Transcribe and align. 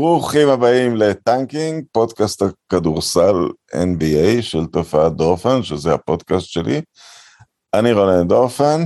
ברוכים 0.00 0.48
הבאים 0.48 0.96
לטנקינג, 0.96 1.84
פודקאסט 1.92 2.42
הכדורסל 2.42 3.34
NBA 3.72 4.42
של 4.42 4.66
תופעת 4.72 5.12
דורפן, 5.12 5.62
שזה 5.62 5.94
הפודקאסט 5.94 6.46
שלי. 6.46 6.80
אני 7.74 7.92
רונן 7.92 8.28
דורפן, 8.28 8.80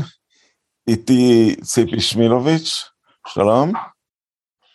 איתי 0.88 1.56
ציפי 1.62 2.00
שמילוביץ', 2.00 2.90
שלום. 3.26 3.72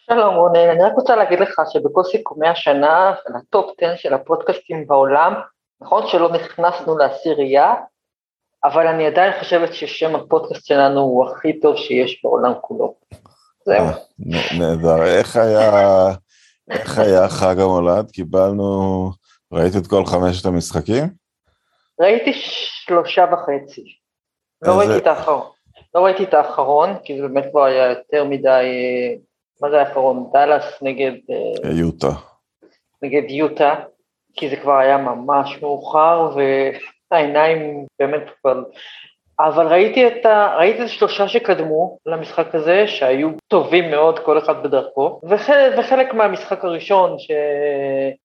שלום 0.10 0.36
רונן, 0.36 0.70
אני 0.70 0.84
רק 0.84 0.94
רוצה 0.96 1.16
להגיד 1.16 1.40
לך 1.40 1.62
שבכל 1.70 2.04
סיכומי 2.04 2.48
השנה, 2.48 3.14
לטופ 3.36 3.72
10 3.82 3.96
של 3.96 4.14
הפודקאסטים 4.14 4.88
בעולם, 4.88 5.34
נכון 5.82 6.08
שלא 6.08 6.32
נכנסנו 6.32 6.98
לעשירייה, 6.98 7.74
אבל 8.64 8.88
אני 8.88 9.08
עדיין 9.08 9.40
חושבת 9.40 9.74
ששם 9.74 10.16
הפודקאסט 10.16 10.66
שלנו 10.66 11.00
הוא 11.00 11.30
הכי 11.30 11.60
טוב 11.60 11.76
שיש 11.76 12.22
בעולם 12.24 12.54
כולו. 12.62 12.96
זהו. 13.66 13.86
אה, 13.86 13.94
נהדר. 14.60 15.04
איך 15.04 15.36
היה, 15.36 15.72
איך 16.70 17.00
היה 17.00 17.30
חג 17.30 17.60
המולד? 17.60 18.12
קיבלנו, 18.12 19.12
ראית 19.52 19.76
את 19.76 19.88
כל 19.88 20.06
חמשת 20.06 20.46
המשחקים? 20.46 21.04
ראיתי 22.00 22.32
שלושה 22.34 23.26
וחצי. 23.32 23.84
לא 24.62 24.80
ראיתי 24.80 24.98
את 24.98 25.08
האחרון. 25.08 25.48
לא 25.96 26.06
ראיתי 26.06 26.24
את 26.24 26.34
האחרון, 26.34 26.90
כי 27.04 27.22
זה 27.22 27.28
באמת 27.28 27.46
כבר 27.52 27.64
היה 27.64 27.90
יותר 27.90 28.24
מדי, 28.24 28.66
מה 29.62 29.70
זה 29.70 29.82
האחרון? 29.82 30.30
דאלאס 30.34 30.64
נגד... 30.82 31.12
אה, 31.66 31.72
יוטה. 31.72 32.12
נגד 33.02 33.30
יוטה, 33.30 33.76
כי 34.34 34.50
זה 34.50 34.56
כבר 34.56 34.78
היה 34.78 34.98
ממש 34.98 35.62
מאוחר, 35.62 36.30
והעיניים 37.12 37.86
באמת 38.00 38.24
כבר 38.42 38.64
אבל 39.40 39.68
ראיתי 39.68 40.08
את, 40.08 40.26
ה... 40.26 40.56
ראיתי 40.58 40.80
את 40.80 40.86
השלושה 40.86 41.28
שקדמו 41.28 41.98
למשחק 42.06 42.56
הזה, 42.56 42.84
שהיו 42.88 43.30
טובים 43.48 43.92
מאוד, 43.92 44.20
כל 44.20 44.38
אחד 44.38 44.64
בדרכו, 44.64 45.20
וחלק, 45.30 45.74
וחלק 45.80 46.14
מהמשחק 46.14 46.66
הראשון, 46.66 47.16
ש... 47.20 47.32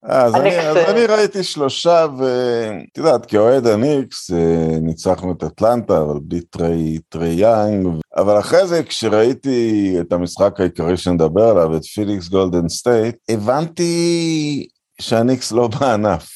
אז, 0.02 0.34
הניקס... 0.34 0.56
אני, 0.56 0.68
אז 0.68 0.90
אני 0.90 1.06
ראיתי 1.06 1.42
שלושה, 1.42 2.06
ואת 2.18 2.98
יודעת, 2.98 3.26
כאוהד 3.26 3.66
הניקס, 3.66 4.30
אה, 4.30 4.78
ניצחנו 4.80 5.32
את 5.32 5.44
אטלנטה, 5.44 5.98
אבל 5.98 6.18
בלי 6.22 6.40
טרי, 6.40 6.98
טרי 7.08 7.28
יאנג, 7.28 7.88
אבל 8.16 8.38
אחרי 8.38 8.66
זה, 8.66 8.82
כשראיתי 8.82 9.96
את 10.00 10.12
המשחק 10.12 10.60
העיקרי 10.60 10.96
שנדבר 10.96 11.48
עליו, 11.48 11.76
את 11.76 11.84
פיניקס 11.84 12.28
גולדן 12.28 12.68
סטייט, 12.68 13.16
הבנתי 13.28 14.66
שהניקס 15.00 15.52
לא 15.52 15.68
בענף. 15.68 16.28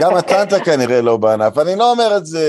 גם 0.00 0.16
אטלנטה 0.16 0.60
כנראה 0.66 1.00
לא 1.00 1.16
בענף, 1.16 1.58
אני 1.58 1.76
לא 1.76 1.90
אומר 1.90 2.16
את 2.16 2.26
זה 2.26 2.44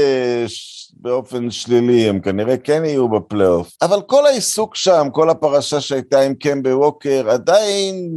באופן 1.01 1.51
שלילי, 1.51 2.09
הם 2.09 2.19
כנראה 2.19 2.57
כן 2.57 2.85
יהיו 2.85 3.09
בפלייאוף. 3.09 3.69
אבל 3.81 4.01
כל 4.01 4.25
העיסוק 4.25 4.75
שם, 4.75 5.07
כל 5.11 5.29
הפרשה 5.29 5.81
שהייתה 5.81 6.21
עם 6.21 6.33
קמבה 6.33 6.73
ווקר, 6.73 7.29
עדיין 7.29 8.09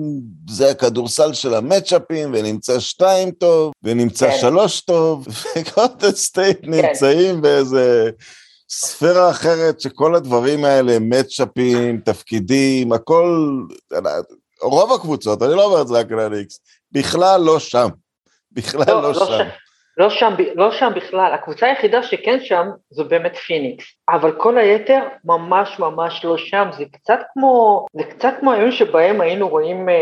זה 0.51 0.71
הכדורסל 0.71 1.33
של 1.33 1.55
המצ'אפים, 1.55 2.31
ונמצא 2.35 2.81
שתיים 2.81 3.31
טוב, 3.31 3.73
ונמצא 3.83 4.31
כן. 4.31 4.39
שלוש 4.41 4.81
טוב, 4.81 5.27
וגולדן 5.57 6.11
סטייט 6.11 6.59
כן. 6.63 6.71
נמצאים 6.71 7.41
באיזה... 7.41 8.11
ספירה 8.73 9.31
אחרת 9.31 9.81
שכל 9.81 10.15
הדברים 10.15 10.65
האלה, 10.65 10.99
מצ'אפים, 11.01 12.01
תפקידים, 12.05 12.93
הכל, 12.93 13.61
רוב 14.63 14.93
הקבוצות, 14.93 15.43
אני 15.43 15.55
לא 15.55 15.65
אומר 15.65 15.83
את 15.83 15.89
זה 15.89 15.95
רק 15.95 16.13
על 16.13 16.21
הניקס, 16.21 16.61
בכלל 16.93 17.41
לא 17.41 17.59
שם. 17.59 17.89
בכלל 18.53 18.85
לא, 18.89 19.03
לא, 19.03 19.13
לא 19.13 19.27
שם. 19.27 19.49
לא 19.97 20.11
שם, 20.11 20.35
לא 20.55 20.71
שם 20.71 20.93
בכלל, 20.97 21.33
הקבוצה 21.35 21.67
היחידה 21.67 22.03
שכן 22.03 22.41
שם 22.41 22.67
זו 22.91 23.05
באמת 23.05 23.37
פיניקס, 23.37 23.85
אבל 24.09 24.33
כל 24.33 24.59
היתר 24.59 25.03
ממש 25.25 25.79
ממש 25.79 26.25
לא 26.25 26.37
שם, 26.37 26.69
זה 26.73 26.85
קצת 26.93 27.19
כמו, 27.33 27.87
זה 27.93 28.05
קצת 28.05 28.35
כמו 28.41 28.53
היום 28.53 28.71
שבהם 28.71 29.21
היינו 29.21 29.49
רואים, 29.49 29.89
אה, 29.89 29.95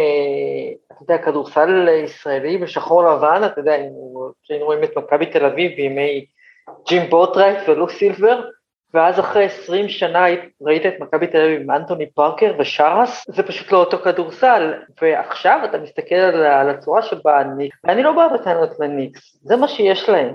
אתה 0.92 1.02
יודע, 1.02 1.18
כדורסל 1.18 1.88
ישראלי 2.04 2.58
בשחור 2.58 3.02
לבן, 3.02 3.42
אתה 3.46 3.60
יודע, 3.60 3.72
היינו 3.72 4.66
רואים 4.66 4.84
את 4.84 4.96
מכבי 4.96 5.26
תל 5.26 5.44
אביב 5.44 5.76
בימי 5.76 6.24
ג'ים 6.88 7.10
בוטרייט 7.10 7.58
ולו 7.68 7.88
סילבר, 7.88 8.40
ואז 8.94 9.20
אחרי 9.20 9.44
20 9.44 9.88
שנה 9.88 10.24
ראית 10.62 10.86
את 10.86 10.94
מכבי 11.00 11.26
תל 11.26 11.40
אביב 11.40 11.60
עם 11.60 11.70
אנטוני 11.70 12.10
פארקר 12.10 12.52
ושרס, 12.58 13.24
זה 13.28 13.42
פשוט 13.42 13.72
לא 13.72 13.78
אותו 13.78 13.98
כדורסל, 13.98 14.72
ועכשיו 15.02 15.60
אתה 15.64 15.78
מסתכל 15.78 16.14
על 16.14 16.70
הצורה 16.70 17.02
שבה 17.02 17.40
הניקס, 17.40 17.76
ואני 17.84 18.02
לא 18.02 18.12
בא 18.12 18.28
בטענות 18.34 18.70
לניקס, 18.80 19.36
זה 19.42 19.56
מה 19.56 19.68
שיש 19.68 20.08
להם. 20.08 20.34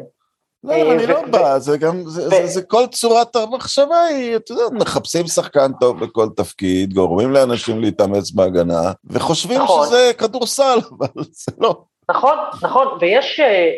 לא, 0.64 0.74
אה, 0.74 0.92
אני 0.92 1.08
לא 1.08 1.22
בא, 1.32 1.60
זה 1.60 1.78
גם, 1.78 2.04
זה 2.44 2.62
כל 2.62 2.88
צורת 2.88 3.36
המחשבה 3.36 4.04
היא, 4.04 4.36
אתה 4.36 4.52
יודע, 4.52 4.64
מחפשים 4.72 5.28
שחקן 5.28 5.72
טוב 5.80 6.00
בכל 6.06 6.28
תפקיד, 6.36 6.94
גורמים 6.94 7.32
לאנשים 7.32 7.82
להתאמץ 7.82 8.32
בהגנה, 8.32 8.92
וחושבים 9.06 9.62
נכון. 9.62 9.88
שזה 9.88 10.12
כדורסל, 10.18 10.80
אבל 11.00 11.08
זה 11.16 11.52
לא. 11.60 11.82
נכון, 12.10 12.38
נכון, 12.64 12.88
ויש 13.00 13.40
אה, 13.40 13.72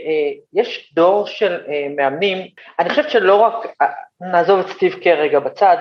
אה, 0.57 0.63
דור 0.93 1.27
של 1.27 1.57
מאמנים, 1.97 2.47
אני 2.79 2.89
חושבת 2.89 3.09
שלא 3.09 3.35
רק, 3.35 3.53
נעזוב 4.21 4.59
את 4.59 4.67
סטיב 4.67 4.93
קר 5.03 5.15
רגע 5.19 5.39
בצד, 5.39 5.77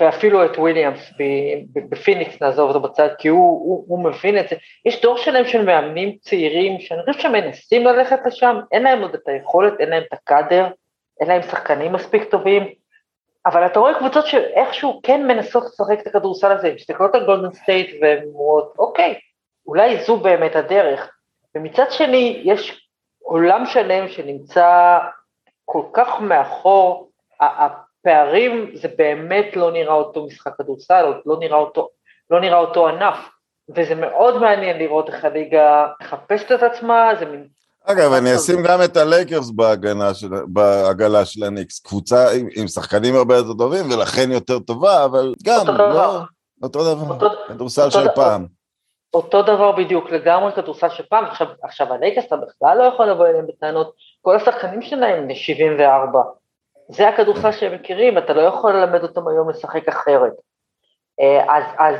ואפילו 0.00 0.44
את 0.44 0.58
וויליאמס 0.58 1.12
בפיניקס 1.74 2.42
נעזוב 2.42 2.68
אותו 2.68 2.80
בצד, 2.80 3.08
כי 3.18 3.28
הוא, 3.28 3.40
הוא, 3.40 3.84
הוא 3.88 4.04
מבין 4.04 4.38
את 4.38 4.48
זה. 4.48 4.56
יש 4.84 5.02
דור 5.02 5.16
שלם 5.16 5.46
של 5.46 5.64
מאמנים 5.64 6.16
צעירים, 6.20 6.80
שאני 6.80 7.00
חושב 7.04 7.20
שמנסים 7.20 7.84
ללכת 7.84 8.18
לשם, 8.26 8.56
אין 8.72 8.82
להם 8.82 9.02
עוד 9.02 9.14
את 9.14 9.28
היכולת, 9.28 9.80
אין 9.80 9.88
להם 9.88 10.02
את 10.08 10.12
הקאדר, 10.12 10.66
אין 11.20 11.28
להם 11.28 11.42
שחקנים 11.42 11.92
מספיק 11.92 12.24
טובים, 12.24 12.68
אבל 13.46 13.66
אתה 13.66 13.80
רואה 13.80 13.98
קבוצות 13.98 14.26
שאיכשהו 14.26 15.00
כן 15.02 15.26
מנסות 15.26 15.64
לשחק 15.64 16.00
את 16.00 16.06
הכדורסל 16.06 16.52
הזה, 16.52 16.72
מסתכלות 16.74 17.14
על 17.14 17.26
גולדן 17.26 17.52
סטייט 17.52 18.02
והן 18.02 18.24
אומרות, 18.24 18.74
אוקיי, 18.78 19.14
אולי 19.66 20.04
זו 20.04 20.16
באמת 20.16 20.56
הדרך. 20.56 21.10
ומצד 21.54 21.90
שני, 21.90 22.42
יש 22.44 22.88
עולם 23.22 23.66
שלם 23.66 24.08
שנמצא 24.08 24.98
כל 25.64 25.82
כך 25.92 26.20
מאחור, 26.20 27.05
הפערים 27.40 28.70
זה 28.74 28.88
באמת 28.98 29.56
לא 29.56 29.72
נראה 29.72 29.94
אותו 29.94 30.26
משחק 30.26 30.52
כדורסל, 30.58 31.12
לא 31.26 31.38
נראה 31.40 31.58
אותו, 31.58 31.88
לא 32.30 32.40
נראה 32.40 32.58
אותו 32.58 32.88
ענף, 32.88 33.16
וזה 33.76 33.94
מאוד 33.94 34.38
מעניין 34.38 34.78
לראות 34.78 35.08
איך 35.08 35.24
הליגה 35.24 35.86
מחפשת 36.02 36.52
את 36.52 36.62
עצמה, 36.62 37.10
זה 37.18 37.24
מין... 37.26 37.46
אגב, 37.84 38.12
אני 38.12 38.36
אשים 38.36 38.62
גם 38.62 38.82
את 38.84 38.96
הלייקרס 38.96 39.50
בהגנה 39.50 40.14
של, 40.14 40.28
בעגלה 40.46 41.24
של 41.24 41.44
הניקס, 41.44 41.80
קבוצה 41.80 42.30
עם, 42.30 42.48
עם 42.56 42.68
שחקנים 42.68 43.14
הרבה 43.14 43.36
יותר 43.36 43.52
טובים 43.58 43.90
ולכן 43.90 44.32
יותר 44.32 44.58
טובה, 44.58 45.04
אבל 45.04 45.34
גם, 45.44 45.58
אותו 45.60 45.72
לא, 45.72 45.92
דבר. 45.92 46.22
אותו 46.62 46.94
דבר, 46.94 47.28
כדורסל 47.48 47.90
של 47.90 48.08
פעם. 48.14 48.46
אותו 49.14 49.42
דבר 49.42 49.72
בדיוק, 49.72 50.10
לגמרי 50.10 50.52
כדורסל 50.52 50.88
של 50.88 51.02
פעם, 51.08 51.24
עכשיו, 51.24 51.46
עכשיו 51.62 51.92
הלייקרס 51.92 52.24
אתה 52.24 52.36
בכלל 52.36 52.78
לא 52.78 52.82
יכול 52.82 53.06
לבוא 53.06 53.26
אליהם 53.26 53.46
בטענות, 53.46 53.92
כל 54.22 54.36
השחקנים 54.36 54.82
שלהם 54.82 55.22
הם 55.22 55.34
74, 55.34 56.20
זה 56.88 57.08
הכדורסל 57.08 57.52
שהם 57.52 57.74
מכירים, 57.74 58.18
אתה 58.18 58.32
לא 58.32 58.40
יכול 58.42 58.72
ללמד 58.72 59.02
אותם 59.02 59.28
היום 59.28 59.50
לשחק 59.50 59.88
אחרת. 59.88 60.32
אה, 61.20 61.56
אז, 61.56 61.64
אז, 61.78 61.96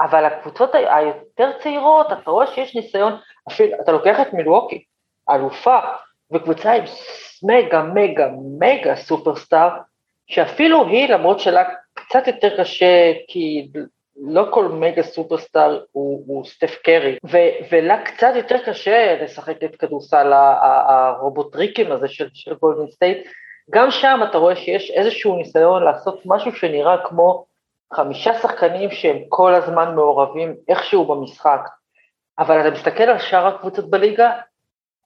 אבל 0.00 0.24
הקבוצות 0.24 0.70
היותר 0.74 1.50
צעירות, 1.62 2.06
אתה 2.12 2.30
רואה 2.30 2.46
שיש 2.46 2.76
ניסיון, 2.76 3.12
אפילו, 3.48 3.80
אתה 3.80 3.92
לוקח 3.92 4.20
את 4.20 4.32
מילווקי, 4.32 4.84
אלופה, 5.30 5.78
וקבוצה 6.32 6.72
עם 6.72 6.84
מגה 7.42 7.82
מגה 7.82 8.28
מגה 8.58 8.96
סופרסטאר, 8.96 9.68
שאפילו 10.26 10.86
היא, 10.86 11.08
למרות 11.08 11.40
שלה 11.40 11.64
קצת 11.94 12.26
יותר 12.26 12.56
קשה, 12.62 13.12
כי 13.28 13.68
לא 14.16 14.46
כל 14.50 14.68
מגה 14.68 15.02
סופרסטאר 15.02 15.80
הוא, 15.92 16.24
הוא 16.26 16.44
סטף 16.44 16.78
קרי, 16.84 17.18
ו, 17.26 17.38
ולה 17.70 18.02
קצת 18.04 18.32
יותר 18.36 18.58
קשה 18.66 19.22
לשחק 19.22 19.64
את 19.64 19.76
כדורסל 19.76 20.32
הרובוטריקים 20.32 21.92
הזה 21.92 22.08
של, 22.08 22.28
של 22.34 22.54
גולדן 22.54 22.90
סטייט, 22.90 23.28
גם 23.70 23.90
שם 23.90 24.20
אתה 24.30 24.38
רואה 24.38 24.56
שיש 24.56 24.90
איזשהו 24.90 25.36
ניסיון 25.36 25.82
לעשות 25.82 26.22
משהו 26.26 26.52
שנראה 26.56 26.96
כמו 27.08 27.44
חמישה 27.94 28.34
שחקנים 28.34 28.90
שהם 28.90 29.18
כל 29.28 29.54
הזמן 29.54 29.94
מעורבים 29.94 30.56
איכשהו 30.68 31.04
במשחק, 31.04 31.60
אבל 32.38 32.60
אתה 32.60 32.70
מסתכל 32.70 33.02
על 33.02 33.18
שאר 33.18 33.46
הקבוצות 33.46 33.90
בליגה, 33.90 34.32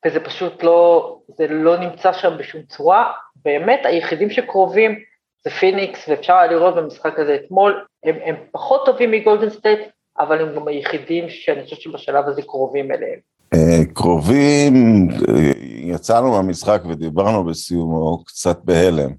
וזה 0.07 0.21
פשוט 0.21 0.63
לא, 0.63 1.19
זה 1.29 1.47
לא 1.49 1.77
נמצא 1.77 2.13
שם 2.13 2.39
בשום 2.39 2.63
צורה, 2.63 3.13
באמת 3.37 3.81
היחידים 3.85 4.31
שקרובים 4.31 4.99
זה 5.45 5.51
פיניקס, 5.51 6.09
ואפשר 6.09 6.35
היה 6.35 6.47
לראות 6.53 6.75
במשחק 6.75 7.19
הזה 7.19 7.35
אתמול, 7.35 7.85
הם, 8.05 8.19
הם 8.25 8.37
פחות 8.53 8.87
טובים 8.87 9.11
מגולדן 9.11 9.51
סטייט, 9.51 9.81
אבל 10.19 10.41
הם 10.41 10.55
גם 10.55 10.69
היחידים 10.69 11.29
שאני 11.29 11.65
חושבת 11.65 11.81
שבשלב 11.81 12.29
הזה 12.29 12.43
קרובים 12.43 12.93
אליהם. 12.93 13.19
אה, 13.55 13.83
קרובים, 13.95 15.09
אה, 15.29 15.53
יצאנו 15.67 16.31
מהמשחק 16.31 16.83
ודיברנו 16.89 17.45
בסיומו 17.45 18.25
קצת 18.25 18.59
בהלם. 18.65 19.11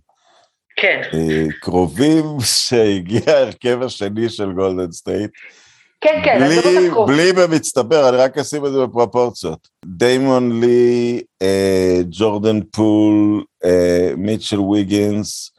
כן. 0.76 1.02
אה, 1.14 1.46
קרובים 1.62 2.26
שהגיע 2.66 3.22
ההרכב 3.28 3.81
השני 3.81 4.30
של 4.30 4.54
גולדן 4.54 4.92
סטייט. 4.92 5.31
כן, 6.02 6.22
כן, 6.26 6.40
בלי, 6.40 6.90
בלי 7.08 7.34
במצטבר, 7.34 8.10
אני 8.10 8.18
רק 8.18 8.38
אשים 8.38 8.66
את 8.66 8.72
זה 8.72 8.86
בפרופורציות. 8.86 9.68
דיימון 9.86 10.62
לי, 10.62 11.22
אה, 11.42 12.00
ג'ורדן 12.10 12.60
פול, 12.72 13.44
אה, 13.66 14.12
מיטשל 14.18 14.60
ויגינס, 14.60 15.52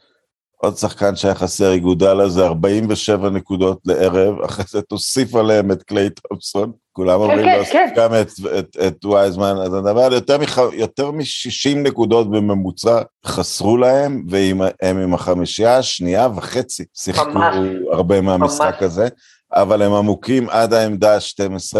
עוד 0.63 0.77
שחקן 0.77 1.15
שהיה 1.15 1.35
חסר, 1.35 1.71
איגודלה 1.71 2.29
זה 2.29 2.45
47 2.45 3.29
נקודות 3.29 3.79
לערב, 3.85 4.41
אחרי 4.41 4.65
זה 4.69 4.81
תוסיף 4.81 5.35
עליהם 5.35 5.71
את 5.71 5.83
קליי 5.83 6.09
תומפסון, 6.09 6.71
כולם 6.93 7.17
כן, 7.17 7.23
אומרים 7.23 7.45
כן, 7.45 7.55
להוסיף 7.55 7.73
כן. 7.73 7.93
גם 7.95 8.13
את, 8.13 8.31
את, 8.59 8.77
את 8.87 9.05
וייזמן, 9.05 9.55
אז 9.57 9.73
אני 9.73 9.81
מדבר 9.81 10.01
על 10.01 10.13
יותר, 10.13 10.37
מח, 10.37 10.57
יותר 10.73 11.11
מ-60 11.11 11.77
נקודות 11.77 12.31
בממוצע 12.31 13.01
חסרו 13.25 13.77
להם, 13.77 14.25
והם 14.29 14.97
עם 14.97 15.13
החמישייה 15.13 15.83
שנייה 15.83 16.27
וחצי 16.35 16.85
שיחקו 16.97 17.29
ממש, 17.29 17.55
הרבה 17.91 18.21
מהמשחק 18.21 18.73
ממש. 18.73 18.83
הזה, 18.83 19.07
אבל 19.53 19.81
הם 19.81 19.93
עמוקים 19.93 20.49
עד 20.49 20.73
העמדה 20.73 21.15
ה-12, 21.15 21.77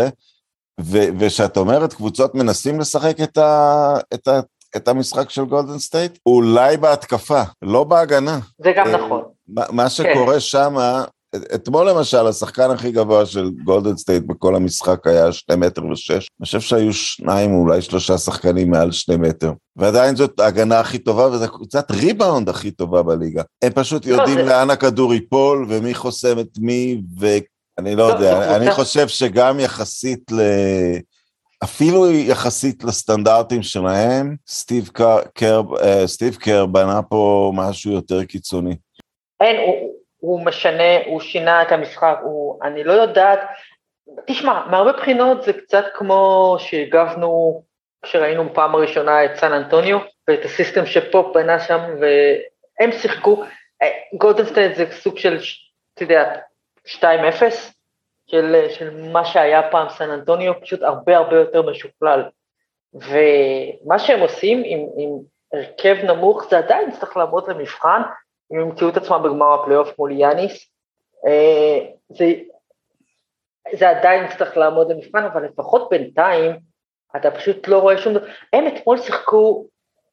ושאת 1.20 1.58
אומרת, 1.58 1.94
קבוצות 1.94 2.36
מנסים 2.36 2.80
לשחק 2.80 3.22
את, 3.24 3.38
ה, 3.38 3.98
את, 4.14 4.28
ה, 4.28 4.40
את 4.76 4.88
המשחק 4.88 5.30
של 5.30 5.46
גולדן 5.46 5.80
סטייט? 5.80 6.18
אולי 6.26 6.78
בהתקפה, 6.78 7.42
לא 7.62 7.84
בהגנה. 7.84 8.40
זה 8.64 8.72
גם 8.78 8.88
אה, 8.88 8.98
נכון. 8.98 9.22
מה 9.48 9.90
שקורה 9.90 10.34
כן. 10.34 10.40
שם, 10.40 10.76
אתמול 11.56 11.90
למשל, 11.90 12.28
השחקן 12.28 12.72
הכי 12.72 12.92
גבוה 12.92 13.26
של 13.26 13.50
גולדן 13.64 13.98
סטייט 13.98 14.24
בכל 14.28 14.56
המשחק 14.56 15.08
היה 15.08 15.32
שני 15.32 15.56
מטר 15.56 15.86
ושש. 15.86 16.12
אני 16.40 16.46
חושב 16.46 16.60
שהיו 16.60 16.94
שניים, 16.94 17.54
אולי 17.54 17.82
שלושה 17.82 18.18
שחקנים 18.18 18.72
מעל 18.72 18.92
שני 18.92 19.16
מטר. 19.16 19.52
ועדיין 19.76 20.16
זאת 20.16 20.40
ההגנה 20.40 20.80
הכי 20.80 20.98
טובה, 20.98 21.28
וזו 21.28 21.48
קבוצת 21.48 21.92
ריבאונד 21.92 22.50
הכי 22.50 22.72
טובה 22.72 23.04
בליגה. 23.04 23.42
הם 23.62 23.72
פשוט 23.76 24.06
לא, 24.06 24.16
יודעים 24.16 24.38
לאן 24.38 24.70
הכדור 24.70 25.14
ייפול, 25.14 25.66
ומי 25.70 25.94
חוסם 25.94 26.40
את 26.40 26.58
מי, 26.60 27.02
ואני 27.20 27.96
לא, 27.96 28.08
לא 28.10 28.14
יודע, 28.14 28.56
אני 28.56 28.72
חושב 28.72 29.08
שגם 29.08 29.60
יחסית 29.60 30.32
ל... 30.32 30.42
אפילו 31.64 32.12
יחסית 32.12 32.84
לסטנדרטים 32.84 33.64
שלהם, 33.64 34.36
סטיב 34.48 34.90
קר, 35.34 35.62
אה, 35.84 36.08
סטיב 36.08 36.36
קר 36.36 36.66
בנה 36.66 37.02
פה 37.10 37.52
משהו 37.56 37.92
יותר 37.92 38.24
קיצוני. 38.24 38.76
אין, 39.42 39.56
הוא, 39.56 39.96
הוא 40.18 40.46
משנה, 40.46 41.06
הוא 41.06 41.20
שינה 41.20 41.62
את 41.62 41.72
המשחק, 41.72 42.18
הוא, 42.24 42.60
אני 42.64 42.84
לא 42.84 42.94
יודעת, 42.94 43.40
תשמע, 44.28 44.66
מהרבה 44.72 44.92
בחינות 44.92 45.44
זה 45.44 45.54
קצת 45.54 45.86
כמו 45.94 46.56
שהגבנו 46.60 47.62
כשראינו 48.06 48.50
בפעם 48.50 48.76
הראשונה 48.76 49.26
את 49.26 49.36
סן 49.36 49.54
אנטוניו, 49.54 50.00
ואת 50.28 50.46
ה 50.46 50.51
system 50.51 50.86
שפופ 50.86 51.36
בנה 51.36 51.60
שם, 51.60 51.80
והם 52.00 52.92
שיחקו, 52.92 53.44
גולדן 54.14 54.46
סטייט 54.46 54.76
זה 54.76 54.86
סוג 54.92 55.18
של, 55.18 55.38
אתה 55.94 56.04
יודע, 56.04 56.36
2-0, 56.88 57.04
של, 58.32 58.66
של 58.70 59.12
מה 59.12 59.26
שהיה 59.26 59.72
פעם 59.72 59.90
סן 59.90 60.10
אנטוניו, 60.10 60.62
פשוט 60.62 60.82
הרבה 60.82 61.18
הרבה 61.18 61.36
יותר 61.36 61.62
משוכלל. 61.62 62.24
ומה 62.94 64.00
שהם 64.00 64.20
עושים 64.20 64.64
עם, 64.66 64.80
עם 64.98 65.10
הרכב 65.54 65.96
נמוך, 66.04 66.48
זה 66.50 66.58
עדיין 66.58 66.92
צריך 66.92 67.18
לעמוד 67.18 67.50
למבחן, 67.50 68.02
אם 68.54 68.60
ימצאו 68.60 68.90
את 68.90 68.98
עצמם 68.98 69.22
בגמר 69.24 69.54
הפלייאוף 69.54 70.00
מול 70.00 70.12
יאניס, 70.12 70.72
אה, 71.28 71.80
זה, 72.10 72.26
זה 73.74 73.90
עדיין 73.90 74.28
צריך 74.38 74.58
לעמוד 74.58 74.92
למבחן, 74.92 75.24
אבל 75.24 75.46
לפחות 75.46 75.90
בינתיים, 75.90 76.60
אתה 77.16 77.32
פשוט 77.32 77.68
לא 77.68 77.78
רואה 77.80 77.98
שום 77.98 78.14
דבר. 78.14 78.28
הם 78.54 78.68
אתמול 78.68 78.98
שיחקו, 78.98 79.66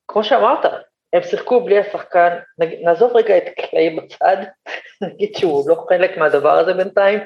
כמו 0.09 0.25
שאמרת, 0.25 0.65
הם 1.13 1.23
שיחקו 1.23 1.65
בלי 1.65 1.79
השחקן, 1.79 2.39
נעזוב 2.59 3.17
רגע 3.17 3.37
את 3.37 3.45
קליי 3.61 3.97
בצד, 3.97 4.37
נגיד 5.03 5.35
שהוא 5.35 5.71
לא 5.71 5.85
חלק 5.89 6.19
מהדבר 6.19 6.59
הזה 6.59 6.75
בינתיים, 6.75 7.19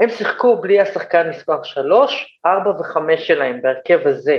הם 0.00 0.08
שיחקו 0.08 0.56
בלי 0.56 0.80
השחקן 0.80 1.30
מספר 1.30 1.62
3, 1.62 2.40
4 2.46 2.70
ו-5 2.70 3.18
שלהם 3.18 3.62
בהרכב 3.62 4.06
הזה. 4.06 4.38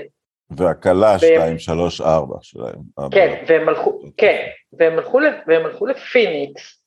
והקלה 0.57 1.19
2, 1.19 1.59
3, 1.59 2.01
4 2.01 2.35
שלהם. 2.41 2.79
כן, 3.11 3.43
והם 3.47 3.69
הלכו, 3.69 4.01
כן, 4.17 4.47
והם 4.73 4.97
הלכו, 4.97 5.19
והם 5.47 5.65
הלכו 5.65 5.85
לפיניקס, 5.85 6.83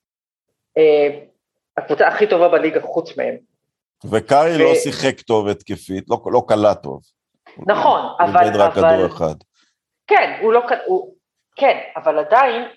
אה, 0.78 1.20
הקבוצה 1.76 2.08
הכי 2.08 2.26
טובה 2.26 2.48
בליגה 2.48 2.80
חוץ 2.80 3.16
מהם. 3.16 3.36
וקארי 4.04 4.56
ו... 4.56 4.68
לא 4.68 4.74
שיחק 4.74 5.20
טוב 5.20 5.48
התקפית, 5.48 6.04
לא, 6.08 6.18
לא 6.32 6.42
קלה 6.48 6.74
טוב. 6.74 7.00
נכון, 7.66 8.00
הוא 8.00 8.10
אבל... 8.20 8.40
הוא 8.40 8.42
איבד 8.42 8.56
רק 8.56 8.74
כדור 8.74 9.06
אחד. 9.06 9.34
כן, 10.06 10.38
הוא 10.42 10.52
לא... 10.52 10.62
הוא, 10.86 11.14
כן, 11.56 11.78
אבל 11.96 12.18
עדיין, 12.18 12.68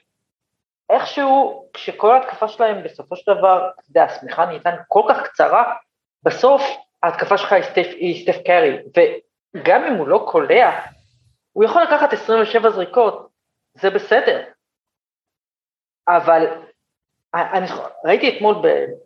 איכשהו, 0.89 1.65
כשכל 1.73 2.11
ההתקפה 2.11 2.47
שלהם 2.47 2.83
בסופו 2.83 3.15
של 3.15 3.35
דבר, 3.37 3.69
אתה 3.73 3.89
יודע, 3.89 4.03
השמיכה 4.03 4.45
נהייתה 4.45 4.69
כל 4.87 5.01
כך 5.09 5.23
קצרה, 5.23 5.73
בסוף 6.23 6.61
ההתקפה 7.03 7.37
שלך 7.37 7.53
היא 7.53 7.63
סטף, 7.63 7.87
היא 7.95 8.23
סטף 8.23 8.41
קרי, 8.45 8.77
וגם 9.57 9.83
אם 9.83 9.93
הוא 9.93 10.07
לא 10.07 10.25
קולע, 10.31 10.79
הוא 11.53 11.63
יכול 11.63 11.83
לקחת 11.83 12.13
27 12.13 12.69
זריקות, 12.69 13.27
זה 13.73 13.89
בסדר. 13.89 14.43
אבל 16.07 16.47
אני 17.33 17.67
ראיתי 18.05 18.37
אתמול 18.37 18.55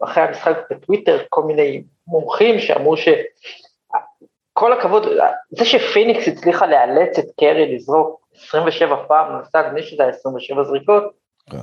אחרי 0.03 0.23
המשחק 0.23 0.57
בטוויטר 0.71 1.23
כל 1.29 1.43
מיני 1.43 1.83
מומחים 2.07 2.59
שאמרו 2.59 2.95
שכל 2.97 4.73
הכבוד, 4.73 5.03
זה 5.49 5.65
שפיניקס 5.65 6.27
הצליחה 6.27 6.67
לאלץ 6.67 7.19
את 7.19 7.25
קרי 7.39 7.75
לזרוק 7.75 8.21
27 8.35 8.95
פעם, 9.07 9.37
נעשה 9.37 9.61
לפני 9.61 9.83
שזה 9.83 10.03
היה 10.03 10.11
27 10.11 10.63
זריקות, 10.63 11.03
yeah. 11.49 11.51
כן. 11.51 11.57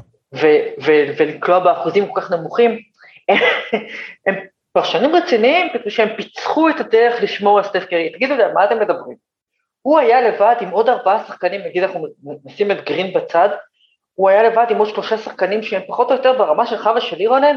ולקלוע 1.18 1.58
באחוזים 1.58 2.12
כל 2.12 2.20
כך 2.20 2.30
נמוכים, 2.30 2.78
הם 4.26 4.34
פרשנים 4.72 5.16
רציניים 5.16 5.68
שהם 5.88 6.08
פיצחו 6.16 6.68
את 6.68 6.80
הדרך 6.80 7.22
לשמור 7.22 7.58
על 7.58 7.64
סטף 7.64 7.84
קרי, 7.84 8.12
תגידו 8.12 8.34
לי, 8.34 8.42
מה 8.54 8.64
אתם 8.64 8.80
מדברים? 8.80 9.16
הוא 9.82 9.98
היה 9.98 10.20
לבד 10.20 10.54
עם 10.60 10.70
עוד 10.70 10.88
ארבעה 10.88 11.24
שחקנים, 11.26 11.60
נגיד 11.60 11.82
אנחנו 11.82 12.06
נשים 12.44 12.70
את 12.70 12.84
גרין 12.84 13.12
בצד, 13.12 13.48
הוא 14.14 14.28
היה 14.28 14.42
לבד 14.42 14.66
עם 14.70 14.78
עוד 14.78 14.88
שלושה 14.88 15.18
שחקנים 15.18 15.62
שהם 15.62 15.82
פחות 15.88 16.10
או 16.10 16.16
יותר 16.16 16.38
ברמה 16.38 16.66
שלך 16.66 16.90
ושלי 16.96 17.16
רונן, 17.16 17.56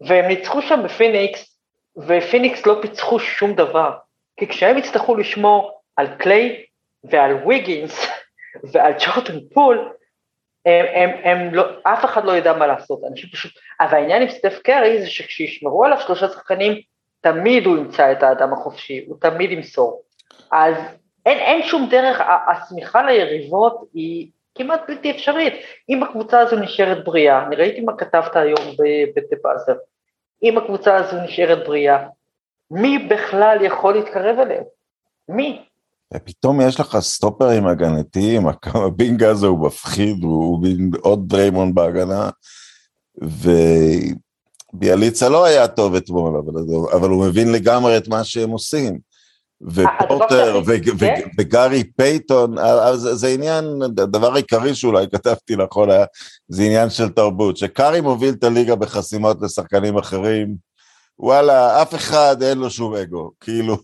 והם 0.00 0.24
ניצחו 0.24 0.62
שם 0.62 0.80
בפיניקס, 0.84 1.58
ופיניקס 1.96 2.66
לא 2.66 2.78
פיצחו 2.82 3.18
שום 3.18 3.54
דבר. 3.54 3.90
כי 4.36 4.48
כשהם 4.48 4.78
יצטרכו 4.78 5.16
לשמור 5.16 5.80
על 5.96 6.06
קליי 6.18 6.64
ועל 7.04 7.34
ויגינס 7.46 8.06
ועל 8.72 8.92
ג'ורדן 8.98 9.38
פול, 9.54 9.92
הם, 10.66 10.86
הם, 10.94 11.10
הם 11.24 11.54
לא, 11.54 11.64
אף 11.82 12.04
אחד 12.04 12.24
לא 12.24 12.36
ידע 12.36 12.52
מה 12.52 12.66
לעשות, 12.66 13.00
אנשים 13.10 13.30
פשוט, 13.30 13.52
אבל 13.80 13.94
העניין 13.94 14.22
עם 14.22 14.28
סטף 14.28 14.58
קרי 14.64 15.00
זה 15.00 15.06
שכשישמרו 15.06 15.84
עליו 15.84 16.00
שלושה 16.00 16.28
שחקנים, 16.28 16.80
תמיד 17.20 17.66
הוא 17.66 17.76
ימצא 17.76 18.12
את 18.12 18.22
האדם 18.22 18.52
החופשי, 18.52 19.04
הוא 19.08 19.16
תמיד 19.20 19.50
ימסור. 19.52 20.02
אז 20.52 20.74
אין, 21.26 21.38
אין 21.38 21.62
שום 21.62 21.88
דרך, 21.90 22.20
המשימה 22.48 23.02
ליריבות 23.02 23.84
היא 23.94 24.28
כמעט 24.54 24.80
בלתי 24.88 25.10
אפשרית. 25.10 25.54
אם 25.88 26.02
הקבוצה 26.02 26.40
הזו 26.40 26.56
נשארת 26.56 27.04
בריאה, 27.04 27.46
אני 27.46 27.56
ראיתי 27.56 27.80
מה 27.80 27.96
כתבת 27.96 28.36
היום 28.36 28.76
בדה-באזר, 29.16 29.74
אם 30.42 30.58
הקבוצה 30.58 30.96
הזו 30.96 31.16
נשארת 31.22 31.66
בריאה, 31.66 32.06
מי 32.70 32.98
בכלל 32.98 33.58
יכול 33.60 33.94
להתקרב 33.94 34.38
אליהם? 34.38 34.64
מי? 35.28 35.67
ופתאום 36.14 36.60
יש 36.60 36.80
לך 36.80 36.98
סטופרים 37.00 37.66
הגנתיים, 37.66 38.46
הבינג 38.86 39.22
הזה 39.22 39.46
הוא 39.46 39.66
מפחיד, 39.66 40.22
הוא 40.22 40.66
עוד 41.00 41.28
דריימון 41.28 41.74
בהגנה, 41.74 42.30
וביאליצה 44.74 45.28
לא 45.28 45.44
היה 45.44 45.68
טוב 45.68 45.94
אתמול, 45.94 46.36
אבל, 46.36 46.52
אבל 46.92 47.10
הוא 47.10 47.26
מבין 47.26 47.52
לגמרי 47.52 47.96
את 47.96 48.08
מה 48.08 48.24
שהם 48.24 48.50
עושים. 48.50 49.08
ופורטר 49.62 50.62
כן? 50.96 51.28
וגארי 51.38 51.84
פייטון, 51.96 52.54
זה 52.94 53.28
עניין, 53.28 53.82
הדבר 53.82 54.34
העיקרי 54.34 54.74
שאולי 54.74 55.06
כתבתי 55.12 55.56
נכון 55.56 55.90
היה, 55.90 56.04
זה 56.48 56.62
עניין 56.62 56.90
של 56.90 57.08
תרבות, 57.08 57.56
שקארי 57.56 58.00
מוביל 58.00 58.34
את 58.34 58.44
הליגה 58.44 58.76
בחסימות 58.76 59.42
לשחקנים 59.42 59.98
אחרים, 59.98 60.54
וואלה, 61.18 61.82
אף 61.82 61.94
אחד 61.94 62.42
אין 62.42 62.58
לו 62.58 62.70
שום 62.70 62.94
אגו, 62.94 63.30
כאילו, 63.40 63.76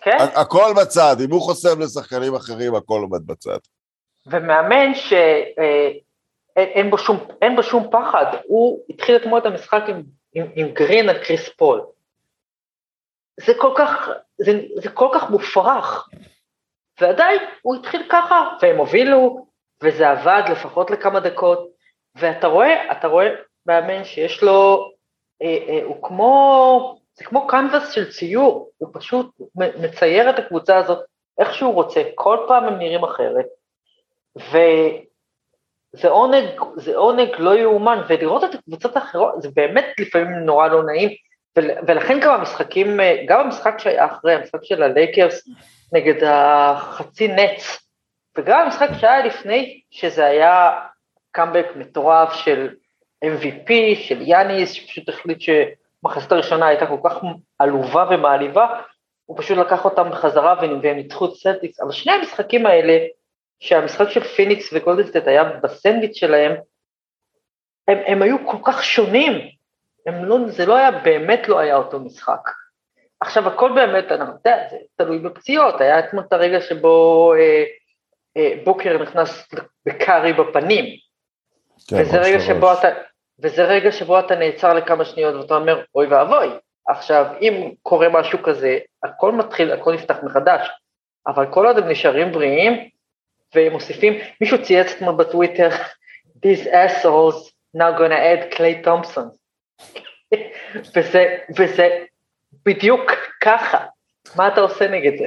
כן? 0.00 0.16
הכל 0.34 0.72
בצד, 0.80 1.16
אם 1.24 1.30
הוא 1.30 1.40
חוסם 1.40 1.80
לשחקנים 1.80 2.34
אחרים, 2.34 2.74
הכל 2.74 3.00
עומד 3.00 3.26
בצד. 3.26 3.58
ומאמן 4.26 4.94
שאין 4.94 6.86
אה, 6.86 6.90
בו, 6.90 6.98
שום, 6.98 7.16
בו 7.56 7.62
שום 7.62 7.88
פחד, 7.90 8.24
הוא 8.46 8.84
התחיל 8.88 9.16
אתמול 9.16 9.38
את 9.38 9.46
המשחק 9.46 9.82
עם, 9.88 10.02
עם, 10.34 10.46
עם 10.54 10.68
גרין 10.68 11.08
על 11.08 11.24
קריס 11.24 11.48
פול. 11.48 11.82
זה 13.46 13.52
כל 13.58 13.74
כך, 13.76 14.08
זה, 14.38 14.60
זה 14.82 14.88
כל 14.90 15.08
כך 15.14 15.30
מופרך. 15.30 16.08
ועדיין 17.00 17.38
הוא 17.62 17.76
התחיל 17.76 18.02
ככה, 18.10 18.56
והם 18.62 18.76
הובילו, 18.76 19.46
וזה 19.82 20.10
עבד 20.10 20.42
לפחות 20.50 20.90
לכמה 20.90 21.20
דקות, 21.20 21.68
ואתה 22.14 22.46
רואה, 22.46 22.92
אתה 22.92 23.08
רואה 23.08 23.26
מאמן 23.66 24.04
שיש 24.04 24.42
לו, 24.42 24.90
אה, 25.42 25.58
אה, 25.68 25.80
הוא 25.84 26.02
כמו, 26.02 26.99
זה 27.20 27.26
כמו 27.26 27.46
קנבס 27.46 27.90
של 27.92 28.10
ציור, 28.10 28.70
הוא 28.78 28.88
פשוט 28.92 29.30
מצייר 29.56 30.30
את 30.30 30.38
הקבוצה 30.38 30.76
הזאת 30.76 30.98
איך 31.38 31.54
שהוא 31.54 31.74
רוצה, 31.74 32.02
כל 32.14 32.38
פעם 32.48 32.64
הם 32.64 32.78
נראים 32.78 33.04
אחרת, 33.04 33.46
וזה 34.36 36.08
עונג, 36.08 36.44
זה 36.76 36.96
עונג 36.96 37.28
לא 37.38 37.58
יאומן, 37.58 38.02
ולראות 38.08 38.44
את 38.44 38.54
הקבוצות 38.54 38.96
האחרות, 38.96 39.42
זה 39.42 39.48
באמת 39.54 39.84
לפעמים 39.98 40.32
נורא 40.32 40.68
לא 40.68 40.82
נעים, 40.84 41.10
ולכן 41.56 42.20
גם 42.20 42.34
המשחקים, 42.34 43.00
גם 43.26 43.40
המשחק 43.40 43.78
שהיה 43.78 44.06
אחרי, 44.06 44.34
המשחק 44.34 44.64
של 44.64 44.82
הלייקרס 44.82 45.48
נגד 45.92 46.24
החצי 46.24 47.28
נטס, 47.28 47.88
וגם 48.38 48.60
המשחק 48.60 48.88
שהיה 49.00 49.26
לפני, 49.26 49.80
שזה 49.90 50.26
היה 50.26 50.80
קאמבק 51.32 51.66
מטורף 51.76 52.32
של 52.32 52.74
MVP, 53.24 53.72
של 53.94 54.22
יאניס, 54.22 54.72
שפשוט 54.72 55.08
החליט 55.08 55.40
שמחצית 56.00 56.32
הראשונה 56.32 56.66
הייתה 56.66 56.86
כל 56.86 56.98
כך 57.04 57.18
עלובה 57.58 58.06
ומעליבה, 58.10 58.80
הוא 59.24 59.38
פשוט 59.38 59.58
לקח 59.58 59.84
אותם 59.84 60.10
בחזרה 60.10 60.54
והם 60.60 60.96
ניצחו 60.96 61.26
את 61.26 61.34
סלטיקס, 61.34 61.80
אבל 61.80 61.92
שני 61.92 62.12
המשחקים 62.12 62.66
האלה, 62.66 62.98
שהמשחק 63.60 64.08
של 64.08 64.24
פיניקס 64.24 64.70
וגולדן 64.72 65.01
סטייט 65.01 65.26
היה 65.26 65.44
בסנדוויץ' 65.44 66.16
שלהם, 66.16 66.52
הם, 67.88 67.98
הם 68.06 68.22
היו 68.22 68.36
כל 68.46 68.56
כך 68.64 68.84
שונים, 68.84 69.32
הם 70.06 70.24
לא, 70.24 70.36
זה 70.48 70.66
לא 70.66 70.76
היה, 70.76 70.90
באמת 70.90 71.48
לא 71.48 71.58
היה 71.58 71.76
אותו 71.76 72.00
משחק. 72.00 72.50
עכשיו 73.20 73.48
הכל 73.48 73.72
באמת, 73.74 74.12
אני 74.12 74.30
יודע, 74.30 74.68
זה 74.70 74.76
תלוי 74.96 75.18
בפציעות, 75.18 75.80
היה 75.80 75.98
אתמול 75.98 76.24
את 76.28 76.32
הרגע 76.32 76.60
שבו 76.60 77.32
אה, 77.34 77.64
אה, 78.36 78.52
בוקר 78.64 79.02
נכנס 79.02 79.48
בקארי 79.86 80.32
בפנים, 80.32 80.84
כן, 81.88 81.96
וזה 81.96 82.18
רגע 82.18 82.40
שבו 82.40 82.72
אתה, 82.72 82.88
וזה 83.42 83.64
רגע 83.64 83.92
שבו 83.92 84.18
אתה 84.18 84.34
נעצר 84.36 84.74
לכמה 84.74 85.04
שניות 85.04 85.34
ואתה 85.34 85.54
אומר, 85.54 85.82
אוי 85.94 86.06
ואבוי. 86.06 86.48
עכשיו, 86.88 87.26
אם 87.40 87.72
קורה 87.82 88.08
משהו 88.08 88.42
כזה, 88.42 88.78
הכל 89.02 89.32
מתחיל, 89.32 89.72
הכל 89.72 89.94
נפתח 89.94 90.16
מחדש, 90.22 90.68
אבל 91.26 91.46
כל 91.52 91.66
עוד 91.66 91.78
הם 91.78 91.88
נשארים 91.88 92.32
בריאים, 92.32 92.88
והם 93.54 93.72
מוסיפים, 93.72 94.12
מישהו 94.40 94.62
צייץ 94.62 94.92
אתמול 94.92 95.14
בטוויטר, 95.14 95.68
these 96.46 96.66
assholes 96.66 97.50
now 97.76 97.98
gonna 97.98 98.20
add 98.32 98.54
Clay 98.54 98.86
Thompson. 98.86 99.26
וזה, 100.96 101.36
וזה 101.58 101.88
בדיוק 102.66 103.10
ככה, 103.42 103.78
מה 104.36 104.48
אתה 104.48 104.60
עושה 104.60 104.88
נגד 104.88 105.18
זה? 105.18 105.26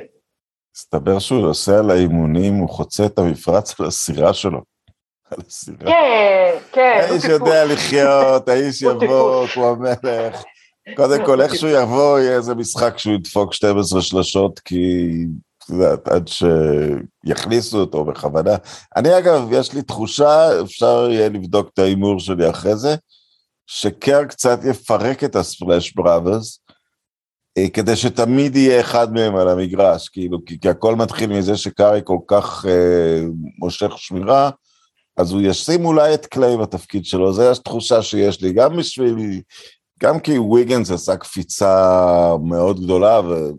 מסתבר 0.76 1.20
שהוא 1.20 1.42
נוסע 1.42 1.82
לאימונים, 1.88 2.54
הוא 2.54 2.70
חוצה 2.70 3.06
את 3.06 3.18
המפרץ 3.18 3.80
על 3.80 3.86
הסירה 3.86 4.34
שלו. 4.34 4.73
על 5.34 5.44
הסירה. 5.48 5.78
כן, 5.80 6.58
כן. 6.72 7.00
האיש 7.04 7.24
יודע 7.24 7.66
לחיות, 7.66 8.50
האיש 8.50 8.82
יבוא 8.82 9.48
כמו 9.48 9.68
המלך. 9.68 10.44
קודם 10.96 11.26
כל, 11.26 11.42
איך 11.42 11.56
שהוא 11.56 11.70
יבוא, 11.70 12.20
יהיה 12.20 12.38
איזה 12.38 12.56
משחק 12.56 12.98
שהוא 12.98 13.14
ידפוק 13.14 13.54
12 13.54 14.02
שלשות, 14.02 14.60
כי, 14.60 15.10
את 15.58 15.70
יודעת, 15.70 16.08
עד 16.08 16.28
שיכניסו 16.28 17.80
אותו 17.80 18.06
בכוונה. 18.06 18.56
אני, 18.96 19.18
אגב, 19.18 19.48
יש 19.52 19.74
לי 19.74 19.82
תחושה, 19.82 20.62
אפשר 20.62 21.08
יהיה 21.12 21.30
לבדוק 21.30 21.70
את 21.74 21.80
ההימור 21.80 22.20
שלי 22.20 22.50
אחרי 22.50 22.76
זה, 22.76 22.96
שקר 23.68 24.26
קצת 24.26 24.60
יפרק 24.70 25.24
את 25.24 25.36
הספלאש 25.36 25.94
בראברס, 25.94 26.60
אה, 27.58 27.70
כדי 27.70 27.96
שתמיד 27.96 28.56
יהיה 28.56 28.82
אחד 28.82 29.14
מהם 29.14 29.36
על 29.36 29.50
המגרש, 29.50 30.10
כאילו, 30.10 30.46
כי, 30.46 30.60
כי 30.60 30.70
הכל 30.70 30.96
מתחיל 30.96 31.30
מזה 31.30 31.58
שקארי 31.58 32.02
כל 32.04 32.18
כך 32.28 32.66
אה, 32.70 33.22
מושך 33.60 33.92
שמירה, 33.98 34.50
אז 35.18 35.32
הוא 35.32 35.42
ישים 35.42 35.86
אולי 35.86 36.14
את 36.14 36.26
קליי 36.26 36.58
בתפקיד 36.58 37.06
שלו, 37.06 37.34
זו 37.34 37.52
התחושה 37.52 38.02
שיש 38.02 38.42
לי, 38.42 38.54
גם 38.54 38.78
בשביל, 38.78 39.42
גם 40.00 40.20
כי 40.20 40.38
וויגנס 40.38 40.92
עשה 40.92 41.16
קפיצה 41.16 42.36
מאוד 42.44 42.80
גדולה, 42.80 43.20
ו... 43.20 43.52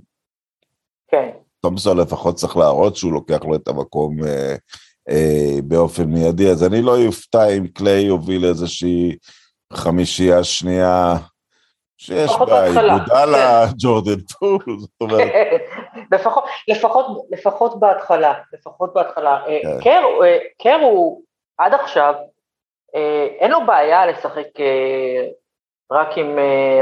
כן. 1.08 1.30
תומסון 1.60 1.98
לפחות 1.98 2.36
צריך 2.36 2.56
להראות 2.56 2.96
שהוא 2.96 3.12
לוקח 3.12 3.44
לו 3.44 3.54
את 3.54 3.68
המקום 3.68 4.24
אה, 4.24 4.54
אה, 5.10 5.56
באופן 5.64 6.04
מיידי, 6.04 6.50
אז 6.50 6.64
אני 6.64 6.82
לא 6.82 7.06
אופתע 7.06 7.48
אם 7.48 7.66
קליי 7.66 8.02
יוביל 8.02 8.44
איזושהי 8.44 9.16
חמישייה 9.72 10.44
שנייה, 10.44 11.16
שיש 11.96 12.30
בה 12.46 12.64
איגודה 12.66 13.24
לג'ורדן 13.24 14.20
פול, 14.20 14.64
זאת 14.78 14.90
אומרת. 15.00 15.32
לפחות, 16.12 16.44
לפחות, 16.68 17.06
לפחות 17.30 17.80
בהתחלה, 17.80 18.34
לפחות 18.52 18.94
בהתחלה. 18.94 19.40
אה, 19.46 19.60
כן. 19.62 19.80
קר, 19.80 20.02
אה, 20.24 20.38
קר 20.62 20.78
הוא 20.82 21.22
עד 21.58 21.74
עכשיו, 21.74 22.14
אה, 22.94 23.26
אין 23.38 23.50
לו 23.50 23.66
בעיה 23.66 24.06
לשחק 24.06 24.46
רק 25.92 26.18
עם, 26.18 26.38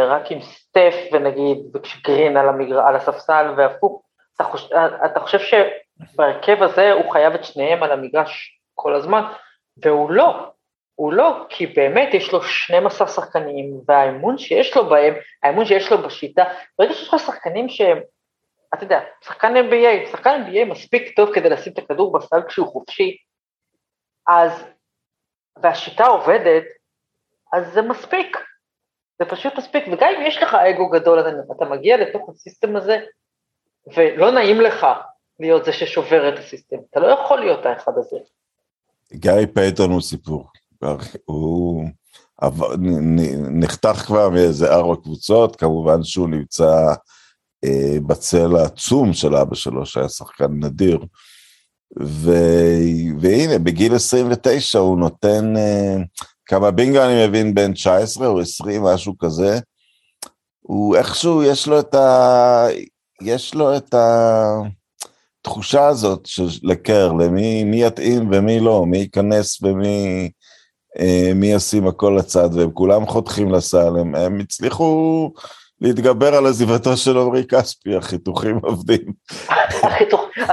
רק 0.09 0.31
עם 0.31 0.41
סטף 0.41 0.95
ונגיד 1.13 1.59
וגרין 1.75 2.37
על, 2.37 2.49
המגר, 2.49 2.81
על 2.81 2.97
הספסל 2.97 3.55
והפוך. 3.57 4.03
אתה 4.35 4.45
חושב, 4.45 4.77
אתה 5.05 5.21
חושב 5.21 5.39
שבהרכב 5.39 6.63
הזה 6.63 6.93
הוא 6.93 7.13
חייב 7.13 7.35
את 7.35 7.45
שניהם 7.45 7.83
על 7.83 7.93
המגרש 7.93 8.61
כל 8.75 8.95
הזמן, 8.95 9.23
והוא 9.77 10.11
לא. 10.11 10.53
הוא 10.95 11.13
לא, 11.13 11.45
כי 11.49 11.67
באמת 11.67 12.15
יש 12.15 12.33
לו 12.33 12.43
12 12.43 13.09
שחקנים, 13.09 13.81
והאמון 13.89 14.39
שיש 14.39 14.77
לו 14.77 14.89
בהם, 14.89 15.15
האמון 15.43 15.65
שיש 15.65 15.93
לו 15.93 15.99
בשיטה, 15.99 16.45
ברגע 16.79 16.95
שיש 16.95 17.09
לך 17.09 17.21
שחקנים 17.21 17.69
שהם, 17.69 17.99
אתה 18.75 18.85
יודע, 18.85 19.01
שחקן 19.25 19.55
NBA, 19.57 20.11
שחקן 20.11 20.43
NBA 20.47 20.65
מספיק 20.65 21.17
טוב 21.17 21.35
כדי 21.35 21.51
לשים 21.51 21.73
את 21.73 21.79
הכדור 21.79 22.13
בסל 22.13 22.43
כשהוא 22.49 22.67
חופשי, 22.67 23.17
אז, 24.29 24.53
והשיטה 25.63 26.07
עובדת, 26.07 26.65
אז 27.53 27.73
זה 27.73 27.83
מספיק, 27.83 28.37
זה 29.19 29.25
פשוט 29.31 29.53
מספיק, 29.59 29.85
וגם 29.93 30.09
אם 30.19 30.27
יש 30.27 30.43
לך 30.43 30.55
אגו 30.55 30.89
גדול, 30.89 31.21
אתה, 31.21 31.29
אתה 31.57 31.65
מגיע 31.65 31.97
לתוך 31.97 32.29
ה 32.29 32.36
system 32.36 32.77
הזה, 32.77 32.99
ולא 33.97 34.31
נעים 34.31 34.61
לך 34.61 34.87
להיות 35.41 35.65
זה 35.65 35.73
ששובר 35.73 36.29
את 36.29 36.39
ה 36.39 36.43
system, 36.44 36.77
אתה 36.91 37.01
לא 37.01 37.07
יכול 37.07 37.41
להיות 37.41 37.67
האחד 37.67 37.93
הזה. 37.97 38.17
גארי 39.13 39.47
פייטון 39.55 39.91
הוא 39.91 40.01
סיפור. 40.01 40.47
הוא 41.25 41.85
נחתך 43.51 43.97
כבר 44.07 44.29
מאיזה 44.29 44.75
ארבע 44.75 44.97
קבוצות, 45.03 45.57
כמובן 45.57 46.03
שהוא 46.03 46.29
נמצא 46.29 46.95
אה, 47.65 47.97
בצל 48.07 48.57
העצום 48.57 49.13
של 49.13 49.37
אבא 49.37 49.55
שלו, 49.55 49.87
שהיה 49.87 50.09
שחקן 50.09 50.51
נדיר. 50.51 50.99
ו... 52.01 52.31
והנה, 53.21 53.59
בגיל 53.59 53.95
29 53.95 54.79
הוא 54.79 54.99
נותן 54.99 55.57
אה, 55.57 55.97
כמה 56.47 56.71
בינגו, 56.71 57.03
אני 57.03 57.27
מבין, 57.27 57.55
בין 57.55 57.73
19 57.73 58.27
או 58.27 58.41
20, 58.41 58.83
משהו 58.83 59.19
כזה. 59.19 59.59
הוא 60.61 60.97
איכשהו, 60.97 61.43
יש 61.43 61.67
לו 61.69 61.81
את 61.81 61.95
ה... 61.95 62.67
יש 63.23 63.55
לו 63.55 63.77
את 63.77 63.95
התחושה 65.41 65.87
הזאת 65.87 66.27
של 66.27 66.47
לקר, 66.63 67.13
למי 67.13 67.85
יתאים 67.87 68.29
ומי 68.33 68.61
לא, 68.61 68.87
מי 68.87 68.99
ייכנס 68.99 69.63
ומי... 69.63 70.31
אה, 70.99 71.31
מי 71.35 71.47
ישים 71.47 71.87
הכל 71.87 72.17
לצד, 72.19 72.49
והם 72.53 72.71
כולם 72.71 73.07
חותכים 73.07 73.53
לסל, 73.53 73.97
הם, 74.01 74.15
הם 74.15 74.41
הצליחו 74.41 75.33
להתגבר 75.81 76.35
על 76.35 76.47
עזיבתו 76.47 76.97
של 76.97 77.19
עמרי 77.19 77.45
כספי, 77.47 77.97
החיתוכים 77.97 78.59
עובדים. 78.63 79.13
החיתוכים 79.83 80.45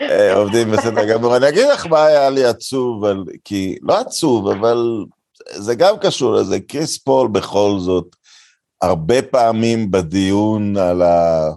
אה, 0.00 0.34
עובדים 0.34 0.70
בסדר 0.70 1.12
גמור. 1.12 1.36
אני 1.36 1.48
אגיד 1.48 1.66
לך 1.72 1.86
מה 1.86 2.04
היה 2.04 2.30
לי 2.30 2.44
עצוב, 2.44 3.04
על, 3.04 3.24
כי, 3.44 3.78
לא 3.82 3.98
עצוב, 3.98 4.48
אבל 4.48 5.04
זה 5.50 5.74
גם 5.74 5.98
קשור 6.00 6.34
לזה, 6.34 6.60
קריס 6.60 6.98
פול 6.98 7.28
בכל 7.28 7.76
זאת, 7.78 8.16
הרבה 8.82 9.22
פעמים 9.22 9.90
בדיון 9.90 10.76
על 10.76 11.02
ה... 11.02 11.48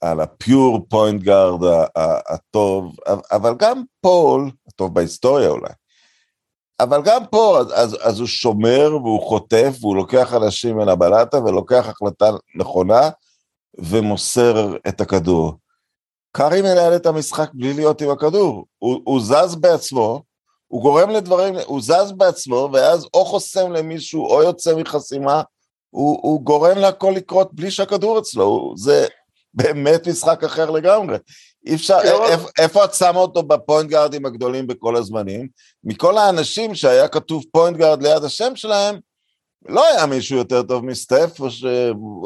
על 0.00 0.20
ה 0.20 0.33
pure 0.33 0.86
point 0.88 1.22
guard 1.22 1.88
הטוב, 2.28 2.96
אבל 3.32 3.54
גם 3.58 3.82
פול, 4.00 4.50
הטוב 4.68 4.94
בהיסטוריה 4.94 5.48
אולי, 5.48 5.72
אבל 6.80 7.02
גם 7.04 7.26
פה, 7.30 7.58
אז, 7.74 7.96
אז 8.02 8.18
הוא 8.18 8.26
שומר 8.26 8.90
והוא 9.02 9.28
חוטף 9.28 9.76
והוא 9.80 9.96
לוקח 9.96 10.34
אנשים 10.34 10.80
אל 10.80 10.88
הבלטה 10.88 11.38
ולוקח 11.38 11.88
החלטה 11.88 12.30
נכונה 12.54 13.10
ומוסר 13.78 14.76
את 14.88 15.00
הכדור. 15.00 15.52
קארי 16.32 16.62
מנהל 16.62 16.96
את 16.96 17.06
המשחק 17.06 17.50
בלי 17.54 17.74
להיות 17.74 18.02
עם 18.02 18.10
הכדור. 18.10 18.66
הוא, 18.78 19.00
הוא 19.04 19.20
זז 19.20 19.54
בעצמו, 19.54 20.22
הוא 20.66 20.82
גורם 20.82 21.10
לדברים, 21.10 21.54
הוא 21.66 21.80
זז 21.80 22.12
בעצמו, 22.16 22.70
ואז 22.72 23.06
או 23.14 23.24
חוסם 23.24 23.72
למישהו 23.72 24.26
או 24.26 24.42
יוצא 24.42 24.74
מחסימה, 24.74 25.42
הוא, 25.90 26.18
הוא 26.22 26.40
גורם 26.40 26.78
להכל 26.78 27.12
לקרות 27.16 27.54
בלי 27.54 27.70
שהכדור 27.70 28.18
אצלו, 28.18 28.74
זה 28.76 29.06
באמת 29.54 30.08
משחק 30.08 30.44
אחר 30.44 30.70
לגמרי. 30.70 31.16
אי 31.66 31.74
אפשר, 31.74 31.98
לא. 32.04 32.28
איפה 32.58 32.84
את 32.84 32.94
שמה 32.94 33.18
אותו 33.18 33.42
בפוינט 33.42 33.90
גארדים 33.90 34.26
הגדולים 34.26 34.66
בכל 34.66 34.96
הזמנים? 34.96 35.48
מכל 35.84 36.18
האנשים 36.18 36.74
שהיה 36.74 37.08
כתוב 37.08 37.44
point 37.52 37.76
guard 37.76 38.02
ליד 38.02 38.24
השם 38.24 38.56
שלהם, 38.56 38.98
לא 39.68 39.86
היה 39.86 40.06
מישהו 40.06 40.36
יותר 40.36 40.62
טוב 40.62 40.84
מסטף, 40.84 41.40
או 41.40 41.50
ש... 41.50 41.64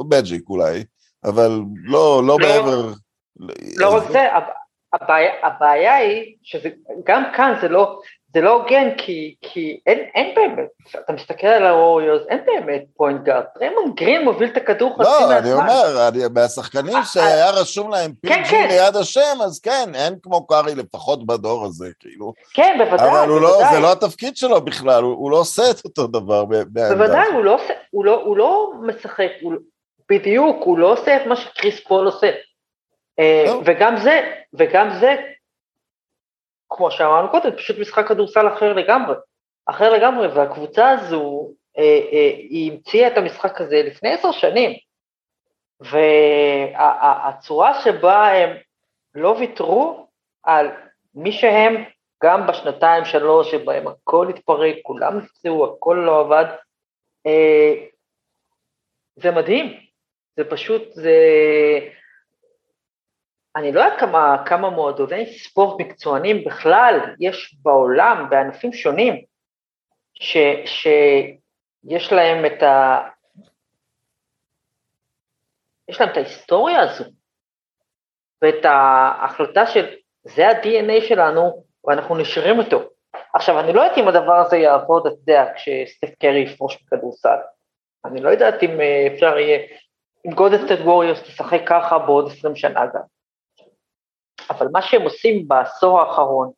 מג'יק 0.09 0.43
אולי, 0.49 0.85
אבל 1.25 1.61
לא, 1.85 2.23
לא, 2.26 2.26
לא 2.26 2.38
מעבר... 2.38 2.92
לא 3.77 3.97
רק 3.97 4.03
זה, 4.11 4.29
הבעיה, 4.93 5.33
הבעיה 5.43 5.95
היא 5.95 6.35
שגם 6.43 7.23
כאן 7.37 7.55
זה 7.61 7.69
לא, 7.69 7.99
זה 8.35 8.41
לא 8.41 8.51
הוגן, 8.51 8.89
כי, 8.99 9.35
כי 9.43 9.81
אין, 9.87 9.99
אין 10.15 10.35
באמת, 10.35 10.69
אתה 11.05 11.12
מסתכל 11.12 11.47
על 11.47 11.67
הווריורס, 11.67 12.23
אין 12.29 12.39
באמת 12.47 12.83
point 12.97 13.25
guard. 13.25 13.45
דריימונד 13.61 13.95
גרין 13.95 14.25
מוביל 14.25 14.49
את 14.49 14.57
הכדור 14.57 14.95
חצי 14.95 15.11
מהזמן. 15.11 15.31
לא, 15.31 15.39
אני 15.39 15.53
אומר, 15.53 16.09
אני, 16.09 16.19
מהשחקנים 16.35 16.97
אה, 16.97 17.05
שהיה 17.05 17.47
אה, 17.47 17.61
רשום 17.61 17.91
להם 17.91 18.12
PG 18.21 18.45
כן, 18.45 18.51
כן. 18.51 18.69
ליד 18.69 18.97
השם, 18.97 19.39
אז 19.45 19.61
כן, 19.61 19.91
אין 19.95 20.15
כמו 20.23 20.47
קארי 20.47 20.75
לפחות 20.75 21.27
בדור 21.27 21.65
הזה, 21.65 21.89
כאילו. 22.01 22.33
כן, 22.55 22.75
בוודאי, 22.79 23.09
אבל 23.09 23.29
הוא 23.29 23.41
בוודאי. 23.41 23.62
לא, 23.62 23.73
זה 23.73 23.81
לא 23.81 23.93
התפקיד 23.93 24.37
שלו 24.37 24.61
בכלל, 24.61 25.03
הוא, 25.03 25.15
הוא 25.15 25.31
לא 25.31 25.37
עושה 25.37 25.62
את 25.71 25.85
אותו 25.85 26.07
דבר. 26.07 26.45
בוודאי, 26.45 27.27
הוא 27.33 27.45
לא, 27.45 27.61
הוא, 27.91 28.05
לא, 28.05 28.23
הוא 28.25 28.37
לא 28.37 28.73
משחק, 28.83 29.31
הוא, 29.41 29.53
בדיוק, 30.11 30.57
הוא 30.65 30.79
לא 30.79 30.93
עושה 30.93 31.17
את 31.17 31.27
מה 31.27 31.37
שקריס 31.37 31.81
פול 31.81 32.07
עושה. 32.07 32.31
אה, 33.19 33.45
לא. 33.47 33.61
וגם 33.64 33.97
זה, 33.97 34.42
וגם 34.52 34.90
זה 35.00 35.16
כמו 36.71 36.90
שאמרנו 36.90 37.31
קודם, 37.31 37.57
פשוט 37.57 37.78
משחק 37.78 38.09
כדורסל 38.09 38.49
אחר 38.49 38.73
לגמרי. 38.73 39.14
אחר 39.66 39.92
לגמרי, 39.92 40.28
והקבוצה 40.28 40.90
הזו, 40.90 41.50
אה, 41.78 42.00
אה, 42.12 42.31
היא 42.37 42.73
המציאה 42.73 43.09
את 43.09 43.19
המשחק 43.19 43.61
הזה 43.61 43.83
לפני 43.87 44.12
עשר 44.12 44.33
שנים, 44.33 44.73
והצורה 45.81 47.83
שבה 47.83 48.33
הם 48.33 48.57
לא 49.14 49.28
ויתרו 49.28 50.07
על 50.42 50.71
מי 51.14 51.33
שהם, 51.33 51.85
גם 52.23 52.47
בשנתיים 52.47 53.04
שלוש 53.04 53.50
שבהם 53.50 53.88
הכל 53.88 54.28
התפרק, 54.28 54.75
כולם 54.83 55.19
נפצעו, 55.19 55.64
הכל 55.64 56.02
לא 56.07 56.21
עבד, 56.21 56.45
זה 59.16 59.31
מדהים, 59.31 59.81
זה 60.37 60.50
פשוט, 60.50 60.83
זה... 60.92 61.19
אני 63.56 63.73
לא 63.73 63.80
יודעת 63.80 64.00
כמה, 64.00 64.42
כמה 64.47 64.71
מועדוני 64.71 65.26
ספורט 65.26 65.80
מקצוענים 65.80 66.44
בכלל 66.44 67.00
יש 67.21 67.56
בעולם, 67.62 68.26
בענפים 68.30 68.73
שונים, 68.73 69.25
ש, 70.14 70.37
שיש 70.64 72.12
להם 72.12 72.47
את 72.47 72.62
ה... 72.62 73.00
יש 75.88 76.00
להם 76.00 76.11
את 76.11 76.16
ההיסטוריה 76.16 76.80
הזו, 76.80 77.04
ואת 78.42 78.64
ההחלטה 78.64 79.66
של 79.66 79.94
זה 80.25 80.49
ה-DNA 80.49 81.09
שלנו, 81.09 81.64
ואנחנו 81.85 82.16
נשארים 82.16 82.59
אותו. 82.59 82.82
עכשיו, 83.35 83.61
אני 83.61 83.73
לא 83.73 83.80
יודעת 83.80 83.99
אם 83.99 84.09
הדבר 84.09 84.35
הזה 84.35 84.56
יעבוד, 84.56 85.06
אתה 85.06 85.16
יודע, 85.21 85.52
כשסטף 85.54 86.09
קרי 86.21 86.38
יפרוש 86.38 86.78
בכדורסל. 86.82 87.38
אני 88.04 88.21
לא 88.21 88.30
יודעת 88.30 88.62
אם 88.62 88.80
אה, 88.80 89.09
אפשר 89.14 89.38
יהיה, 89.38 89.59
אם 90.26 90.32
גודסטד 90.32 90.80
ווריוס 90.80 91.23
תשחק 91.23 91.61
ככה 91.66 91.99
בעוד 91.99 92.30
20 92.30 92.56
שנה 92.56 92.87
גם. 92.87 93.02
אבל 94.59 94.68
מה 94.73 94.82
שהם 94.82 95.02
עושים 95.02 95.49
בעשור 95.49 96.00
האחרון, 96.00 96.50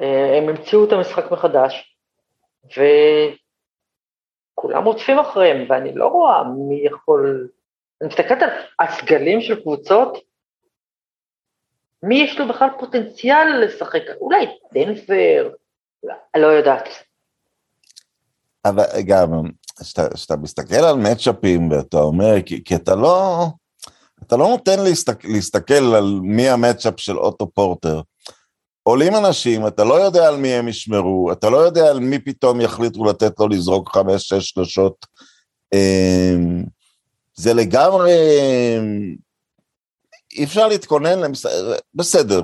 אה, 0.00 0.38
הם 0.38 0.48
המציאו 0.48 0.84
את 0.84 0.92
המשחק 0.92 1.30
מחדש, 1.30 1.96
וכולם 2.64 2.84
רודפים 4.84 5.18
אחריהם, 5.18 5.66
ואני 5.68 5.94
לא 5.94 6.06
רואה 6.06 6.44
מי 6.44 6.82
יכול... 6.84 7.48
אני 8.00 8.08
מסתכלת 8.08 8.42
על 8.42 8.50
הסגלים 8.80 9.40
של 9.40 9.62
קבוצות, 9.62 10.18
מי 12.02 12.14
יש 12.14 12.38
לו 12.38 12.48
בכלל 12.48 12.68
פוטנציאל 12.78 13.64
לשחק? 13.64 14.02
אולי 14.20 14.46
דנבר, 14.72 15.50
לא 16.36 16.46
יודעת. 16.46 16.88
אבל 18.64 18.84
גם, 19.06 19.30
כשאתה 20.14 20.36
מסתכל 20.36 20.74
על 20.74 20.96
מצ'אפים 20.96 21.70
ואתה 21.70 21.96
אומר, 21.96 22.42
כי, 22.46 22.64
כי 22.64 22.76
אתה 22.76 22.94
לא, 22.94 23.46
אתה 24.26 24.36
לא 24.36 24.48
נותן 24.48 24.84
להסתק, 24.84 25.24
להסתכל 25.24 25.94
על 25.94 26.20
מי 26.22 26.48
המצ'אפ 26.48 26.94
של 26.96 27.18
אוטו 27.18 27.50
פורטר. 27.54 28.00
עולים 28.82 29.14
אנשים, 29.16 29.66
אתה 29.66 29.84
לא 29.84 29.94
יודע 29.94 30.28
על 30.28 30.36
מי 30.36 30.48
הם 30.48 30.68
ישמרו, 30.68 31.32
אתה 31.32 31.50
לא 31.50 31.56
יודע 31.56 31.90
על 31.90 32.00
מי 32.00 32.18
פתאום 32.18 32.60
יחליטו 32.60 33.04
לתת 33.04 33.40
לו 33.40 33.48
לזרוק 33.48 33.88
חמש-שש 33.88 34.48
שלושות. 34.48 35.06
אמ, 35.74 36.64
זה 37.34 37.54
לגמרי, 37.54 38.12
אי 40.32 40.44
אפשר 40.44 40.68
להתכונן 40.68 41.18
למס... 41.18 41.46
בסדר, 41.94 42.42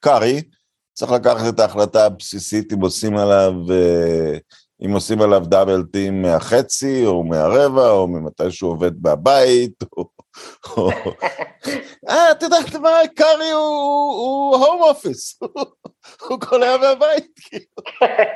קארי, 0.00 0.42
צריך 0.92 1.12
לקחת 1.12 1.54
את 1.54 1.60
ההחלטה 1.60 2.06
הבסיסית 2.06 2.72
אם 2.72 2.80
עושים 2.80 3.16
עליו, 3.16 3.52
אה, 3.70 4.38
אם 4.86 4.92
עושים 4.92 5.22
עליו 5.22 5.42
דאבל 5.46 5.82
טים 5.92 6.22
מהחצי, 6.22 7.06
או 7.06 7.24
מהרבע, 7.24 7.90
או 7.90 8.08
ממתי 8.08 8.50
שהוא 8.50 8.70
עובד 8.70 9.02
בבית, 9.02 9.84
או... 9.96 10.21
אה, 12.08 12.30
את 12.30 12.42
יודעת 12.42 12.74
מה, 12.74 12.90
קארי 13.16 13.50
הוא 13.50 14.56
הום 14.56 14.82
אופיס, 14.82 15.40
הוא 16.28 16.40
קולע 16.48 16.76
מהבית, 16.76 17.38
כאילו. 17.44 17.64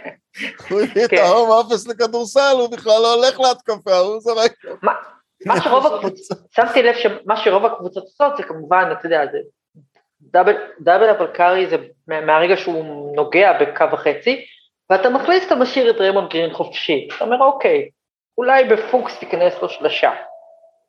הוא 0.70 0.80
הביא 0.80 1.04
את 1.04 1.12
ההום 1.12 1.46
כן. 1.46 1.52
אופיס 1.52 1.88
לכדורסל, 1.88 2.56
הוא 2.58 2.70
בכלל 2.70 3.02
לא 3.02 3.14
הולך 3.14 3.40
להתקפה, 3.40 3.98
הוא 3.98 4.20
זורק. 4.20 4.52
מה 5.46 5.60
שרוב 5.64 5.86
הקבוצות, 5.86 6.38
שמתי 6.50 6.82
לב 6.82 6.94
שמה 6.94 7.36
שרוב 7.36 7.64
הקבוצות 7.64 8.04
עושות 8.04 8.36
זה 8.36 8.42
כמובן, 8.42 8.88
אתה 8.92 9.06
יודע, 9.06 9.26
זה 9.32 9.38
double, 10.20 10.54
double 10.80 11.10
אבל 11.10 11.26
קארי 11.26 11.66
זה 11.66 11.76
מהרגע 12.08 12.56
שהוא 12.56 13.16
נוגע 13.16 13.52
בקו 13.60 13.84
החצי, 13.92 14.44
ואתה 14.90 15.10
מכניס, 15.10 15.46
אתה 15.46 15.54
משאיר 15.54 15.90
את 15.90 16.00
דריימונד 16.00 16.30
גרין 16.30 16.54
חופשי. 16.54 17.08
אתה 17.16 17.24
אומר, 17.24 17.42
אוקיי, 17.44 17.88
אולי 18.38 18.64
בפוקס 18.64 19.18
תיכנס 19.18 19.62
לו 19.62 19.68
שלושה. 19.68 20.10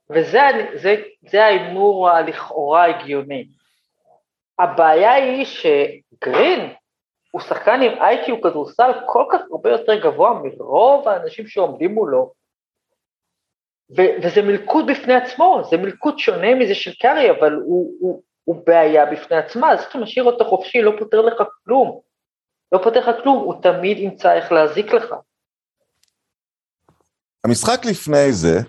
וזה 0.10 0.42
זה, 0.76 0.96
זה 1.30 1.46
ההימור 1.46 2.10
הלכאורה 2.10 2.86
הגיוני. 2.86 3.48
הבעיה 4.60 5.14
היא 5.14 5.46
שגרין 5.46 6.74
הוא 7.32 7.42
שחקן 7.42 7.82
עם 7.82 8.02
IQ 8.02 8.42
כדורסל 8.42 8.92
כל 9.06 9.24
כך 9.32 9.40
הרבה 9.52 9.70
יותר 9.70 10.02
גבוה 10.04 10.42
מרוב 10.44 11.08
האנשים 11.08 11.48
שעומדים 11.48 11.94
מולו, 11.94 12.34
ו- 13.98 14.16
וזה 14.24 14.42
מלכוד 14.42 14.86
בפני 14.88 15.14
עצמו, 15.14 15.62
זה 15.70 15.78
מלכוד 15.78 16.20
שונה 16.20 16.56
מזה 16.56 16.76
של 16.76 16.94
קארי, 16.94 17.32
אבל 17.32 17.54
הוא, 17.54 17.94
הוא, 18.00 18.24
הוא 18.44 18.64
בעיה 18.66 19.06
בפני 19.06 19.38
עצמה, 19.38 19.72
אז 19.72 19.84
אתה 19.84 19.98
משאיר 19.98 20.26
אותו 20.26 20.46
חופשי, 20.46 20.82
לא 20.82 20.92
פותר 21.00 21.22
לך 21.22 21.44
כלום. 21.64 22.00
לא 22.72 22.80
פותר 22.84 23.00
לך 23.00 23.24
כלום, 23.24 23.38
הוא 23.38 23.62
תמיד 23.62 23.98
ימצא 23.98 24.34
איך 24.34 24.52
להזיק 24.52 24.94
לך. 24.94 25.16
המשחק 27.46 27.86
לפני 27.86 28.32
זה, 28.32 28.60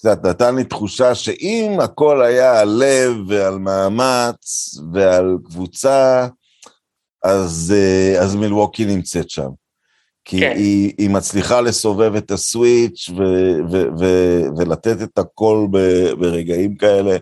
את 0.00 0.04
יודעת, 0.04 0.26
נתן 0.26 0.56
לי 0.56 0.64
תחושה 0.64 1.14
שאם 1.14 1.78
הכל 1.80 2.22
היה 2.22 2.60
על 2.60 2.68
לב 2.68 3.16
ועל 3.28 3.58
מאמץ 3.58 4.74
ועל 4.92 5.36
קבוצה, 5.44 6.26
אז, 7.22 7.74
אה, 7.76 8.22
אז 8.22 8.34
מילווקי 8.34 8.84
נמצאת 8.84 9.30
שם. 9.30 9.48
כי 10.24 10.40
כן. 10.40 10.52
היא, 10.56 10.92
היא 10.98 11.10
מצליחה 11.10 11.60
לסובב 11.60 12.14
את 12.14 12.30
הסוויץ' 12.30 13.10
ו, 13.16 13.22
ו, 13.70 13.82
ו, 13.98 14.06
ולתת 14.56 15.02
את 15.02 15.18
הכל 15.18 15.66
ב, 15.70 15.78
ברגעים 16.18 16.76
כאלה. 16.76 17.16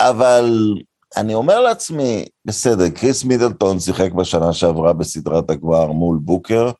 אבל 0.00 0.74
אני 1.16 1.34
אומר 1.34 1.60
לעצמי, 1.60 2.24
בסדר, 2.44 2.88
קריס 2.88 3.24
מידלטון 3.24 3.80
שיחק 3.80 4.12
בשנה 4.12 4.52
שעברה 4.52 4.92
בסדרת 4.92 5.50
הגמר 5.50 5.86
מול 5.86 6.18
בוקר, 6.22 6.70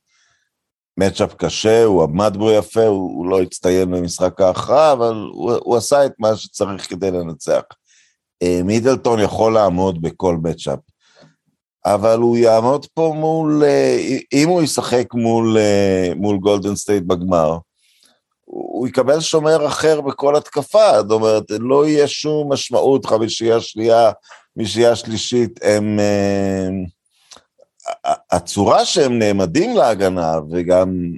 מצ'אפ 0.99 1.35
קשה, 1.35 1.85
הוא 1.85 2.03
עמד 2.03 2.37
בו 2.37 2.51
יפה, 2.51 2.87
הוא, 2.87 3.11
הוא 3.17 3.27
לא 3.27 3.43
הצטיין 3.43 3.91
במשחק 3.91 4.41
ההכרעה, 4.41 4.93
אבל 4.93 5.15
הוא, 5.33 5.53
הוא 5.53 5.77
עשה 5.77 6.07
את 6.07 6.13
מה 6.19 6.37
שצריך 6.37 6.91
כדי 6.91 7.11
לנצח. 7.11 7.63
אה, 8.43 8.61
מידלטון 8.65 9.21
יכול 9.21 9.55
לעמוד 9.55 10.03
בכל 10.03 10.37
matchup. 10.43 10.79
אבל 11.85 12.19
הוא 12.19 12.37
יעמוד 12.37 12.87
פה 12.95 13.13
מול, 13.17 13.63
אה, 13.65 14.17
אם 14.33 14.49
הוא 14.49 14.63
ישחק 14.63 15.15
מול, 15.15 15.59
אה, 15.59 16.13
מול 16.17 16.39
גולדן 16.39 16.75
סטייט 16.75 17.03
בגמר, 17.03 17.59
הוא 18.45 18.89
יקבל 18.89 19.21
שומר 19.21 19.67
אחר 19.67 20.01
בכל 20.01 20.37
התקפה, 20.37 21.03
זאת 21.03 21.11
אומרת, 21.11 21.45
לא 21.51 21.87
יהיה 21.87 22.09
שום 22.09 22.53
משמעות, 22.53 23.07
חמישייה 23.07 23.61
שנייה, 23.61 24.11
חמישייה 24.57 24.97
שלישית, 24.97 25.61
הם... 25.63 25.99
הצורה 28.31 28.85
שהם 28.85 29.19
נעמדים 29.19 29.77
להגנה, 29.77 30.35
וגם 30.51 31.13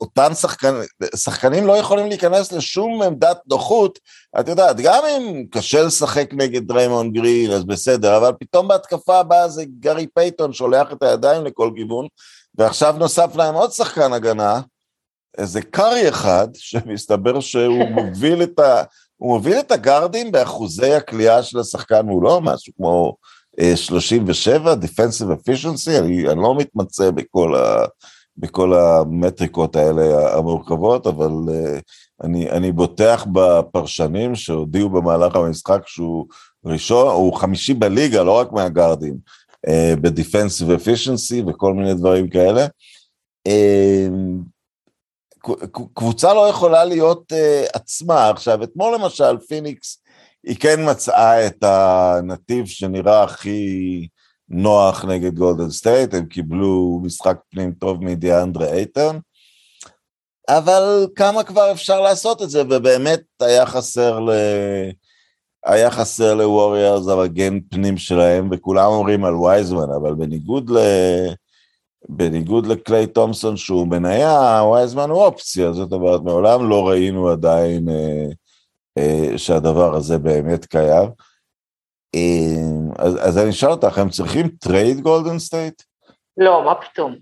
אותם 0.00 0.34
שחקנים, 0.34 0.82
שחקנים 1.16 1.66
לא 1.66 1.76
יכולים 1.76 2.06
להיכנס 2.06 2.52
לשום 2.52 3.02
עמדת 3.02 3.38
נוחות, 3.46 3.98
את 4.40 4.48
יודעת, 4.48 4.76
גם 4.80 5.02
אם 5.04 5.44
קשה 5.50 5.82
לשחק 5.82 6.30
נגד 6.32 6.66
דריימון 6.66 7.12
גרין, 7.12 7.50
אז 7.50 7.64
בסדר, 7.64 8.16
אבל 8.16 8.32
פתאום 8.40 8.68
בהתקפה 8.68 9.18
הבאה 9.18 9.48
זה 9.48 9.64
גארי 9.80 10.06
פייטון 10.06 10.52
שולח 10.52 10.92
את 10.92 11.02
הידיים 11.02 11.44
לכל 11.44 11.70
כיוון, 11.76 12.06
ועכשיו 12.54 12.94
נוסף 12.98 13.36
להם 13.36 13.54
עוד 13.54 13.72
שחקן 13.72 14.12
הגנה, 14.12 14.60
איזה 15.38 15.62
קארי 15.62 16.08
אחד, 16.08 16.48
שמסתבר 16.54 17.40
שהוא 17.40 17.88
מוביל 17.98 18.42
את 18.42 18.58
ה... 18.58 18.82
הוא 19.16 19.36
מוביל 19.36 19.58
את 19.58 19.72
הגארדים 19.72 20.32
באחוזי 20.32 20.94
הקליעה 20.94 21.42
של 21.42 21.58
השחקן 21.58 22.06
מולו, 22.06 22.40
משהו 22.40 22.72
כמו 22.76 23.16
37, 23.74 24.74
Defensive 24.74 25.30
Efficiency, 25.30 25.98
אני, 25.98 26.28
אני 26.28 26.42
לא 26.42 26.54
מתמצא 26.58 27.10
בכל 27.10 27.56
ה... 27.56 27.84
בכל 28.36 28.74
המטריקות 28.74 29.76
האלה 29.76 30.36
המורכבות, 30.38 31.06
אבל 31.06 31.30
uh, 31.30 31.80
אני, 32.24 32.50
אני 32.50 32.72
בוטח 32.72 33.26
בפרשנים 33.32 34.34
שהודיעו 34.34 34.88
במהלך 34.88 35.36
המשחק 35.36 35.82
שהוא 35.86 36.26
ראשון, 36.64 37.08
הוא 37.08 37.34
חמישי 37.34 37.74
בליגה, 37.74 38.22
לא 38.22 38.38
רק 38.38 38.52
מהגארדים, 38.52 39.16
uh, 39.66 40.00
בדיפנסיב 40.00 40.70
אפישנסי 40.70 41.42
וכל 41.46 41.74
מיני 41.74 41.94
דברים 41.94 42.28
כאלה. 42.28 42.66
קבוצה 45.94 46.34
לא 46.34 46.48
יכולה 46.48 46.84
להיות 46.84 47.32
uh, 47.32 47.70
עצמה. 47.74 48.30
עכשיו, 48.30 48.62
אתמול 48.62 48.94
למשל, 48.94 49.38
פיניקס, 49.48 49.99
היא 50.46 50.56
כן 50.56 50.90
מצאה 50.90 51.46
את 51.46 51.62
הנתיב 51.62 52.66
שנראה 52.66 53.22
הכי... 53.22 54.08
נוח 54.50 55.04
נגד 55.04 55.34
גולדן 55.34 55.70
סטייט, 55.70 56.14
הם 56.14 56.26
קיבלו 56.26 57.00
משחק 57.02 57.36
פנים 57.50 57.72
טוב 57.72 58.04
מדיאנדרה 58.04 58.66
אייטון, 58.66 59.20
אבל 60.48 61.06
כמה 61.16 61.44
כבר 61.44 61.72
אפשר 61.72 62.00
לעשות 62.00 62.42
את 62.42 62.50
זה, 62.50 62.62
ובאמת 62.62 63.20
היה 63.40 63.66
חסר 63.66 64.20
ל... 64.20 64.30
היה 65.66 65.90
חסר 65.90 66.34
לווריורס 66.34 67.08
המגן 67.08 67.60
פנים 67.60 67.96
שלהם, 67.96 68.48
וכולם 68.52 68.86
אומרים 68.86 69.24
על 69.24 69.34
וייזמן, 69.34 69.92
אבל 70.00 70.14
בניגוד 70.14 70.70
ל... 70.70 70.78
בניגוד 72.08 72.66
לקליי 72.66 73.06
תומסון 73.06 73.56
שהוא 73.56 73.86
מניה, 73.86 74.62
וייזמן 74.72 75.10
הוא 75.10 75.22
אופציה, 75.22 75.72
זאת 75.72 75.92
אומרת, 75.92 76.20
מעולם 76.20 76.68
לא 76.68 76.88
ראינו 76.88 77.28
עדיין 77.28 77.88
אה, 77.88 78.26
שהדבר 79.36 79.94
הזה 79.94 80.18
באמת 80.18 80.64
קיים. 80.64 81.08
אה, 82.14 83.04
אז, 83.04 83.28
אז 83.28 83.38
אני 83.38 83.50
אשאל 83.50 83.70
אותך, 83.70 83.98
הם 83.98 84.10
צריכים 84.10 84.48
trade 84.48 85.00
גולדן 85.00 85.38
סטייט? 85.38 85.82
לא, 86.36 86.64
מה 86.64 86.74
פתאום? 86.74 87.16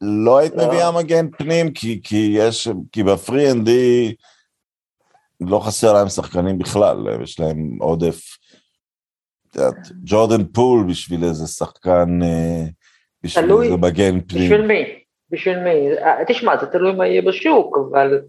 לא 0.00 0.38
היית 0.38 0.54
לא. 0.54 0.66
מביאה 0.66 0.90
מגן 0.92 1.30
פנים, 1.30 1.72
כי, 1.72 2.00
כי 2.04 2.34
יש, 2.34 2.68
כי 2.92 3.02
ב 3.02 3.10
three 3.10 3.50
and 3.50 3.64
D 3.64 4.14
לא 5.40 5.58
חסר 5.58 5.92
להם 5.92 6.08
שחקנים 6.08 6.58
בכלל, 6.58 6.96
יש 7.22 7.40
להם 7.40 7.76
עודף, 7.80 8.20
ג'ורדן 10.04 10.44
פול 10.44 10.86
בשביל 10.88 11.24
איזה 11.24 11.46
שחקן, 11.46 12.22
אה, 12.22 12.64
בשביל 13.22 13.44
תלוי, 13.44 13.66
איזה 13.66 13.76
מגן 13.76 14.20
פנים. 14.20 14.44
בשביל 14.44 14.66
מי? 14.66 14.84
בשביל 15.30 15.58
מי? 15.58 15.92
אה, 15.98 16.24
תשמע, 16.28 16.56
זה 16.60 16.66
תלוי 16.66 16.92
מה 16.92 17.06
יהיה 17.06 17.22
בשוק, 17.22 17.78
אבל 17.90 18.20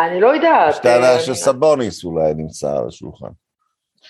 אני 0.00 0.20
לא 0.20 0.34
יודעת. 0.34 0.74
יש 0.74 0.78
טענה 0.78 1.12
אה, 1.12 1.20
שסבוניס 1.20 2.04
אולי 2.04 2.34
נמצא 2.34 2.78
על 2.78 2.88
השולחן. 2.88 3.30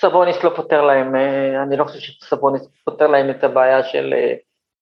סבוניס 0.01 0.45
לא 0.45 0.51
פותר 0.57 0.83
להם, 0.83 1.15
אני 1.63 1.77
לא 1.77 1.85
חושב 1.85 1.99
שסבוניס 2.01 2.63
פותר 2.85 3.07
להם 3.07 3.31
את 3.31 3.45
הבעיה 3.45 3.83
של 3.83 4.15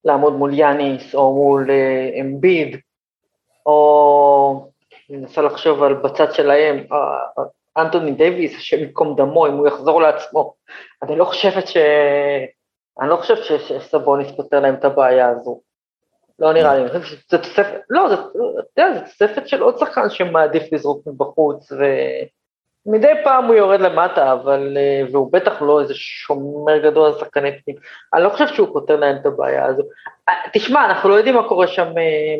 לעמוד 0.05 0.33
מול 0.33 0.53
יאניס 0.53 1.15
או 1.15 1.33
מול 1.33 1.69
אמביד, 2.21 2.77
או 3.65 4.69
אני 5.09 5.17
מנסה 5.17 5.41
לחשוב 5.41 5.83
על 5.83 5.93
בצד 5.93 6.33
שלהם, 6.33 6.83
אנטוני 7.77 8.11
דייוויס, 8.11 8.57
השם 8.57 8.77
ייקום 8.77 9.15
דמו, 9.15 9.47
אם 9.47 9.53
הוא 9.53 9.67
יחזור 9.67 10.01
לעצמו, 10.01 10.53
אני 11.03 11.15
לא 11.15 11.25
חושבת 11.25 11.67
ש... 11.67 11.77
אני 13.01 13.09
לא 13.09 13.15
חושבת 13.15 13.59
שסבוניס 13.59 14.31
פותר 14.35 14.59
להם 14.59 14.75
את 14.75 14.85
הבעיה 14.85 15.29
הזו. 15.29 15.59
לא 16.39 16.53
נראה 16.53 16.77
לי, 16.77 17.05
שזה 17.05 17.21
תוספת, 17.27 17.81
לא, 17.89 18.09
זה, 18.09 18.15
אתה 18.15 18.81
יודע, 18.81 18.93
זה 18.93 18.99
תוספת 18.99 19.47
של 19.47 19.61
עוד 19.61 19.77
שחקן 19.77 20.09
שמעדיף 20.09 20.73
לזרוק 20.73 21.07
מבחוץ, 21.07 21.71
ומדי 22.85 23.11
פעם 23.23 23.45
הוא 23.45 23.55
יורד 23.55 23.79
למטה, 23.79 24.33
אבל, 24.33 24.77
והוא 25.11 25.33
בטח 25.33 25.61
לא 25.61 25.81
איזה 25.81 25.93
שומר 25.95 26.77
גדול 26.77 27.05
על 27.05 27.19
שחקני 27.19 27.61
פנים. 27.61 27.77
אני 28.13 28.23
לא 28.23 28.29
חושב 28.29 28.47
שהוא 28.47 28.67
פותר 28.73 28.95
להם 28.95 29.15
את 29.21 29.25
הבעיה 29.25 29.65
הזו. 29.65 29.83
תשמע, 30.53 30.85
אנחנו 30.85 31.09
לא 31.09 31.15
יודעים 31.15 31.35
מה 31.35 31.47
קורה 31.47 31.67
שם, 31.67 31.87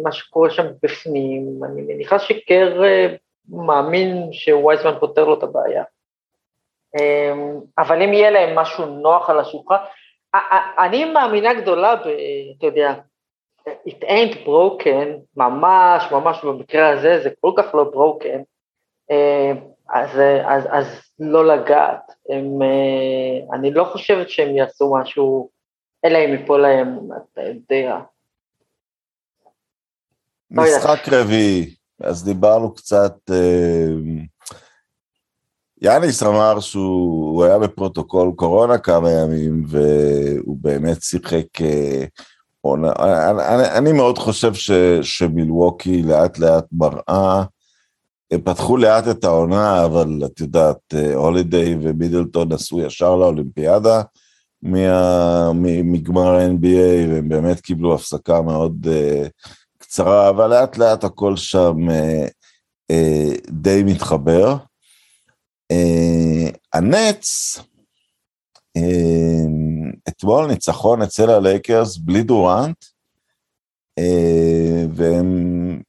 מה 0.03 0.11
שקורה 0.11 0.49
שם 0.49 0.65
בפנים, 0.83 1.59
אני 1.65 1.81
מניחה 1.81 2.19
שקר 2.19 2.81
מאמין 3.49 4.29
שווייזמן 4.31 4.93
פותר 4.99 5.25
לו 5.25 5.37
את 5.37 5.43
הבעיה. 5.43 5.83
אבל 7.77 8.01
אם 8.01 8.13
יהיה 8.13 8.29
להם 8.29 8.55
משהו 8.55 8.85
נוח 8.85 9.29
על 9.29 9.39
השולחן, 9.39 9.75
אני 10.77 11.05
מאמינה 11.05 11.53
גדולה. 11.53 11.93
אתה 12.57 12.65
יודע, 12.65 12.93
it 13.67 14.03
ain't 14.03 14.45
broken, 14.45 15.07
ממש 15.35 16.03
ממש 16.11 16.37
במקרה 16.43 16.89
הזה 16.89 17.19
זה 17.23 17.29
כל 17.41 17.51
כך 17.57 17.75
לא 17.75 17.91
broken, 17.93 18.39
אז, 19.89 20.09
אז, 20.45 20.63
אז 20.71 20.85
לא 21.19 21.47
לגעת. 21.47 22.11
הם, 22.29 22.61
אני 23.53 23.71
לא 23.71 23.83
חושבת 23.83 24.29
שהם 24.29 24.55
יעשו 24.55 24.95
משהו 25.01 25.49
אלא 26.05 26.17
אם 26.17 26.43
יפול 26.43 26.61
להם, 26.61 27.09
אתה 27.33 27.41
יודע. 27.41 27.99
לא 30.51 30.63
משחק 30.63 31.13
רביעי, 31.13 31.75
אז 32.01 32.25
דיברנו 32.25 32.73
קצת, 32.73 33.15
אה, 33.31 33.87
יאניס 35.81 36.23
אמר 36.23 36.59
שהוא 36.59 37.43
היה 37.43 37.59
בפרוטוקול 37.59 38.31
קורונה 38.35 38.77
כמה 38.77 39.11
ימים, 39.11 39.63
והוא 39.67 40.57
באמת 40.61 41.01
שיחק 41.01 41.61
אה. 41.61 42.05
אני, 42.65 43.77
אני 43.77 43.91
מאוד 43.91 44.17
חושב 44.17 44.53
ש, 44.53 44.71
שמילווקי 45.01 46.01
לאט 46.01 46.39
לאט 46.39 46.65
מראה, 46.71 47.43
פתחו 48.43 48.77
לאט 48.77 49.07
את 49.07 49.23
העונה, 49.23 49.85
אבל 49.85 50.21
את 50.25 50.39
יודעת, 50.39 50.93
אה, 50.93 51.15
הולידיי 51.15 51.77
ומידלטון 51.81 52.51
עשו 52.51 52.81
ישר 52.81 53.15
לאולימפיאדה. 53.15 54.01
מגמר 55.83 56.35
ה-NBA, 56.35 57.09
והם 57.09 57.29
באמת 57.29 57.59
קיבלו 57.59 57.95
הפסקה 57.95 58.41
מאוד 58.41 58.87
uh, 58.87 59.29
קצרה, 59.77 60.29
אבל 60.29 60.49
לאט 60.49 60.77
לאט 60.77 61.03
הכל 61.03 61.35
שם 61.35 61.75
uh, 61.89 62.29
uh, 62.91 63.51
די 63.51 63.83
מתחבר. 63.85 64.55
הנץ, 66.73 67.57
אתמול 70.09 70.47
ניצחון 70.47 71.01
אצל 71.01 71.29
הלייקרס 71.29 71.97
בלי 71.97 72.23
דורנט, 72.23 72.85
uh, 73.99 74.03
והם, 74.95 75.81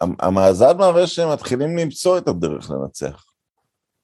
המאזן 0.00 0.76
מהווה 0.78 1.06
שהם 1.06 1.32
מתחילים 1.32 1.78
למצוא 1.78 2.18
את 2.18 2.28
הדרך 2.28 2.70
לנצח. 2.70 3.24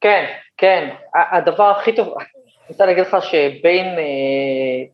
כן, 0.01 0.25
כן, 0.57 0.89
הדבר 1.15 1.65
הכי 1.65 1.97
טוב, 1.97 2.07
אני 2.09 2.69
רוצה 2.69 2.87
להגיד 2.87 3.03
לך 3.07 3.17
שבין 3.23 3.87
אה, 3.99 4.85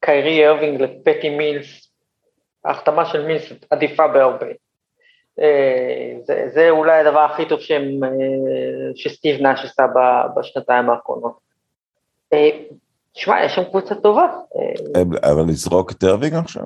קיירי 0.00 0.48
ארווינג 0.48 0.82
לפטי 0.82 1.30
מילס, 1.30 1.92
ההחתמה 2.64 3.06
של 3.06 3.26
מילס 3.26 3.52
עדיפה 3.70 4.08
בהרבה. 4.08 4.46
אה, 5.40 6.12
זה, 6.48 6.70
אולי 6.70 7.00
הדבר 7.00 7.20
הכי 7.20 7.48
טוב 7.48 7.60
שהם, 7.60 8.04
אה, 8.04 8.10
שסטיב 8.94 9.40
נאש 9.40 9.64
עשה 9.64 9.82
בשנתיים 10.36 10.90
האחרונות. 10.90 11.43
אה, 12.34 12.50
שמע, 13.14 13.44
יש 13.44 13.54
שם 13.54 13.64
קבוצה 13.64 13.94
טובה. 13.94 14.26
אה, 14.96 15.30
אבל 15.30 15.42
לזרוק 15.48 15.92
את 15.92 16.04
ארווינג 16.04 16.34
עכשיו? 16.34 16.64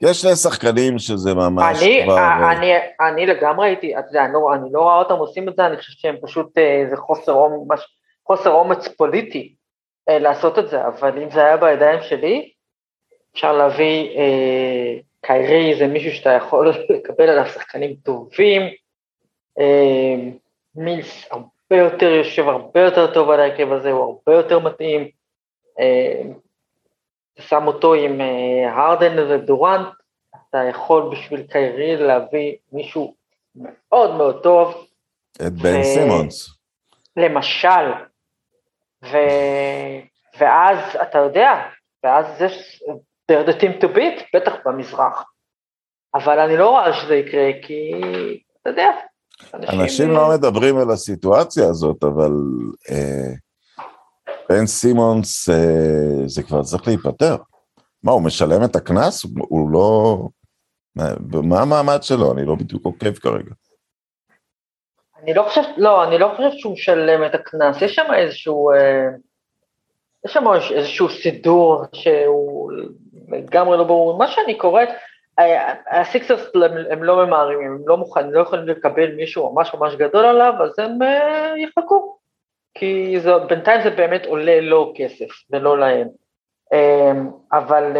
יש 0.00 0.20
שני 0.20 0.36
שחקנים 0.36 0.98
שזה 0.98 1.34
ממש 1.34 1.82
אני, 1.82 2.00
כבר... 2.04 2.16
אה, 2.16 2.52
אני, 2.52 2.72
אני 3.00 3.26
לגמרי 3.26 3.68
הייתי, 3.68 3.98
אתה 3.98 4.06
יודע, 4.08 4.24
אני 4.24 4.32
לא, 4.32 4.54
אני 4.54 4.68
לא 4.72 4.80
רואה 4.80 4.98
אותם 4.98 5.14
עושים 5.14 5.48
את 5.48 5.56
זה, 5.56 5.66
אני 5.66 5.76
חושב 5.76 5.92
שהם 5.96 6.16
פשוט, 6.22 6.58
זה 6.90 6.96
חוסר 6.96 7.32
עומק, 7.32 7.78
חוסר 8.26 8.50
אומץ 8.50 8.88
פוליטי 8.88 9.54
אה, 10.08 10.18
לעשות 10.18 10.58
את 10.58 10.68
זה, 10.68 10.86
אבל 10.86 11.22
אם 11.22 11.30
זה 11.30 11.44
היה 11.44 11.56
בידיים 11.56 12.02
שלי, 12.02 12.50
אפשר 13.32 13.52
להביא, 13.52 14.18
אה, 14.18 14.94
קיירי 15.20 15.78
זה 15.78 15.86
מישהו 15.86 16.12
שאתה 16.12 16.30
יכול 16.30 16.68
לקבל 16.90 17.28
עליו 17.28 17.46
שחקנים 17.46 17.94
טובים, 17.94 18.62
אה, 19.58 20.14
מילס 20.74 21.26
הרבה 21.30 21.46
יותר 21.76 22.06
יושב, 22.06 22.48
הרבה 22.48 22.80
יותר 22.80 23.14
טוב 23.14 23.30
על 23.30 23.40
ההרכב 23.40 23.72
הזה, 23.72 23.90
הוא 23.90 24.04
הרבה 24.04 24.38
יותר 24.38 24.58
מתאים, 24.58 25.08
אה, 25.80 26.22
אתה 27.34 27.42
שם 27.42 27.66
אותו 27.66 27.94
עם 27.94 28.20
אה, 28.20 28.72
הרדן 28.72 29.18
ודורנט, 29.18 29.88
אתה 30.50 30.58
יכול 30.70 31.10
בשביל 31.12 31.42
קיירי 31.42 31.96
להביא 31.96 32.56
מישהו 32.72 33.14
מאוד 33.56 34.14
מאוד 34.16 34.42
טוב. 34.42 34.86
את 35.46 35.52
בן 35.52 35.82
סימונס. 35.82 36.58
למשל, 37.16 37.92
ו... 39.04 39.16
ואז 40.38 40.78
אתה 41.02 41.18
יודע, 41.18 41.52
ואז 42.04 42.42
יש, 42.42 42.82
they're 43.32 43.48
the 43.48 43.60
team 43.60 43.82
to 43.82 43.96
beat, 43.96 44.22
בטח 44.34 44.52
במזרח. 44.64 45.24
אבל 46.14 46.38
אני 46.38 46.56
לא 46.56 46.70
רואה 46.70 46.92
שזה 46.92 47.16
יקרה, 47.16 47.50
כי 47.62 47.92
אתה 48.62 48.70
יודע, 48.70 48.90
אנשים... 49.54 49.80
אנשים 49.80 50.10
לא 50.10 50.30
מדברים 50.34 50.78
על 50.78 50.90
הסיטואציה 50.90 51.68
הזאת, 51.68 52.04
אבל 52.04 52.32
אה, 52.90 53.32
בן 54.48 54.66
סימונס, 54.66 55.48
אה, 55.48 56.26
זה 56.26 56.42
כבר 56.42 56.62
צריך 56.62 56.86
להיפטר. 56.86 57.36
מה, 58.02 58.12
הוא 58.12 58.22
משלם 58.22 58.64
את 58.64 58.76
הקנס? 58.76 59.26
הוא 59.38 59.70
לא... 59.70 60.18
מה 61.42 61.60
המעמד 61.60 62.02
שלו? 62.02 62.32
אני 62.32 62.44
לא 62.44 62.54
בדיוק 62.54 62.84
עוקב 62.84 63.12
כרגע. 63.12 63.50
אני 65.22 65.34
לא 65.34 65.42
חושבת, 65.48 65.66
לא, 65.76 66.04
אני 66.04 66.18
לא 66.18 66.32
חושבת 66.36 66.58
שהוא 66.58 66.72
משלם 66.72 67.24
את 67.26 67.34
הקנס, 67.34 67.82
יש 67.82 67.94
שם 67.94 68.06
איזשהו, 68.16 68.70
אה, 68.70 69.06
יש 70.26 70.32
שם 70.32 70.44
איזשהו 70.74 71.08
סידור 71.08 71.84
שהוא 71.92 72.72
לגמרי 73.28 73.78
לא 73.78 73.84
ברור. 73.84 74.18
מה 74.18 74.28
שאני 74.28 74.58
קוראת, 74.58 74.88
הסיקסרס 75.90 76.40
הם 76.90 77.04
לא 77.04 77.26
ממהרים, 77.26 77.60
הם 77.60 77.78
לא 77.86 77.96
מוכנים, 77.96 78.32
לא 78.32 78.40
יכולים 78.40 78.68
לקבל 78.68 79.14
מישהו 79.14 79.52
ממש 79.52 79.74
ממש 79.74 79.94
גדול 79.94 80.24
עליו, 80.24 80.52
אז 80.62 80.78
הם 80.78 81.02
אה, 81.02 81.54
יחכו. 81.58 82.18
כי 82.74 83.20
זה, 83.20 83.38
בינתיים 83.48 83.82
זה 83.82 83.90
באמת 83.90 84.26
עולה 84.26 84.60
לו 84.60 84.92
כסף 84.96 85.26
ולא 85.50 85.78
להם. 85.78 86.08
אה, 86.72 87.12
אבל 87.52 87.92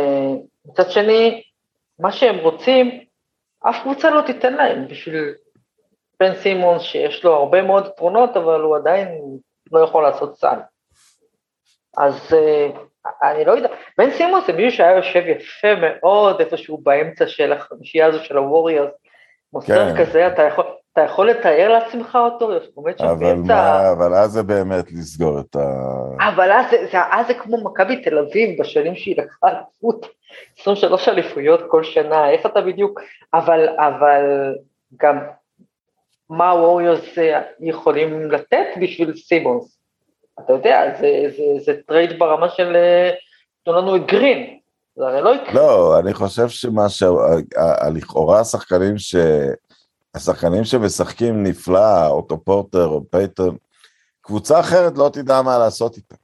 מצד 0.67 0.91
שני, 0.91 1.43
מה 1.99 2.13
שהם 2.13 2.39
רוצים, 2.39 3.05
אף 3.61 3.83
קבוצה 3.83 4.11
לא 4.11 4.23
תיתן 4.27 4.55
להם 4.55 4.89
בשביל 4.89 5.35
בן 6.21 6.35
סימונס 6.35 6.83
שיש 6.83 7.25
לו 7.25 7.35
הרבה 7.35 7.63
מאוד 7.63 7.87
יתרונות, 7.87 8.37
אבל 8.37 8.61
הוא 8.61 8.77
עדיין 8.77 9.09
לא 9.73 9.81
יכול 9.81 10.03
לעשות 10.03 10.37
סל. 10.37 10.59
אז 11.99 12.15
uh, 12.33 12.79
אני 13.23 13.45
לא 13.45 13.53
יודע, 13.53 13.69
בן 13.99 14.11
סימונס 14.11 14.47
זה 14.47 14.53
מישהו 14.53 14.77
שהיה 14.77 14.97
יושב 14.97 15.23
יפה 15.27 15.69
מאוד 15.81 16.41
איפשהו 16.41 16.79
באמצע 16.79 17.27
של 17.27 17.53
החמישייה 17.53 18.07
הזו 18.07 18.25
של 18.25 18.37
הווריורס, 18.37 18.91
מוסר 19.53 19.95
כן. 19.95 20.05
כזה, 20.05 20.27
אתה 20.27 20.43
יכול, 20.43 20.65
אתה 20.93 21.01
יכול 21.01 21.31
לתאר 21.31 21.69
לעצמך 21.69 22.19
אותו? 22.21 22.51
אבל 23.01 23.35
מה, 23.35 23.93
אבל 23.93 24.15
אז 24.15 24.31
זה 24.31 24.43
באמת 24.43 24.93
לסגור 24.93 25.41
את 25.41 25.57
ה... 25.57 25.65
אבל 26.29 26.53
אז 26.53 26.71
זה, 26.71 26.77
זה, 26.93 26.99
אז 27.11 27.27
זה 27.27 27.35
כמו 27.35 27.65
מכבי 27.65 28.03
תל 28.03 28.19
אביב 28.19 28.61
בשנים 28.61 28.95
שהיא 28.95 29.17
לקחה 29.19 29.49
אליפות, 29.49 30.07
23 30.61 31.09
אליפויות 31.09 31.61
כל 31.69 31.85
שנה, 31.85 32.31
איך 32.31 32.47
אתה 32.47 32.61
בדיוק, 32.61 33.01
אבל, 33.35 33.69
אבל 33.69 34.55
גם 34.97 35.19
מה 36.31 36.51
הווריורס 36.51 37.19
יכולים 37.61 38.31
לתת 38.31 38.67
בשביל 38.81 39.17
סימונס? 39.17 39.78
אתה 40.45 40.53
יודע, 40.53 40.95
זה, 41.01 41.23
זה, 41.37 41.65
זה 41.65 41.83
trade 41.87 42.19
ברמה 42.19 42.49
של 42.49 42.77
תנו 43.65 43.73
לנו 43.73 43.97
את 43.97 44.07
גרין, 44.07 44.59
זה 44.97 45.07
הרי 45.07 45.23
לא 45.23 45.35
יקרה. 45.35 45.55
לא, 45.55 45.99
אני 45.99 46.15
חושב 46.15 46.49
שמה 46.49 46.89
ש... 46.89 47.03
לכאורה 47.95 48.41
השחקנים 48.41 48.99
ש... 48.99 49.17
השחקנים 50.15 50.65
שמשחקים 50.65 51.43
נפלא, 51.43 52.07
אוטו 52.09 52.45
פורטר 52.45 52.87
או 52.87 53.05
פייטון, 53.11 53.57
קבוצה 54.21 54.61
אחרת 54.61 54.93
לא 54.99 55.11
תדע 55.13 55.43
מה 55.43 55.59
לעשות 55.59 55.97
איתם. 55.97 56.17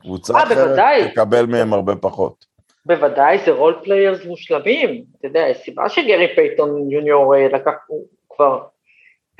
קבוצה 0.00 0.32
אה, 0.32 0.36
אה, 0.36 0.42
אחרת 0.42 0.58
בוודאי. 0.58 1.10
תקבל 1.10 1.46
מהם 1.46 1.72
הרבה 1.72 1.96
פחות. 1.96 2.44
בוודאי, 2.86 3.38
זה 3.44 3.50
role 3.50 3.80
players 3.84 4.24
מושלמים. 4.24 5.04
אתה 5.18 5.26
יודע, 5.26 5.40
יש 5.40 5.56
סיבה 5.56 5.88
שגרי 5.88 6.34
פייטון 6.34 6.90
יוניור 6.90 7.34
אה, 7.34 7.48
לקח 7.48 7.72
כבר 8.30 8.62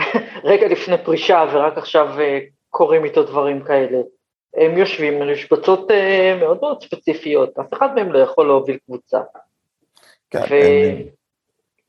רגע 0.50 0.68
לפני 0.68 1.04
פרישה 1.04 1.44
ורק 1.52 1.78
עכשיו 1.78 2.20
אה, 2.20 2.38
קורים 2.70 3.04
איתו 3.04 3.22
דברים 3.22 3.64
כאלה. 3.64 3.98
הם 4.56 4.78
יושבים 4.78 5.22
על 5.22 5.33
משבצות 5.33 5.90
מאוד 6.40 6.59
מאוד 6.61 6.83
ספציפיות, 6.83 7.59
אף 7.59 7.74
אחד 7.74 7.94
מהם 7.94 8.12
לא 8.12 8.18
יכול 8.18 8.46
להוביל 8.46 8.78
קבוצה. 8.87 9.20
כן, 10.30 10.42
ו... 10.50 10.54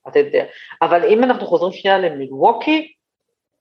אתה 0.08 0.20
יודע. 0.20 0.46
אבל 0.82 1.06
אם 1.06 1.24
אנחנו 1.24 1.48
חוזרים 1.48 1.74
שנייה 1.74 1.98
למילווקי, 1.98 2.94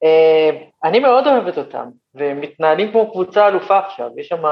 אה, 0.04 0.50
אני 0.84 1.00
מאוד 1.00 1.26
אוהבת 1.26 1.58
אותם, 1.58 1.88
והם 2.14 2.40
מתנהלים 2.40 2.90
כמו 2.90 3.10
קבוצה 3.10 3.48
אלופה 3.48 3.78
עכשיו, 3.78 4.10
יש 4.16 4.28
שם, 4.28 4.42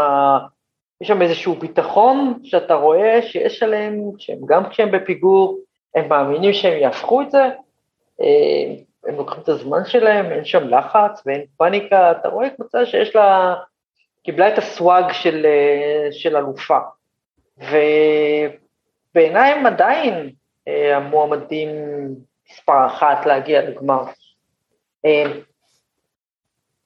יש 1.00 1.08
שם 1.08 1.22
איזשהו 1.22 1.54
ביטחון 1.54 2.40
שאתה 2.44 2.74
רואה 2.74 3.22
שיש 3.22 3.62
עליהם, 3.62 4.02
שהם 4.18 4.38
גם 4.46 4.70
כשהם 4.70 4.90
בפיגור, 4.92 5.58
הם 5.94 6.08
מאמינים 6.08 6.52
שהם 6.52 6.78
יהפכו 6.78 7.22
את 7.22 7.30
זה, 7.30 7.44
אה, 8.20 8.74
הם 9.08 9.14
לוקחים 9.14 9.42
את 9.42 9.48
הזמן 9.48 9.84
שלהם, 9.84 10.32
אין 10.32 10.44
שם 10.44 10.68
לחץ 10.68 11.22
ואין 11.26 11.44
פאניקה, 11.56 12.10
אתה 12.10 12.28
רואה 12.28 12.50
קבוצה 12.50 12.86
שיש 12.86 13.16
לה, 13.16 13.54
קיבלה 14.24 14.52
את 14.52 14.58
הסוואג 14.58 15.12
של, 15.12 15.46
אה, 15.46 16.08
של 16.12 16.36
אלופה. 16.36 16.78
ובעיניי 17.58 19.52
הם 19.52 19.66
עדיין 19.66 20.30
אה, 20.68 20.96
המועמדים 20.96 21.68
מספר 22.50 22.86
אחת 22.86 23.26
להגיע 23.26 23.70
לגמר. 23.70 24.04
אה, 25.04 25.24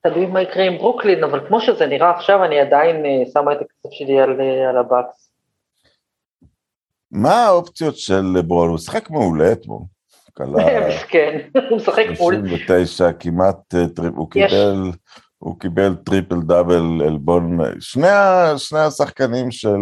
תלוי 0.01 0.27
מה 0.27 0.43
יקרה 0.43 0.65
עם 0.65 0.79
ברוקלין, 0.79 1.25
אבל 1.25 1.49
כמו 1.49 1.61
שזה 1.61 1.87
נראה 1.87 2.11
עכשיו, 2.11 2.45
אני 2.45 2.61
עדיין 2.61 2.97
שמה 3.33 3.53
את 3.53 3.59
הכסף 3.61 3.91
שלי 3.91 4.21
על, 4.21 4.41
על 4.69 4.77
הבאקס. 4.77 5.33
מה 7.11 7.47
האופציות 7.47 7.97
של 7.97 8.23
לברון? 8.35 8.69
הוא 8.69 8.75
משחק 8.75 9.11
מעולה 9.11 9.53
אתמול. 9.53 9.83
מסכן, 10.89 11.39
הוא 11.71 11.77
משחק 11.77 12.05
מעולה. 12.19 12.39
39, 12.39 13.13
כמעט, 13.13 13.75
הוא 14.17 14.31
קיבל, 14.31 14.91
הוא 15.39 15.61
קיבל 15.61 15.95
triple 15.95 16.41
double 16.41 17.03
עלבון, 17.07 17.59
שני, 17.81 18.09
שני 18.57 18.79
השחקנים 18.79 19.51
של 19.51 19.79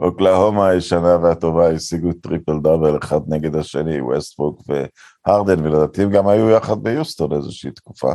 אוקלהומה 0.00 0.68
הישנה 0.68 1.16
והטובה 1.22 1.70
השיגו 1.70 2.12
triple 2.12 2.58
double 2.62 2.98
אחד 2.98 3.20
נגד 3.28 3.56
השני, 3.56 4.00
ווסטברוק 4.00 4.62
והרדן, 5.26 5.66
ולדעתי 5.66 6.02
הם 6.02 6.10
גם 6.10 6.28
היו 6.28 6.50
יחד 6.50 6.82
ביוסטון 6.82 7.32
איזושהי 7.32 7.70
תקופה. 7.70 8.12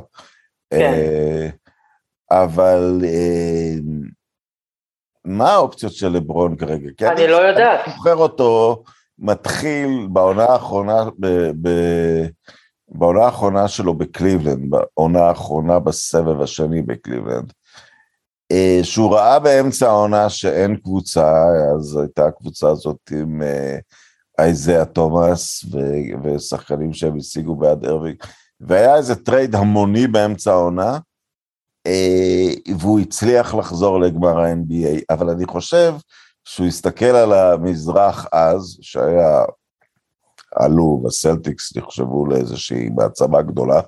כן. 0.69 0.79
אה, 0.79 1.49
אבל 2.31 3.01
אה, 3.03 3.73
מה 5.25 5.49
האופציות 5.51 5.93
של 5.93 6.07
לברון 6.07 6.55
כרגע? 6.55 7.11
אני 7.11 7.27
לא 7.27 7.35
יודעת. 7.35 7.79
אני 7.85 7.93
זוכר 7.93 8.15
אותו 8.15 8.83
מתחיל 9.19 10.07
בעונה 10.11 10.45
האחרונה, 10.45 11.03
ב, 11.19 11.27
ב, 11.61 11.69
בעונה 12.89 13.25
האחרונה 13.25 13.67
שלו 13.67 13.93
בקליבלנד, 13.93 14.69
בעונה 14.69 15.19
האחרונה 15.19 15.79
בסבב 15.79 16.41
השני 16.41 16.81
בקליבלנד. 16.81 17.53
אה, 18.51 18.79
שהוא 18.83 19.15
ראה 19.15 19.39
באמצע 19.39 19.87
העונה 19.87 20.29
שאין 20.29 20.75
קבוצה, 20.75 21.33
אז 21.75 21.97
הייתה 21.97 22.25
הקבוצה 22.25 22.69
הזאת 22.69 23.11
עם 23.11 23.41
אה, 23.41 23.77
אייזאה 24.39 24.85
תומאס 24.85 25.65
ושחקנים 26.23 26.93
שהם 26.93 27.17
השיגו 27.17 27.55
בעד 27.55 27.85
אירווינג, 27.85 28.15
והיה 28.59 28.95
איזה 28.95 29.15
trade 29.15 29.55
המוני 29.55 30.07
באמצע 30.07 30.51
העונה, 30.51 30.99
אה, 31.87 32.73
והוא 32.79 32.99
הצליח 32.99 33.55
לחזור 33.55 33.99
לגמר 33.99 34.39
ה-NBA, 34.39 35.01
אבל 35.09 35.29
אני 35.29 35.45
חושב 35.45 35.93
שהוא 36.45 36.67
הסתכל 36.67 37.05
על 37.05 37.33
המזרח 37.33 38.25
אז, 38.31 38.77
שהיה 38.81 39.45
עלוב, 40.55 41.03
הסלטיקס 41.07 41.77
נחשבו 41.77 42.25
לאיזושהי 42.25 42.89
מעצמה 42.95 43.41
גדולה, 43.41 43.81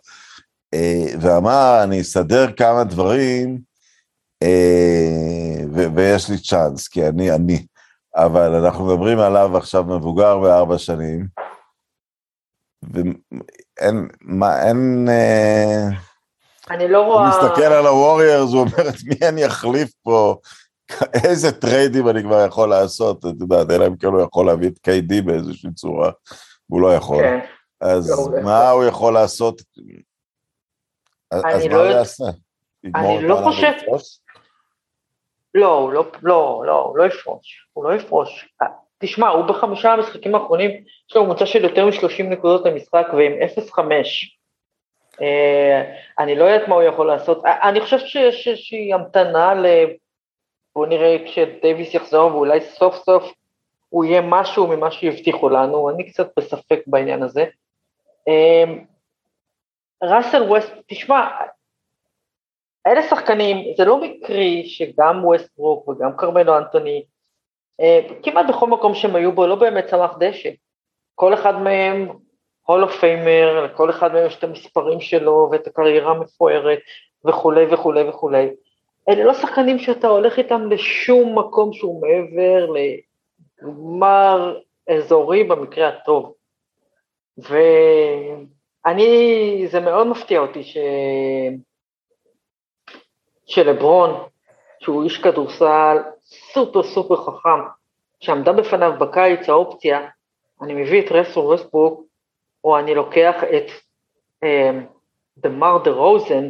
ואמר, 1.22 1.80
אני 1.84 2.02
אסדר 2.02 2.52
כמה 2.52 2.84
דברים, 2.84 3.60
אה, 4.44 5.88
ויש 5.96 6.30
לי 6.30 6.38
צ'אנס, 6.38 6.88
כי 6.88 7.08
אני 7.08 7.32
אני, 7.32 7.66
אבל 8.16 8.56
אנחנו 8.56 8.86
מדברים 8.86 9.20
עליו 9.20 9.58
עכשיו 9.58 9.84
מבוגר 9.84 10.40
בארבע 10.40 10.78
שנים, 10.78 11.28
ואין, 12.84 14.08
מה, 14.22 14.68
אין... 14.68 15.06
אה, 15.10 15.88
אני 16.70 16.88
לא 16.88 17.02
רואה... 17.02 17.20
הוא 17.20 17.28
מסתכל 17.28 17.74
על 17.74 17.88
הווריורס, 17.88 18.50
הוא 18.50 18.60
אומר, 18.60 18.90
את 18.90 18.96
מי 19.06 19.28
אני 19.28 19.46
אחליף 19.46 19.92
פה? 20.04 20.38
איזה 21.24 21.52
טריידים 21.52 22.10
אני 22.10 22.24
כבר 22.24 22.46
יכול 22.48 22.70
לעשות, 22.70 23.26
את 23.26 23.42
יודעת, 23.42 23.72
אלא 23.72 23.88
אם 23.88 23.98
כן 23.98 24.08
הוא 24.08 24.22
יכול 24.22 24.46
להביא 24.46 24.70
את 24.70 24.88
KD 24.88 25.26
באיזושהי 25.26 25.74
צורה, 25.74 26.12
והוא 26.70 26.82
לא 26.82 26.94
יכול. 26.94 27.24
כן. 27.24 27.40
אז 27.82 28.32
לא 28.34 28.44
מה 28.44 28.70
הוא 28.70 28.84
יכול 28.84 29.14
לעשות? 29.14 29.62
אז 31.32 31.44
מה 31.44 31.68
לא 31.70 31.76
הוא 31.76 31.86
יעשה? 31.86 32.24
אני 32.96 33.28
לא 33.28 33.42
חושב... 33.44 33.72
לא, 35.54 35.74
הוא 35.74 35.94
לא, 35.94 36.06
לא, 36.24 36.64
לא, 36.66 36.82
הוא 36.82 36.98
לא 36.98 37.04
יפרוש, 37.04 37.68
הוא 37.74 37.84
לא 37.84 37.96
יפרוש. 37.96 38.50
תשמע, 39.00 39.28
הוא 39.28 39.46
בחמישה 39.46 39.94
המשחקים 39.94 40.36
האחרונים, 40.36 40.72
יש 41.10 41.16
לו 41.16 41.24
ממוצע 41.24 41.46
של 41.46 41.64
יותר 41.64 41.86
מ-30 41.86 42.24
נקודות 42.24 42.66
למשחק 42.66 43.08
ועם 43.14 43.32
0-5. 43.78 43.80
אה, 45.22 45.94
אני 46.20 46.36
לא 46.36 46.46
יודעת 46.46 46.68
מה 46.68 46.76
הוא 46.76 46.84
יכול 46.84 47.08
לעשות, 47.08 47.46
אה, 47.46 47.70
אני 47.70 47.82
חושבת 47.82 48.08
שיש 48.08 48.48
איזושהי 48.48 48.94
המתנה. 48.94 49.54
בואו 50.78 50.90
נראה 50.90 51.18
כשדייוויס 51.26 51.94
יחזור 51.94 52.36
ואולי 52.36 52.62
סוף 52.62 52.96
סוף 52.96 53.34
הוא 53.90 54.06
יהיה 54.06 54.22
משהו 54.22 54.68
ממה 54.68 54.92
שהבטיחו 54.92 55.50
לנו, 55.50 55.90
אני 55.90 56.12
קצת 56.12 56.32
בספק 56.38 56.80
בעניין 56.88 57.24
הזה. 57.24 57.46
אה, 58.28 58.64
ראסל 60.04 60.42
ווסט, 60.42 60.74
תשמע, 60.88 61.28
אלה 62.88 63.02
שחקנים, 63.10 63.74
זה 63.78 63.86
לא 63.86 64.02
מקרי 64.02 64.66
שגם 64.66 65.26
ווסטברוק 65.26 65.88
וגם 65.88 66.18
כרמלו 66.18 66.58
אנטוני, 66.58 67.04
אה, 67.82 68.00
כמעט 68.24 68.46
בכל 68.50 68.68
מקום 68.68 68.96
שהם 68.96 69.16
היו 69.16 69.32
בו 69.32 69.48
לא 69.48 69.56
באמת 69.56 69.86
צמח 69.86 70.12
דשא. 70.20 70.50
כל 71.16 71.34
אחד 71.34 71.62
מהם 71.62 72.10
Hall 72.66 72.84
of 72.84 73.00
Famer, 73.00 73.66
לכל 73.66 73.90
אחד 73.90 74.14
מהם 74.14 74.26
יש 74.26 74.38
את 74.38 74.44
המספרים 74.44 75.02
שלו 75.02 75.50
ואת 75.52 75.68
הקריירה 75.68 76.12
המפוארת 76.12 76.80
וכולי 77.26 77.74
וכולי 77.74 78.10
וכולי. 78.10 78.50
אלה 79.10 79.24
לא 79.24 79.34
שחקנים 79.34 79.80
שאתה 79.80 80.08
הולך 80.08 80.38
איתם 80.38 80.72
לשום 80.72 81.40
מקום 81.40 81.74
שהוא 81.74 82.02
מעבר 82.02 82.68
לגמר 83.62 84.60
אזורי 84.90 85.44
במקרה 85.44 85.88
הטוב. 85.88 86.34
ואני, 87.38 89.08
זה 89.72 89.80
מאוד 89.80 90.08
מפתיע 90.08 90.40
אותי 90.40 90.64
ש... 90.64 90.78
של 93.46 93.70
לברון, 93.70 94.28
שהוא 94.80 95.04
איש 95.04 95.18
כדורסל 95.18 95.98
סופר 96.24 96.84
סופר 96.84 97.16
חכם, 97.16 97.60
שעמדה 98.20 98.54
בפניו 98.54 98.92
בקיץ 99.00 99.50
האופציה, 99.50 100.10
אני 100.62 100.74
מביא 100.74 101.02
את 101.02 101.12
רסור 101.12 101.46
ווסטברוק, 101.46 102.04
או 102.64 102.80
אני 102.80 102.96
לוקח 102.96 103.36
את 103.44 103.72
דמאר 105.38 105.78
דה 105.84 105.92
רוזן, 105.92 106.50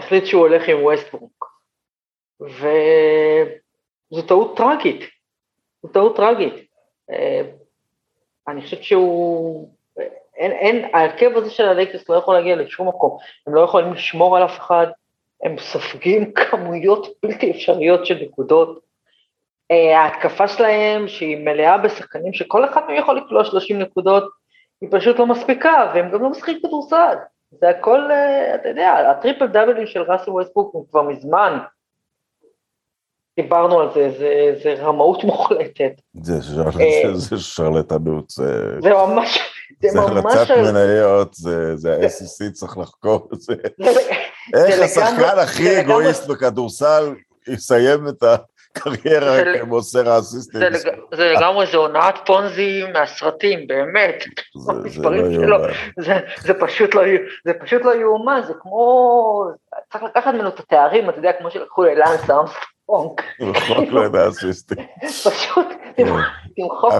החליט 0.00 0.26
שהוא 0.26 0.40
הולך 0.42 0.68
עם 0.68 0.82
ווסטברוק. 0.82 1.60
וזו 2.40 4.22
טעות 4.28 4.56
טראגית, 4.56 5.00
זו 5.82 5.88
טעות 5.88 6.16
טראגית. 6.16 6.54
אה, 7.10 7.14
אני 8.48 8.62
חושבת 8.62 8.82
שהוא, 8.84 9.68
אין, 10.36 10.52
אין, 10.52 10.90
ההרכב 10.94 11.30
הזה 11.36 11.50
של 11.50 11.64
הלייקרס 11.64 12.08
לא 12.08 12.14
יכול 12.14 12.34
להגיע 12.34 12.56
לשום 12.56 12.88
מקום, 12.88 13.18
הם 13.46 13.54
לא 13.54 13.60
יכולים 13.60 13.92
לשמור 13.92 14.36
על 14.36 14.44
אף 14.44 14.58
אחד, 14.58 14.86
הם 15.42 15.58
סופגים 15.58 16.32
כמויות 16.50 17.06
בלתי 17.22 17.50
אפשריות 17.50 18.06
של 18.06 18.18
נקודות. 18.22 18.80
אה, 19.70 20.00
ההתקפה 20.00 20.48
שלהם, 20.48 21.08
שהיא 21.08 21.36
מלאה 21.36 21.78
בשחקנים 21.78 22.32
שכל 22.32 22.64
אחד 22.64 22.80
מהם 22.86 22.96
יכול 22.96 23.16
לקלוע 23.16 23.44
30 23.44 23.78
נקודות, 23.78 24.24
היא 24.80 24.88
פשוט 24.92 25.18
לא 25.18 25.26
מספיקה, 25.26 25.92
והם 25.94 26.10
גם 26.10 26.22
לא 26.22 26.30
משחקים 26.30 26.58
כדורסל. 26.62 27.16
זה 27.50 27.68
הכל, 27.68 28.10
אה, 28.10 28.54
אתה 28.54 28.68
יודע, 28.68 29.10
הטריפל 29.10 29.46
דאבלים 29.46 29.86
של 29.86 30.02
ראסל 30.02 30.30
ווסטברוק 30.30 30.74
הוא 30.74 30.86
כבר 30.90 31.02
מזמן. 31.02 31.58
דיברנו 33.36 33.80
על 33.80 33.88
זה, 33.94 34.10
זה, 34.18 34.52
זה 34.62 34.82
רמאות 34.82 35.24
מוחלטת. 35.24 35.92
זה, 36.22 36.42
שר, 36.42 36.80
אה, 36.80 37.14
זה 37.14 37.38
שרלטנות, 37.38 38.30
זה... 38.30 38.80
זה 38.82 38.90
ממש, 38.90 39.38
זה, 39.82 39.88
זה 39.88 40.00
ממש... 40.00 40.34
זה 40.34 40.42
הרצת 40.42 40.72
מניות, 40.72 41.34
זה, 41.34 41.76
זה 41.76 41.94
ה-SEC 41.94 42.52
צריך 42.52 42.78
לחקור 42.78 43.28
את 43.34 43.40
זה. 43.40 43.54
איך 44.54 44.80
השחקן 44.80 45.38
הכי 45.38 45.80
אגואיסט 45.80 46.26
בכדורסל 46.26 47.14
יסיים 47.48 48.08
את 48.08 48.22
ה... 48.22 48.36
קריירה 48.72 49.58
כמוסר 49.60 50.10
האסיסטים. 50.10 50.76
זה 51.14 51.32
לגמרי, 51.36 51.66
זה 51.66 51.76
הונאת 51.76 52.14
פונזי 52.26 52.82
מהסרטים, 52.92 53.66
באמת. 53.66 54.24
זה 54.86 55.02
לא 55.02 55.16
יאומן. 55.16 55.68
זה 57.44 57.54
פשוט 57.60 57.82
לא 57.84 57.94
יאומן, 57.94 58.40
זה 58.46 58.52
כמו, 58.60 59.44
צריך 59.92 60.04
לקחת 60.04 60.34
ממנו 60.34 60.48
את 60.48 60.60
התארים, 60.60 61.10
אתה 61.10 61.18
יודע, 61.18 61.32
כמו 61.32 61.50
שלקחו 61.50 61.84
ללאנס 61.84 62.30
ארמסטרונג. 62.30 63.20
למחוק 63.40 63.88
לו 63.88 64.06
את 64.06 64.14
האסיסטנט. 64.14 64.80
פשוט, 65.06 65.66
כן. 65.96 66.04
תמחוק. 66.62 66.92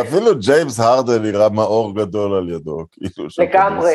אפילו 0.00 0.34
ג'יימס 0.38 0.80
הרדן 0.80 1.22
נראה 1.22 1.48
מאור 1.48 1.94
גדול 1.94 2.34
על 2.34 2.50
ידו, 2.50 2.84
כאילו, 2.92 3.28
לגמרי, 3.38 3.94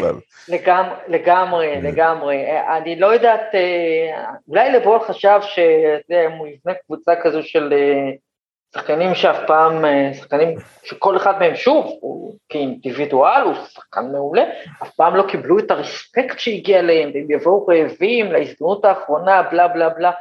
לגמרי, 1.07 1.81
לגמרי. 1.81 2.45
אני 2.77 2.99
לא 2.99 3.13
יודעת, 3.13 3.55
אה, 3.55 4.25
אולי 4.47 4.71
לברון 4.71 4.99
חשב 5.07 5.39
שאם 5.41 6.31
הוא 6.37 6.47
יבנה 6.47 6.73
קבוצה 6.85 7.13
כזו 7.23 7.43
של 7.43 7.73
אה, 7.73 8.11
שחקנים 8.73 9.15
שאף 9.15 9.37
פעם, 9.47 9.85
אה, 9.85 10.11
שחקנים 10.13 10.57
שכל 10.83 11.17
אחד 11.17 11.39
מהם 11.39 11.55
שוב, 11.55 11.97
הוא 12.01 12.35
כאינדיבידואל, 12.49 13.41
הוא 13.41 13.53
שחקן 13.73 14.11
מעולה, 14.11 14.43
אף 14.83 14.89
פעם 14.95 15.15
לא 15.15 15.23
קיבלו 15.27 15.59
את 15.59 15.71
הרספקט 15.71 16.39
שהגיע 16.39 16.79
אליהם, 16.79 17.11
והם 17.13 17.31
יבואו 17.31 17.67
רעבים 17.67 18.31
להזדמנות 18.31 18.85
האחרונה, 18.85 19.43
בלה 19.51 19.67
בלה 19.67 19.89
בלה. 19.89 20.11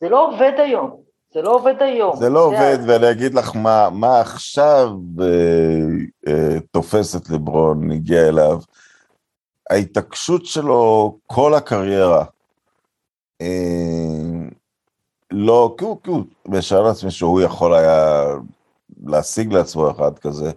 זה 0.00 0.08
לא 0.08 0.26
עובד 0.26 0.52
היום. 0.56 1.04
זה 1.34 1.42
לא 1.42 1.54
עובד 1.54 1.82
היום. 1.82 2.16
זה 2.16 2.28
לא 2.28 2.44
עובד, 2.44 2.78
ואני 2.86 3.10
אגיד 3.10 3.34
לך 3.34 3.56
מה, 3.56 3.90
מה 3.90 4.20
עכשיו 4.20 4.90
אה, 5.20 5.26
אה, 6.28 6.60
תופס 6.70 7.16
את 7.16 7.30
לברון, 7.30 7.90
הגיע 7.90 8.28
אליו. 8.28 8.58
ההתעקשות 9.70 10.46
שלו 10.46 11.18
כל 11.26 11.54
הקריירה, 11.54 12.24
אה, 13.40 13.46
לא, 15.30 15.74
כי 15.78 15.84
הוא, 15.84 15.98
כי 16.02 16.10
הוא 16.10 16.24
משער 16.46 16.82
לעצמי 16.82 17.10
שהוא 17.10 17.40
יכול 17.40 17.74
היה 17.74 18.24
להשיג 19.06 19.52
לעצמו 19.52 19.90
אחד 19.90 20.18
כזה, 20.18 20.50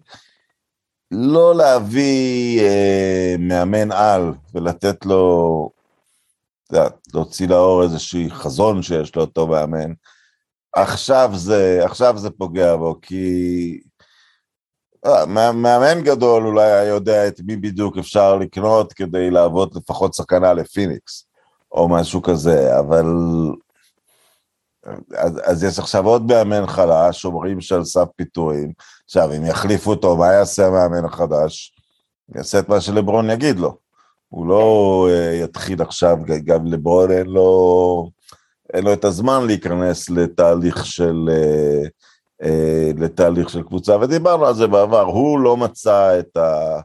לא 1.12 1.56
להביא 1.56 2.62
אה, 2.62 3.36
מאמן 3.40 3.92
על 3.92 4.34
ולתת 4.54 5.06
לו, 5.06 5.70
להוציא 7.14 7.48
לאור 7.48 7.84
איזשהי 7.84 8.30
חזון 8.30 8.82
שיש 8.82 9.16
לאותו 9.16 9.48
מאמן, 9.48 9.94
עכשיו 10.82 11.32
זה, 11.34 11.80
עכשיו 11.84 12.18
זה 12.18 12.30
פוגע 12.30 12.76
בו, 12.76 12.96
כי 13.02 13.80
אה, 15.06 15.26
מאמן 15.54 16.02
גדול 16.04 16.48
אולי 16.48 16.72
היה 16.72 16.84
יודע 16.84 17.28
את 17.28 17.42
מי 17.46 17.56
בדיוק 17.56 17.98
אפשר 17.98 18.36
לקנות 18.36 18.94
כדי 18.94 19.32
להוות 19.32 19.76
לפחות 19.76 20.16
סכנה 20.16 20.54
לפיניקס, 20.54 21.28
או 21.72 21.90
משהו 21.90 22.22
כזה, 22.22 22.80
אבל... 22.80 23.06
אז, 25.18 25.42
אז 25.44 25.64
יש 25.64 25.80
עכשיו 25.80 26.06
עוד 26.06 26.26
מאמן 26.32 26.68
חלש, 26.68 27.26
אומרים 27.26 27.62
שעל 27.62 27.84
סף 27.84 28.08
פיטורים. 28.16 28.72
עכשיו, 29.06 29.34
אם 29.38 29.46
יחליפו 29.46 29.90
אותו, 29.90 30.18
מה 30.18 30.34
יעשה 30.34 30.68
המאמן 30.68 31.06
החדש? 31.06 31.74
יעשה 32.36 32.60
את 32.60 32.70
מה 32.70 32.82
שלברון 32.82 33.30
יגיד 33.30 33.60
לו. 33.60 33.78
הוא 34.30 34.48
לא 34.48 35.08
uh, 35.10 35.44
יתחיל 35.44 35.82
עכשיו, 35.82 36.18
גם 36.46 36.66
לברון 36.66 37.12
אין 37.12 37.28
לו... 37.28 38.10
אין 38.74 38.84
לו 38.84 38.94
את 38.94 39.06
הזמן 39.06 39.46
להיכנס 39.46 40.10
לתהליך 40.10 40.86
של, 40.86 41.30
אה, 41.32 41.84
אה, 42.44 42.92
לתהליך 42.98 43.50
של 43.50 43.64
קבוצה, 43.64 43.98
ודיברנו 44.02 44.46
על 44.46 44.56
זה 44.56 44.68
בעבר, 44.68 45.02
הוא 45.02 45.40
לא 45.40 45.58
מצא 45.58 46.20
את 46.20 46.38
ה... 46.38 46.80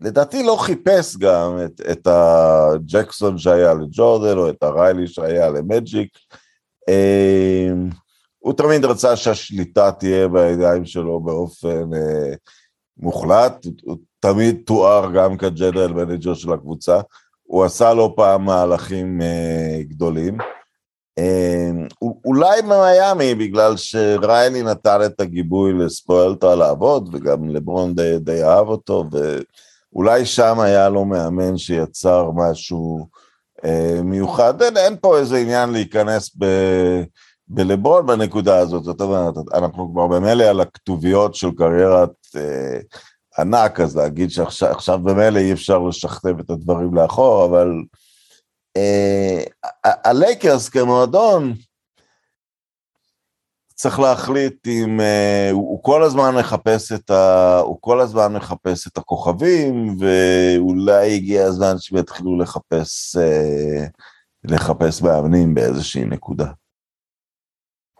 לדעתי 0.00 0.42
לא 0.42 0.56
חיפש 0.60 1.16
גם 1.16 1.58
את, 1.64 1.80
את 1.90 2.06
הג'קסון 2.06 3.38
שהיה 3.38 3.74
לג'ורדן, 3.74 4.38
או 4.38 4.50
את 4.50 4.62
הריילי 4.62 5.06
שהיה 5.06 5.50
למג'יק. 5.50 6.08
אה, 6.88 7.68
הוא 8.38 8.52
תמיד 8.52 8.84
רצה 8.84 9.16
שהשליטה 9.16 9.92
תהיה 9.92 10.28
בידיים 10.28 10.84
שלו 10.84 11.20
באופן 11.20 11.94
אה, 11.94 12.34
מוחלט, 12.96 13.66
הוא 13.82 13.96
תמיד 14.20 14.62
תואר 14.66 15.12
גם 15.14 15.36
כ 15.36 15.48
general 15.48 15.92
manager 15.92 16.34
של 16.34 16.52
הקבוצה. 16.52 17.00
הוא 17.46 17.64
עשה 17.64 17.94
לא 17.94 18.12
פעם 18.16 18.44
מהלכים 18.44 19.20
אה, 19.22 19.82
גדולים. 19.82 20.38
אה, 21.18 21.70
אולי 22.24 22.62
במיאמי, 22.62 23.34
בגלל 23.34 23.76
שריילי 23.76 24.62
נתן 24.62 24.98
את 25.06 25.20
הגיבוי 25.20 25.72
לספולסטרה 25.72 26.54
לעבוד, 26.54 27.08
וגם 27.12 27.48
לברון 27.48 27.94
די, 27.94 28.18
די 28.18 28.44
אהב 28.44 28.68
אותו, 28.68 29.04
ואולי 29.92 30.26
שם 30.26 30.60
היה 30.60 30.88
לו 30.88 31.04
מאמן 31.04 31.56
שיצר 31.56 32.30
משהו 32.34 33.06
אה, 33.64 34.00
מיוחד. 34.04 34.62
אין, 34.62 34.76
אין 34.76 34.96
פה 35.00 35.18
איזה 35.18 35.36
עניין 35.36 35.70
להיכנס 35.70 36.30
ב... 36.38 36.44
בלברון 37.48 38.06
בנקודה 38.06 38.58
הזאת, 38.58 38.84
זאת 38.84 39.00
אומרת, 39.00 39.34
אנחנו 39.54 39.92
כבר 39.92 40.06
במילא 40.06 40.44
על 40.44 40.60
הכתוביות 40.60 41.34
של 41.34 41.50
קריירת 41.56 42.10
אה, 42.36 42.78
ענק, 43.38 43.80
אז 43.80 43.96
להגיד 43.96 44.30
שעכשיו 44.30 44.98
במילא 44.98 45.38
אי 45.38 45.52
אפשר 45.52 45.78
לשכתב 45.78 46.38
את 46.40 46.50
הדברים 46.50 46.94
לאחור, 46.94 47.44
אבל 47.44 47.72
אה, 48.76 49.42
הלייקרס 49.84 50.68
כמועדון, 50.68 51.52
צריך 53.74 54.00
להחליט 54.00 54.66
אם 54.66 55.00
uh, 55.00 55.52
הוא, 55.52 55.70
הוא 55.70 55.82
כל 55.82 56.02
הזמן 56.02 56.34
מחפש 56.38 56.92
את 56.92 57.10
ה... 57.10 57.58
הוא 57.58 57.78
כל 57.80 58.00
הזמן 58.00 58.32
מחפש 58.32 58.86
את 58.86 58.98
הכוכבים, 58.98 59.96
ואולי 60.00 61.14
הגיע 61.14 61.44
הזמן 61.44 61.74
שהם 61.78 61.98
יתחילו 61.98 62.38
לחפש, 62.38 63.16
uh, 63.16 63.88
לחפש 64.44 65.02
מאמנים 65.02 65.54
באיזושהי 65.54 66.04
נקודה. 66.04 66.46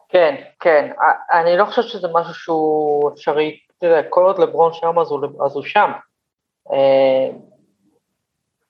כן, 0.08 0.34
כן. 0.60 0.90
אני 1.32 1.56
לא 1.56 1.64
חושבת 1.64 1.88
שזה 1.88 2.08
משהו 2.14 2.34
שהוא 2.34 3.10
אפשרי 3.12 3.58
תראה, 3.84 4.02
כל 4.08 4.24
עוד 4.24 4.38
לברון 4.38 4.72
שם 4.72 4.98
אז 4.98 5.10
הוא, 5.10 5.44
אז 5.44 5.54
הוא 5.54 5.62
שם. 5.62 5.90
אה, 6.72 7.30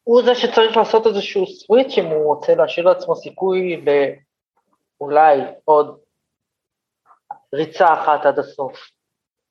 הוא 0.04 0.22
זה 0.22 0.34
שצריך 0.34 0.76
לעשות 0.76 1.06
איזשהו 1.06 1.46
סוויץ' 1.46 1.98
אם 1.98 2.04
הוא 2.04 2.24
רוצה 2.24 2.54
להשאיר 2.54 2.86
לעצמו 2.86 3.16
סיכוי 3.16 3.84
לאולי 5.00 5.40
עוד 5.64 5.98
ריצה 7.54 7.92
אחת 7.94 8.26
עד 8.26 8.38
הסוף. 8.38 8.72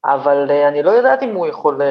אבל 0.05 0.47
uh, 0.49 0.67
אני 0.67 0.83
לא 0.83 0.91
יודעת 0.91 1.23
אם 1.23 1.35
הוא 1.35 1.47
יכול, 1.47 1.81
uh, 1.81 1.85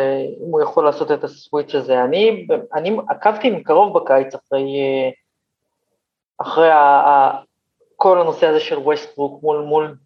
אם 0.47 0.51
הוא 0.51 0.63
יכול 0.63 0.85
לעשות 0.85 1.11
את 1.11 1.25
הסוויץ' 1.25 1.75
הזה. 1.75 2.05
אני, 2.05 2.47
אני 2.75 2.97
עקבתי 3.09 3.51
מקרוב 3.51 3.99
בקיץ 3.99 4.35
אחרי, 4.35 4.63
אה, 4.63 5.15
אחרי 6.39 6.71
ה, 6.71 6.81
ה, 6.81 7.43
כל 7.97 8.21
הנושא 8.21 8.47
הזה 8.47 8.61
של 8.61 8.79
ווסטברוק 8.79 9.43
מול, 9.43 9.65
מול, 9.65 9.97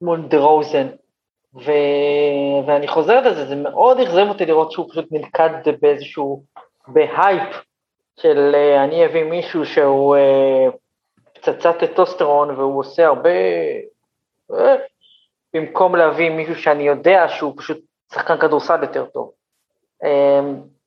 מול 0.00 0.28
דה 0.28 0.38
רוזן. 0.38 0.86
ו... 1.54 1.70
ואני 2.66 2.88
חוזרת 2.88 3.26
על 3.26 3.34
זה, 3.34 3.46
זה 3.46 3.56
מאוד 3.56 4.00
אכזב 4.00 4.28
אותי 4.28 4.46
לראות 4.46 4.72
שהוא 4.72 4.90
פשוט 4.90 5.06
נלכד 5.10 5.50
באיזשהו, 5.80 6.42
בהייפ 6.88 7.62
של 8.20 8.54
אה, 8.54 8.84
אני 8.84 9.06
אביא 9.06 9.24
מישהו 9.24 9.66
שהוא 9.66 10.16
אה, 10.16 10.76
פצצת 11.34 11.76
טסטוסטרון 11.78 12.50
והוא 12.50 12.78
עושה 12.80 13.06
הרבה, 13.06 13.30
אה, 14.52 14.54
במקום 15.54 15.96
להביא 15.96 16.30
מישהו 16.30 16.54
שאני 16.54 16.82
יודע 16.82 17.26
שהוא 17.28 17.54
פשוט 17.56 17.78
שחקן 18.14 18.38
כדורסל 18.38 18.82
יותר 18.82 19.06
טוב. 19.06 19.32
Uh, 20.04 20.06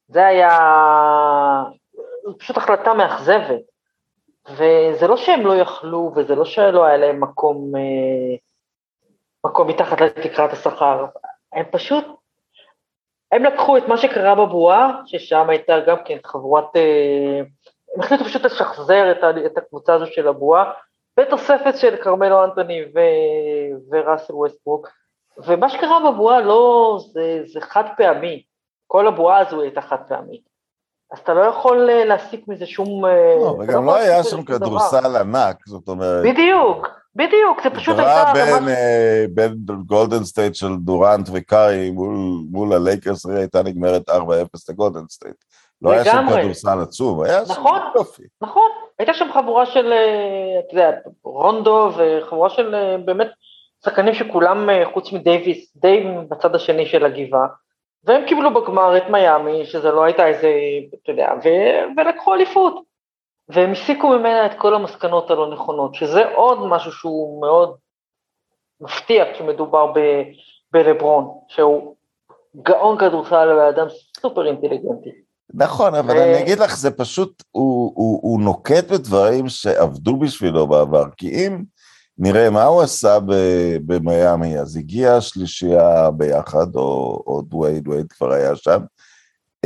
זה 0.08 0.26
היה 0.26 0.60
פשוט 2.39 2.58
החלטה 2.58 2.93
מאכזבת, 2.93 3.62
וזה 4.49 5.07
לא 5.07 5.18
שהם 5.18 5.45
לא 5.45 5.55
יכלו 5.55 6.12
וזה 6.16 6.36
לא 6.36 6.45
שלא 6.45 6.86
היה 6.86 6.97
להם 6.97 7.24
מקום 7.24 7.72
uh, 7.76 8.49
מקום 9.46 9.68
מתחת 9.68 10.02
לתקרת 10.02 10.54
השכר, 10.54 11.06
הם 11.54 11.66
פשוט, 11.72 12.06
הם 13.32 13.44
לקחו 13.44 13.78
את 13.78 13.84
מה 13.88 13.98
שקרה 13.98 14.36
בבועה, 14.36 15.02
ששם 15.06 15.50
הייתה 15.50 15.80
גם 15.88 15.98
כן 16.06 16.18
חבורת, 16.26 16.76
אה, 16.76 17.40
הם 17.96 18.02
החליטו 18.02 18.26
פשוט 18.26 18.46
לשחזר 18.46 19.12
את, 19.46 19.58
הקבוצה 19.58 19.94
הזו 19.94 20.06
של 20.06 20.28
הבועה, 20.28 20.72
בתוספת 21.20 21.78
של 21.78 21.96
כרמלו 21.98 22.44
אנטוני 22.44 22.82
ו, 22.96 23.00
וראסל 23.92 24.34
ווסטברוק, 24.34 24.88
ומה 25.38 25.70
שקרה 25.70 26.12
בבועה 26.12 26.40
לא, 26.40 26.98
זה, 27.12 27.42
זה 27.46 27.62
חד 27.62 27.84
פעמי, 27.98 28.44
כל 28.88 29.08
הבועה 29.08 29.38
הזו 29.38 29.62
הייתה 29.62 29.82
חד 29.82 29.98
פעמית. 30.08 30.49
אז 31.14 31.20
אתה 31.20 31.34
לא 31.34 31.41
יכול 31.41 31.89
להסיק 32.05 32.47
מזה 32.47 32.66
שום... 32.66 33.05
לא, 33.05 33.55
וגם 33.60 33.86
לא, 33.86 33.86
לא 33.86 33.95
היה 33.95 34.24
שם 34.24 34.43
כדורסל 34.43 35.16
ענק, 35.16 35.55
זאת 35.68 35.88
אומרת... 35.88 36.24
בדיוק, 36.24 36.88
בדיוק, 37.16 37.64
זה 37.64 37.70
פשוט 37.70 37.99
הייתה... 37.99 38.32
בין, 38.34 38.64
ממש... 38.64 38.74
בין 39.30 39.55
גולדן 39.86 40.24
סטייט 40.24 40.55
של 40.55 40.76
דורנט 40.78 41.30
וקארי 41.34 41.91
מול, 41.91 42.16
מול 42.51 42.74
הלייקרס, 42.74 43.26
הייתה 43.26 43.64
נגמרת 43.64 44.10
4-0 44.10 44.14
לגולדן 44.70 45.07
סטייט. 45.10 45.36
לא 45.82 45.91
היה 45.91 46.05
שם 46.05 46.26
כדורסל 46.30 46.82
עצום, 46.82 47.24
היה 47.24 47.45
שם 47.45 47.51
נכון, 47.51 47.80
יופי. 47.95 48.24
נכון, 48.41 48.70
הייתה 48.99 49.14
שם 49.14 49.28
חבורה 49.34 49.66
של, 49.66 49.93
אתה 50.60 50.74
יודע, 50.74 50.91
רונדו 51.24 51.91
וחבורה 51.97 52.49
של 52.49 52.76
באמת 53.05 53.28
שחקנים 53.86 54.14
שכולם, 54.14 54.70
חוץ 54.93 55.12
מדייוויס, 55.12 55.72
די 55.76 56.05
בצד 56.30 56.55
השני 56.55 56.86
של 56.86 57.05
הגבעה, 57.05 57.47
והם 58.04 58.26
קיבלו 58.28 58.54
בגמר 58.54 58.97
את 58.97 59.04
מיאמי, 59.10 59.66
שזה 59.66 59.91
לא 59.91 60.04
הייתה 60.04 60.28
איזה, 60.28 60.50
אתה 61.04 61.12
יודע, 61.12 61.30
ו- 61.43 62.00
ולקחו 62.02 62.34
אליפות. 62.34 62.84
והם 63.50 63.72
הסיקו 63.72 64.10
ממנה 64.10 64.45
את 64.45 64.52
כל 64.58 64.76
המסקנות 64.76 65.32
הלא 65.32 65.54
נכונות, 65.54 65.95
שזה 65.95 66.26
עוד 66.36 66.68
משהו 66.68 66.91
שהוא 66.91 67.41
מאוד 67.41 67.76
מפתיע 68.82 69.34
כשמדובר 69.34 69.86
ב- 69.86 70.24
בלברון, 70.72 71.28
שהוא 71.47 71.95
גאון 72.56 72.97
כדורסל 72.97 73.47
ואדם 73.58 73.88
סופר 74.22 74.47
אינטליגנטי. 74.47 75.10
נכון, 75.54 75.95
אבל 75.95 76.18
ו... 76.18 76.24
אני 76.24 76.43
אגיד 76.43 76.60
לך, 76.60 76.78
זה 76.78 76.91
פשוט, 76.91 77.43
הוא, 77.52 77.91
הוא, 77.95 78.20
הוא 78.22 78.41
נוקט 78.41 78.91
בדברים 78.91 79.50
שעבדו 79.50 80.18
בשבילו 80.18 80.68
בעבר, 80.68 81.04
כי 81.18 81.30
אם 81.30 81.64
נראה 82.20 82.49
מה 82.49 82.63
הוא 82.63 82.82
עשה 82.82 83.17
במיאמי, 83.86 84.59
אז 84.59 84.78
הגיעה 84.78 85.17
השלישייה 85.17 86.11
ביחד, 86.11 86.76
או, 86.76 87.24
או 87.28 87.41
דווייד, 87.41 87.84
דווייד 87.84 88.11
כבר 88.11 88.32
היה 88.32 88.55
שם, 88.55 88.80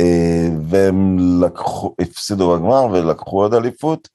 אה, 0.00 0.48
והם 0.68 1.18
לקחו, 1.44 1.94
הפסידו 2.00 2.56
בגמר 2.56 2.86
ולקחו 2.92 3.42
עוד 3.42 3.54
אליפות, 3.54 4.08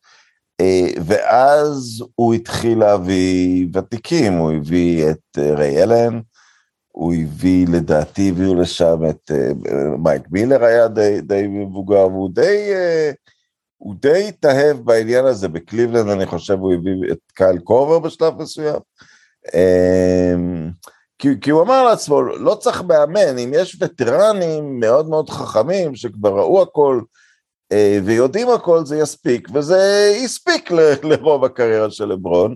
אה, 0.61 0.87
ואז 1.05 2.03
הוא 2.15 2.33
התחיל 2.33 2.79
להביא 2.79 3.67
ותיקים, 3.73 4.33
הוא 4.33 4.51
הביא 4.51 5.09
את 5.09 5.37
אה, 5.37 5.55
ריי 5.55 5.83
אלן, 5.83 6.19
הוא 6.91 7.13
הביא, 7.13 7.67
לדעתי, 7.67 8.29
הביאו 8.29 8.55
לשם 8.55 8.99
את 9.09 9.31
מייק 9.97 10.23
מילר 10.31 10.63
היה 10.63 10.87
די, 10.87 11.21
די 11.21 11.47
מבוגר, 11.47 12.07
והוא 12.07 12.29
די, 12.33 12.71
הוא 13.80 13.95
די 14.01 14.27
התאהב 14.27 14.77
בעניין 14.77 15.25
הזה, 15.25 15.47
בקליבלנד 15.47 16.09
אני 16.09 16.25
חושב 16.25 16.59
הוא 16.59 16.73
הביא 16.73 17.11
את 17.11 17.19
קייל 17.34 17.59
קובר 17.59 17.99
בשלב 17.99 18.41
מסוים. 18.41 18.80
כי, 21.19 21.27
כי 21.41 21.51
הוא 21.51 21.61
אמר 21.61 21.86
לעצמו, 21.86 22.21
לא 22.21 22.55
צריך 22.55 22.82
מאמן, 22.82 23.38
אם 23.38 23.51
יש 23.55 23.77
וטרנים 23.82 24.80
מאוד 24.80 25.09
מאוד 25.09 25.30
חכמים 25.30 25.95
שכבר 25.95 26.30
ראו 26.30 26.61
הכל 26.61 27.01
אה, 27.71 27.99
ויודעים 28.05 28.49
הכל, 28.49 28.86
זה 28.86 28.97
יספיק, 28.97 29.47
וזה 29.53 30.11
הספיק 30.23 30.71
ל, 30.71 30.80
לרוב 31.03 31.45
הקריירה 31.45 31.91
של 31.91 32.05
לברון. 32.05 32.55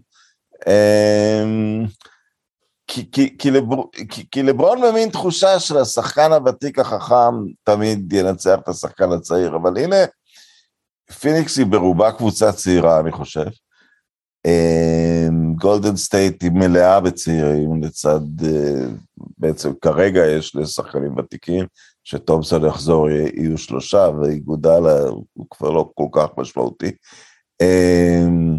אה, 0.67 1.43
כי, 2.87 3.11
כי, 3.11 3.37
כי, 3.37 3.49
כי, 4.09 4.25
כי 4.31 4.43
לברון 4.43 4.81
במין 4.81 5.09
תחושה 5.09 5.59
של 5.59 5.77
השחקן 5.77 6.31
הוותיק 6.31 6.79
החכם 6.79 7.33
תמיד 7.63 8.13
ינצח 8.13 8.59
את 8.63 8.67
השחקן 8.67 9.11
הצעיר, 9.11 9.55
אבל 9.55 9.77
הנה, 9.77 9.95
פיניקס 11.19 11.57
היא 11.57 11.65
ברובה 11.65 12.11
קבוצה 12.11 12.51
צעירה, 12.51 12.99
אני 12.99 13.11
חושב. 13.11 13.45
גולדן 15.55 15.95
סטייט 15.95 16.43
היא 16.43 16.51
מלאה 16.51 16.99
בצעירים 16.99 17.83
לצד, 17.83 18.19
אה, 18.45 18.85
בעצם 19.37 19.71
כרגע 19.81 20.25
יש 20.25 20.47
שני 20.47 20.65
שחקנים 20.65 21.17
ותיקים, 21.17 21.65
שתומסון 22.03 22.65
יחזור 22.65 23.09
יהיו 23.09 23.57
שלושה 23.57 24.09
ואיגודל 24.21 24.81
הוא 25.33 25.45
כבר 25.49 25.69
לא 25.69 25.89
כל 25.95 26.07
כך 26.11 26.27
משמעותי. 26.37 26.91
אמ, 27.61 28.57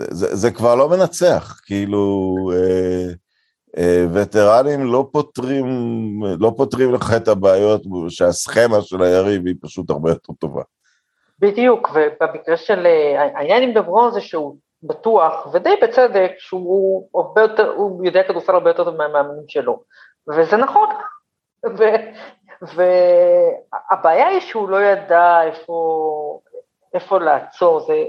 זה, 0.00 0.36
זה 0.36 0.50
כבר 0.50 0.74
לא 0.74 0.88
מנצח, 0.88 1.60
כאילו 1.64 2.34
אה, 2.52 3.12
אה, 3.78 4.06
וטרנים 4.12 4.84
לא 4.84 5.08
פותרים, 5.12 5.66
לא 6.38 6.54
פותרים 6.56 6.94
לך 6.94 7.12
את 7.16 7.28
הבעיות 7.28 7.82
שהסכמה 8.08 8.82
של 8.82 9.02
היריב 9.02 9.46
היא 9.46 9.54
פשוט 9.60 9.90
הרבה 9.90 10.10
יותר 10.10 10.32
טובה. 10.32 10.62
בדיוק, 11.38 11.90
ובמקרה 11.94 12.56
של, 12.56 12.86
העניין 13.34 13.62
עם 13.62 13.72
דברון 13.72 14.10
זה 14.10 14.20
שהוא 14.20 14.56
בטוח, 14.82 15.46
ודי 15.52 15.74
בצדק, 15.82 16.32
שהוא 16.38 17.08
הרבה 17.14 17.40
יותר, 17.40 17.68
הוא 17.68 18.06
יודע 18.06 18.22
כדורסל 18.22 18.52
הרבה 18.52 18.70
יותר 18.70 18.84
טוב 18.84 18.96
מהמאמנים 18.96 19.48
שלו, 19.48 19.82
וזה 20.28 20.56
נכון, 20.56 20.88
והבעיה 22.62 24.26
היא 24.26 24.40
שהוא 24.40 24.68
לא 24.68 24.82
ידע 24.82 25.42
איפה, 25.42 26.40
איפה 26.94 27.18
לעצור, 27.18 27.80
זה, 27.80 28.04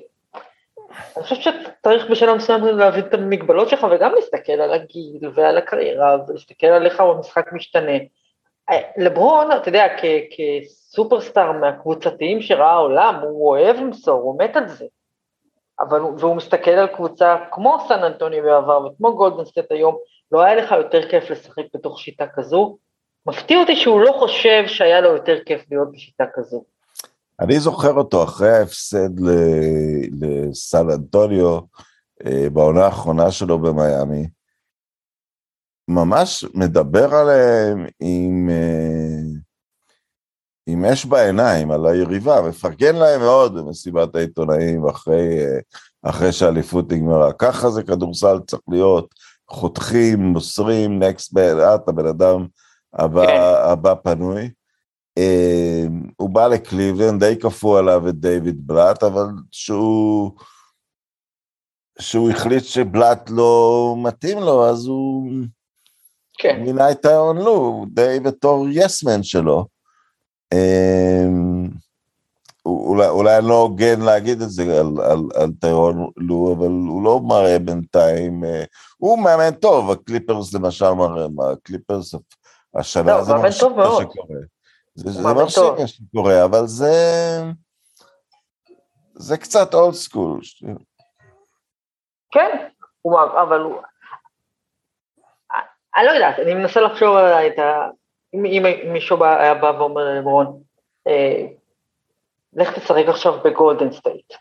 אני 1.17 1.23
חושבת 1.23 1.41
שצריך 1.41 2.09
בשלב 2.11 2.35
מסוים 2.35 2.63
להבין 2.65 3.05
את 3.05 3.13
המגבלות 3.13 3.69
שלך 3.69 3.87
וגם 3.91 4.13
להסתכל 4.15 4.51
על 4.51 4.73
הגיל 4.73 5.31
ועל 5.33 5.57
הקריירה 5.57 6.17
ולהסתכל 6.27 6.67
על 6.67 6.85
איך 6.85 6.99
המשחק 6.99 7.53
משתנה. 7.53 7.97
לברון, 8.97 9.51
אתה 9.51 9.69
יודע, 9.69 9.97
כסופרסטאר 10.97 11.51
מהקבוצתיים 11.51 12.41
שראה 12.41 12.71
העולם, 12.71 13.15
הוא 13.23 13.49
אוהב 13.49 13.75
למסור, 13.75 14.21
הוא 14.21 14.39
מת 14.39 14.55
על 14.55 14.69
זה. 14.69 14.85
אבל, 15.79 16.01
והוא 16.01 16.35
מסתכל 16.35 16.71
על 16.71 16.87
קבוצה 16.87 17.35
כמו 17.51 17.77
סן 17.87 18.03
אנטוניו 18.03 18.41
בעבר 18.41 18.85
וכמו 18.85 19.15
גולדן 19.15 19.43
סטייט 19.43 19.71
היום, 19.71 19.97
לא 20.31 20.43
היה 20.43 20.55
לך 20.55 20.71
יותר 20.71 21.09
כיף 21.09 21.29
לשחק 21.29 21.63
בתוך 21.73 21.99
שיטה 21.99 22.25
כזו? 22.35 22.77
מפתיע 23.25 23.59
אותי 23.59 23.75
שהוא 23.75 24.01
לא 24.01 24.11
חושב 24.19 24.63
שהיה 24.67 25.01
לו 25.01 25.09
יותר 25.09 25.37
כיף 25.45 25.65
להיות 25.71 25.91
בשיטה 25.91 26.23
כזו. 26.33 26.63
אני 27.39 27.59
זוכר 27.59 27.93
אותו 27.93 28.23
אחרי 28.23 28.49
ההפסד 28.49 29.19
לסן 30.21 30.89
אנטוניו, 30.89 31.59
אה, 32.25 32.49
בעונה 32.53 32.85
האחרונה 32.85 33.31
שלו 33.31 33.59
במיאמי, 33.59 34.27
ממש 35.87 36.45
מדבר 36.53 37.15
עליהם 37.15 37.85
עם, 37.99 38.49
אה, 38.49 39.37
עם 40.67 40.85
אש 40.85 41.05
בעיניים 41.05 41.71
על 41.71 41.85
היריבה, 41.85 42.41
מפרגן 42.41 42.95
להם 42.95 43.21
מאוד 43.21 43.55
במסיבת 43.55 44.15
העיתונאים 44.15 44.87
אחרי, 44.87 45.45
אחרי 46.03 46.31
שהאליפות 46.31 46.91
נגמרה. 46.91 47.33
ככה 47.33 47.69
זה 47.69 47.83
כדורסל 47.83 48.39
צריך 48.47 48.61
להיות, 48.67 49.15
חותכים, 49.49 50.19
מוסרים, 50.19 51.03
נקסט, 51.03 51.37
את 51.37 51.89
הבן 51.89 52.05
אדם 52.05 52.47
הבא, 52.93 53.25
כן. 53.25 53.41
הבא 53.71 53.93
פנוי. 54.03 54.49
Uh, 55.19 56.11
הוא 56.17 56.29
בא 56.29 56.47
לקליבלנד, 56.47 57.23
די 57.23 57.39
כפו 57.39 57.77
עליו 57.77 58.09
את 58.09 58.15
דיוויד 58.15 58.67
בלאט, 58.67 59.03
אבל 59.03 59.25
שהוא, 59.51 60.31
שהוא 61.99 62.29
החליט 62.29 62.63
שבלאט 62.63 63.29
לא 63.29 63.95
מתאים 64.03 64.39
לו, 64.39 64.69
אז 64.69 64.85
הוא 64.85 65.31
כן. 66.37 66.61
מינה 66.61 66.91
את 66.91 67.05
האון 67.05 67.37
לו, 67.37 67.85
די 67.93 68.19
בתור 68.23 68.67
יסמן 68.71 69.23
שלו. 69.23 69.76
אמ, 70.53 71.67
אולי, 72.65 73.07
אולי 73.07 73.37
אני 73.37 73.47
לא 73.47 73.53
הוגן 73.53 74.01
להגיד 74.01 74.41
את 74.41 74.49
זה 74.49 74.63
על, 74.63 75.01
על, 75.11 75.19
על 75.41 75.49
טיירון 75.61 76.11
לו, 76.17 76.55
אבל 76.57 76.67
הוא 76.67 77.03
לא 77.03 77.19
מראה 77.23 77.59
בינתיים, 77.59 78.43
אה, 78.43 78.63
הוא 78.97 79.19
מאמן 79.19 79.51
טוב, 79.51 79.91
הקליפרס 79.91 80.53
למשל 80.53 80.91
מראה, 80.91 81.25
הקליפרס 81.51 82.15
השנה 82.75 83.17
לא, 83.17 83.23
זה 83.23 83.33
מרשים 83.33 83.75
מה 83.75 83.85
שקורה. 83.85 84.39
זה, 84.95 85.11
זה 85.11 85.21
מרשים 85.21 85.63
מה 85.79 85.87
שקורה, 85.87 86.45
אבל 86.45 86.67
זה, 86.67 86.93
זה 89.15 89.37
קצת 89.37 89.73
old 89.73 89.93
school. 89.93 90.39
כן, 92.31 92.67
אבל 93.41 93.61
הוא, 93.61 93.81
אני 95.97 96.05
לא 96.05 96.11
יודעת, 96.11 96.39
אני 96.39 96.53
מנסה 96.53 96.81
לחשוב 96.81 97.15
על 97.15 97.47
את 97.47 97.59
ה... 97.59 97.89
אם, 98.33 98.45
אם 98.45 98.93
מישהו 98.93 99.23
היה 99.23 99.53
בא 99.53 99.73
ואומר 99.79 100.03
לברון, 100.03 100.61
אה, 101.07 101.45
לך 102.53 102.79
תשחק 102.79 103.05
עכשיו 103.07 103.39
בגולדן 103.43 103.91
סטייט. 103.91 104.33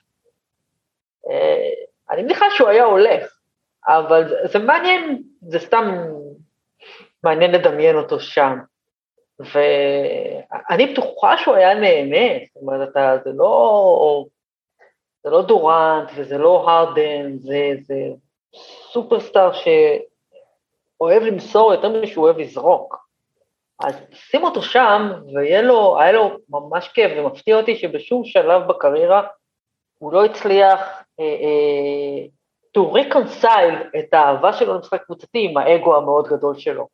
אה, 1.30 1.70
אני 2.10 2.22
מניחה 2.22 2.46
שהוא 2.50 2.68
היה 2.68 2.84
הולך, 2.84 3.38
אבל 3.88 4.28
זה, 4.28 4.34
זה 4.44 4.58
מעניין, 4.58 5.22
זה 5.40 5.58
סתם 5.58 5.84
מעניין 7.24 7.50
לדמיין 7.50 7.96
אותו 7.96 8.20
שם. 8.20 8.58
ואני 9.38 10.92
בטוחה 10.92 11.36
שהוא 11.36 11.54
היה 11.54 11.74
נהנה, 11.74 12.44
זאת 12.54 12.62
אומרת, 12.62 12.88
אתה, 12.88 13.16
זה 13.24 13.30
לא, 13.34 14.24
זה 15.22 15.30
לא 15.30 15.42
דורנט 15.42 16.10
וזה 16.16 16.38
לא 16.38 16.70
הרדן, 16.70 17.38
זה, 17.38 17.70
זה 17.82 17.94
סופרסטאר 18.92 19.50
שאוהב 19.52 21.22
למסור 21.22 21.72
יותר 21.72 21.88
ממה 21.88 22.06
שהוא 22.06 22.24
אוהב 22.24 22.38
לזרוק. 22.38 23.05
אז 23.80 23.94
שים 24.12 24.44
אותו 24.44 24.62
שם, 24.62 25.12
והיה 25.34 25.62
לו, 25.62 25.98
לו 26.12 26.36
ממש 26.50 26.88
כיף, 26.88 27.12
ומפתיע 27.16 27.56
אותי 27.56 27.76
שבשום 27.76 28.24
שלב 28.24 28.62
בקריירה 28.68 29.22
הוא 29.98 30.12
לא 30.12 30.24
הצליח 30.24 30.80
אה, 31.20 31.24
אה, 31.24 32.26
to 32.76 32.96
reconcile 32.96 33.98
את 33.98 34.14
האהבה 34.14 34.52
שלו 34.52 34.74
למשחק 34.74 35.02
קבוצתי 35.02 35.48
עם 35.50 35.56
האגו 35.56 35.96
המאוד 35.96 36.28
גדול 36.28 36.58
שלו. 36.58 36.86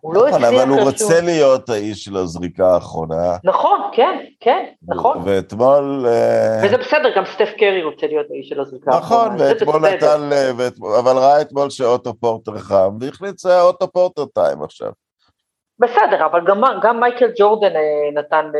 הוא 0.00 0.14
לא 0.14 0.28
נכון, 0.28 0.44
הצליח... 0.44 0.62
אבל 0.62 0.70
הוא 0.70 0.80
רוצה 0.80 1.20
להיות 1.20 1.68
האיש 1.68 2.04
של 2.04 2.16
הזריקה 2.16 2.74
האחרונה. 2.74 3.36
נכון, 3.44 3.80
כן, 3.92 4.18
כן, 4.40 4.64
נכון. 4.88 5.22
ואתמול... 5.24 6.06
אה, 6.08 6.60
וזה 6.64 6.76
בסדר, 6.76 7.16
גם 7.16 7.24
סטף 7.24 7.48
קרי 7.58 7.82
רוצה 7.82 8.06
להיות 8.06 8.26
האיש 8.30 8.48
של 8.48 8.60
הזריקה 8.60 8.90
האחרונה. 8.94 9.24
נכון, 9.24 9.40
ואתמול 9.40 9.88
נתן... 9.88 10.30
אבל 10.98 11.16
ראה 11.16 11.40
אתמול 11.40 11.70
שאוטו 11.70 12.14
פורטר 12.14 12.58
חם, 12.58 12.96
והחליט 13.00 13.38
שזה 13.38 13.60
אוטו 13.62 13.92
פורטר 13.92 14.24
טיים 14.24 14.62
עכשיו. 14.62 14.90
בסדר, 15.80 16.26
אבל 16.26 16.40
גם, 16.46 16.62
גם 16.82 17.00
מייקל 17.00 17.30
ג'ורדן 17.38 17.76
אה, 17.76 18.10
נתן 18.14 18.50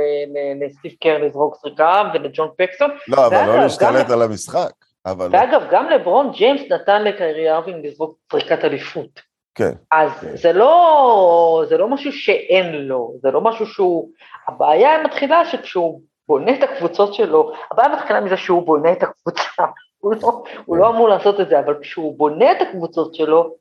לסטיב 0.60 0.92
קר 1.00 1.18
לזרוק 1.18 1.56
זריקה 1.62 2.02
ולג'ון 2.14 2.48
פקסון. 2.56 2.90
לא, 3.08 3.26
אבל 3.26 3.46
לא 3.46 3.56
להשתלט 3.56 4.06
גם... 4.06 4.12
על 4.12 4.22
המשחק. 4.22 4.70
אבל... 5.06 5.28
ואגב, 5.32 5.62
גם 5.70 5.88
לברון 5.88 6.30
ג'יימס 6.32 6.60
נתן 6.70 7.04
לקיירי 7.04 7.50
ארווין 7.50 7.82
לזרוק 7.82 8.16
זריקת 8.32 8.64
אליפות. 8.64 9.20
כן. 9.54 9.72
אז 9.92 10.10
כן. 10.20 10.36
זה 10.36 10.52
לא, 10.52 11.64
זה 11.68 11.78
לא 11.78 11.88
משהו 11.88 12.12
שאין 12.12 12.74
לו, 12.74 13.14
זה 13.22 13.30
לא 13.30 13.40
משהו 13.40 13.66
שהוא, 13.66 14.08
הבעיה 14.48 15.02
מתחילה 15.02 15.44
שכשהוא 15.44 16.00
בונה 16.28 16.52
את 16.54 16.62
הקבוצות 16.62 17.14
שלו, 17.14 17.52
הבעיה 17.70 17.88
מתחילה 17.88 18.20
מזה 18.20 18.36
שהוא 18.36 18.66
בונה 18.66 18.92
את 18.92 19.02
הקבוצה, 19.02 19.42
הוא 20.00 20.14
לא, 20.22 20.42
הוא 20.64 20.76
לא 20.76 20.88
אמור 20.88 21.08
לעשות 21.08 21.40
את 21.40 21.48
זה, 21.48 21.58
אבל 21.58 21.78
כשהוא 21.80 22.18
בונה 22.18 22.52
את 22.52 22.56
הקבוצות 22.60 23.14
שלו, 23.14 23.54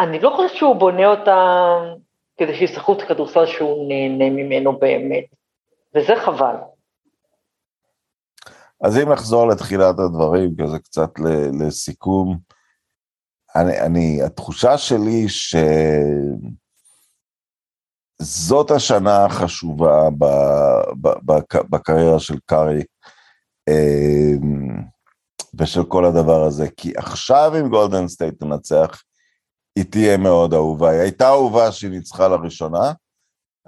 אני 0.00 0.20
לא 0.20 0.30
חושבת 0.36 0.56
שהוא 0.56 0.76
בונה 0.76 1.06
אותם 1.06 1.94
כדי 2.36 2.54
שישחקו 2.54 2.92
את 2.92 3.02
הכדורסל 3.02 3.46
שהוא 3.46 3.88
נהנה 3.88 4.30
ממנו 4.30 4.78
באמת, 4.78 5.24
וזה 5.94 6.12
חבל. 6.24 6.56
אז 8.80 8.98
אם 8.98 9.12
נחזור 9.12 9.48
לתחילת 9.48 9.98
הדברים, 9.98 10.54
כזה 10.62 10.78
קצת 10.78 11.10
לסיכום, 11.60 12.38
אני, 13.56 13.80
אני, 13.80 14.22
התחושה 14.22 14.78
שלי 14.78 15.26
שזאת 18.20 18.70
השנה 18.70 19.24
החשובה 19.24 20.10
ב, 20.18 20.24
ב, 21.00 21.08
ב, 21.08 21.32
בקריירה 21.70 22.20
של 22.20 22.38
קרי, 22.46 22.82
אמ, 23.68 24.82
ושל 25.58 25.84
כל 25.84 26.04
הדבר 26.04 26.44
הזה, 26.44 26.68
כי 26.76 26.92
עכשיו 26.96 27.52
אם 27.60 27.68
גולדן 27.68 28.08
סטייט 28.08 28.34
תנצח, 28.40 29.02
היא 29.76 29.84
תהיה 29.90 30.16
מאוד 30.16 30.54
אהובה. 30.54 30.90
היא 30.90 31.00
הייתה 31.00 31.28
אהובה 31.28 31.72
שהיא 31.72 31.90
ניצחה 31.90 32.28
לראשונה, 32.28 32.92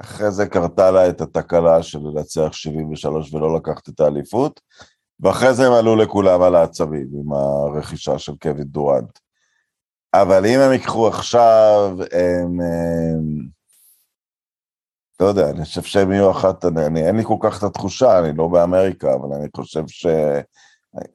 אחרי 0.00 0.30
זה 0.30 0.46
קרתה 0.46 0.90
לה 0.90 1.08
את 1.08 1.20
התקלה 1.20 1.82
של 1.82 1.98
לנצח 1.98 2.52
73 2.52 3.34
ולא 3.34 3.56
לקחת 3.56 3.88
את 3.88 4.00
האליפות, 4.00 4.60
ואחרי 5.20 5.54
זה 5.54 5.66
הם 5.66 5.72
עלו 5.72 5.96
לכולם 5.96 6.42
על 6.42 6.54
העצבים 6.54 7.08
עם 7.20 7.32
הרכישה 7.32 8.18
של 8.18 8.32
קווין 8.42 8.64
דורנט. 8.64 9.18
אבל 10.14 10.46
אם 10.46 10.60
הם 10.60 10.72
ייקחו 10.72 11.08
עכשיו, 11.08 11.96
הם... 12.12 12.60
הם 12.60 13.56
לא 15.20 15.26
יודע, 15.26 15.50
אני 15.50 15.64
חושב 15.64 15.82
שהם 15.82 16.12
יהיו 16.12 16.30
אחת, 16.30 16.64
אני, 16.64 16.86
אני, 16.86 17.06
אין 17.06 17.16
לי 17.16 17.24
כל 17.24 17.36
כך 17.40 17.58
את 17.58 17.62
התחושה, 17.62 18.18
אני 18.18 18.36
לא 18.36 18.48
באמריקה, 18.48 19.14
אבל 19.14 19.36
אני 19.36 19.48
חושב 19.56 19.82
ש... 19.86 20.06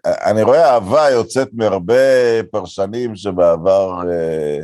אני 0.06 0.44
רואה 0.44 0.74
אהבה 0.74 1.10
יוצאת 1.10 1.50
מהרבה 1.54 1.94
פרשנים 2.52 3.16
שבעבר 3.16 4.10
אה, 4.10 4.60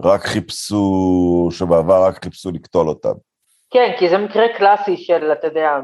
רק 0.00 0.20
חיפשו, 0.20 1.48
שבעבר 1.50 2.04
רק 2.06 2.24
חיפשו 2.24 2.50
לקטול 2.50 2.88
אותם. 2.88 3.12
כן, 3.70 3.92
כי 3.98 4.08
זה 4.08 4.18
מקרה 4.18 4.44
קלאסי 4.58 4.96
של, 4.96 5.32
אתה 5.32 5.46
יודע, 5.46 5.78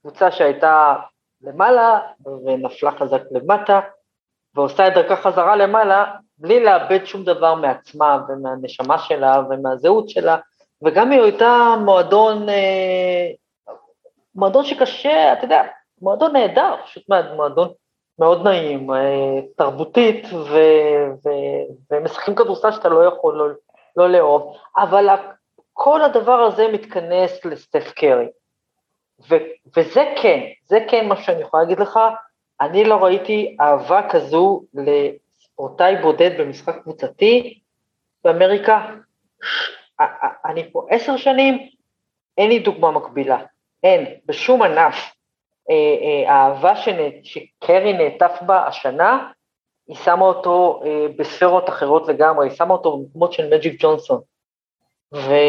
קבוצה 0.00 0.30
שהייתה 0.30 0.94
למעלה 1.42 1.98
ונפלה 2.46 2.90
חזק 2.90 3.22
למטה, 3.30 3.80
ועושה 4.54 4.88
את 4.88 4.94
דרכה 4.94 5.16
חזרה 5.16 5.56
למעלה, 5.56 6.04
בלי 6.38 6.64
לאבד 6.64 7.04
שום 7.04 7.24
דבר 7.24 7.54
מעצמה 7.54 8.18
ומהנשמה 8.28 8.98
שלה 8.98 9.42
ומהזהות 9.50 10.08
שלה, 10.08 10.36
וגם 10.84 11.10
היא 11.10 11.20
הייתה 11.20 11.74
מועדון, 11.84 12.48
אה, 12.48 13.30
מועדון 14.34 14.64
שקשה, 14.64 15.32
אתה 15.32 15.44
יודע, 15.44 15.62
מועדון 16.00 16.32
נהדר, 16.32 16.74
פשוט 16.84 17.04
מועדון 17.36 17.68
מאוד 18.20 18.44
נעים, 18.44 18.90
אה, 18.90 19.40
תרבותית, 19.56 20.26
ו, 20.32 20.58
ו, 21.24 21.28
ומשחקים 21.90 22.34
כדורסל 22.34 22.72
שאתה 22.72 22.88
לא 22.88 23.04
יכול 23.04 23.34
לא, 23.34 23.46
לא 23.96 24.10
לאהוב, 24.10 24.56
אבל 24.76 25.08
כל 25.72 26.02
הדבר 26.02 26.40
הזה 26.40 26.68
מתכנס 26.72 27.44
לסטף 27.44 27.92
קרי. 27.92 28.28
ו, 29.28 29.34
וזה 29.76 30.12
כן, 30.22 30.40
זה 30.64 30.78
כן 30.88 31.08
מה 31.08 31.16
שאני 31.16 31.40
יכולה 31.40 31.62
להגיד 31.62 31.80
לך, 31.80 31.98
אני 32.60 32.84
לא 32.84 33.04
ראיתי 33.04 33.56
אהבה 33.60 34.08
כזו 34.10 34.62
לספורטאי 34.74 35.96
בודד 36.02 36.30
במשחק 36.40 36.82
קבוצתי 36.82 37.58
באמריקה. 38.24 38.86
אני 40.44 40.72
פה 40.72 40.86
עשר 40.90 41.16
שנים, 41.16 41.58
אין 42.38 42.48
לי 42.48 42.58
דוגמה 42.58 42.90
מקבילה, 42.90 43.38
אין, 43.82 44.06
בשום 44.26 44.62
ענף. 44.62 44.94
אה, 45.70 45.74
אה, 46.02 46.32
האהבה 46.32 46.72
שקרי 47.22 47.92
נעטף 47.92 48.38
בה 48.42 48.66
השנה, 48.66 49.30
היא 49.88 49.96
שמה 49.96 50.24
אותו 50.24 50.82
אה, 50.84 51.06
בספרות 51.16 51.68
אחרות 51.68 52.08
לגמרי, 52.08 52.48
היא 52.48 52.56
שמה 52.56 52.74
אותו 52.74 52.96
במקומות 52.96 53.32
של 53.32 53.54
מג'יק 53.54 53.82
ג'ונסון. 53.82 54.20
וזה 55.12 55.46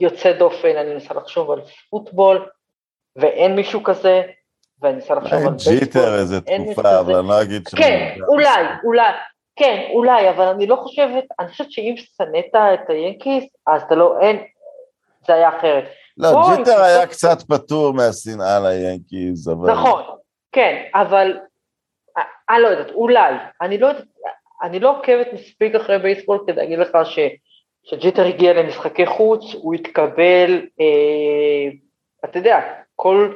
יוצא 0.00 0.32
דופן, 0.32 0.76
אני 0.76 0.94
מנסה 0.94 1.14
לחשוב 1.14 1.50
על 1.50 1.60
פוטבול, 1.90 2.48
ואין 3.16 3.56
מישהו 3.56 3.82
כזה, 3.82 4.22
ואני 4.82 4.94
מנסה 4.94 5.14
לחשוב 5.14 5.38
על 5.38 5.48
בייסבול. 5.48 5.78
ג'יטר 5.78 6.14
איזה 6.14 6.40
תקופה, 6.40 7.00
אבל 7.00 7.14
אני 7.14 7.28
לא 7.28 7.42
אגיד 7.42 7.68
ש... 7.68 7.74
כן, 7.74 8.16
אולי, 8.28 8.64
אולי, 8.84 9.12
כן, 9.56 9.88
אולי, 9.90 10.30
אבל 10.30 10.44
אני 10.44 10.66
לא 10.66 10.76
חושבת, 10.76 11.24
אני 11.40 11.48
חושבת 11.48 11.72
שאם 11.72 11.94
שנאת 11.96 12.54
את 12.54 12.90
היאנקיס, 12.90 13.44
אז 13.66 13.82
אתה 13.82 13.94
לא, 13.94 14.20
אין, 14.20 14.44
זה 15.26 15.34
היה 15.34 15.58
אחרת. 15.58 15.84
לא, 16.18 16.32
בוא, 16.32 16.56
ג'יטר 16.56 16.82
היה 16.82 17.06
קצת 17.06 17.42
פטור 17.42 17.92
מהשנאה 17.92 18.60
ליאנקיז, 18.60 19.48
אבל... 19.48 19.72
נכון, 19.72 20.02
כן, 20.52 20.82
אבל 20.94 21.38
אני 22.50 22.62
לא 22.62 22.68
יודעת, 22.68 22.90
אולי, 22.90 23.34
אני 23.60 23.78
לא 23.78 23.86
יודעת, 23.86 24.04
אני 24.62 24.80
לא 24.80 24.98
עוקבת 24.98 25.26
מספיק 25.32 25.74
אחרי 25.74 25.98
בייסבול 25.98 26.44
כדי 26.46 26.56
להגיד 26.56 26.78
לך 26.78 26.98
ש... 27.04 27.18
כשג'יטר 27.86 28.26
הגיע 28.26 28.52
למשחקי 28.52 29.06
חוץ, 29.06 29.54
הוא 29.54 29.74
התקבל, 29.74 30.66
אה, 30.80 31.70
אתה 32.24 32.38
יודע, 32.38 32.60
כל 32.96 33.34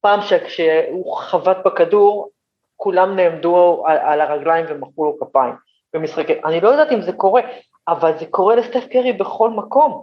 פעם 0.00 0.20
שכשהוא 0.22 1.16
חבט 1.16 1.56
בכדור, 1.64 2.30
כולם 2.76 3.16
נעמדו 3.16 3.84
על, 3.86 3.98
על 3.98 4.20
הרגליים 4.20 4.66
ומחאו 4.68 5.04
לו 5.04 5.16
כפיים 5.20 5.54
במשחקי, 5.94 6.32
אני 6.44 6.60
לא 6.60 6.68
יודעת 6.68 6.92
אם 6.92 7.02
זה 7.02 7.12
קורה, 7.12 7.42
אבל 7.88 8.18
זה 8.18 8.26
קורה 8.26 8.56
לסטף 8.56 8.86
קרי 8.90 9.12
בכל 9.12 9.50
מקום. 9.50 10.02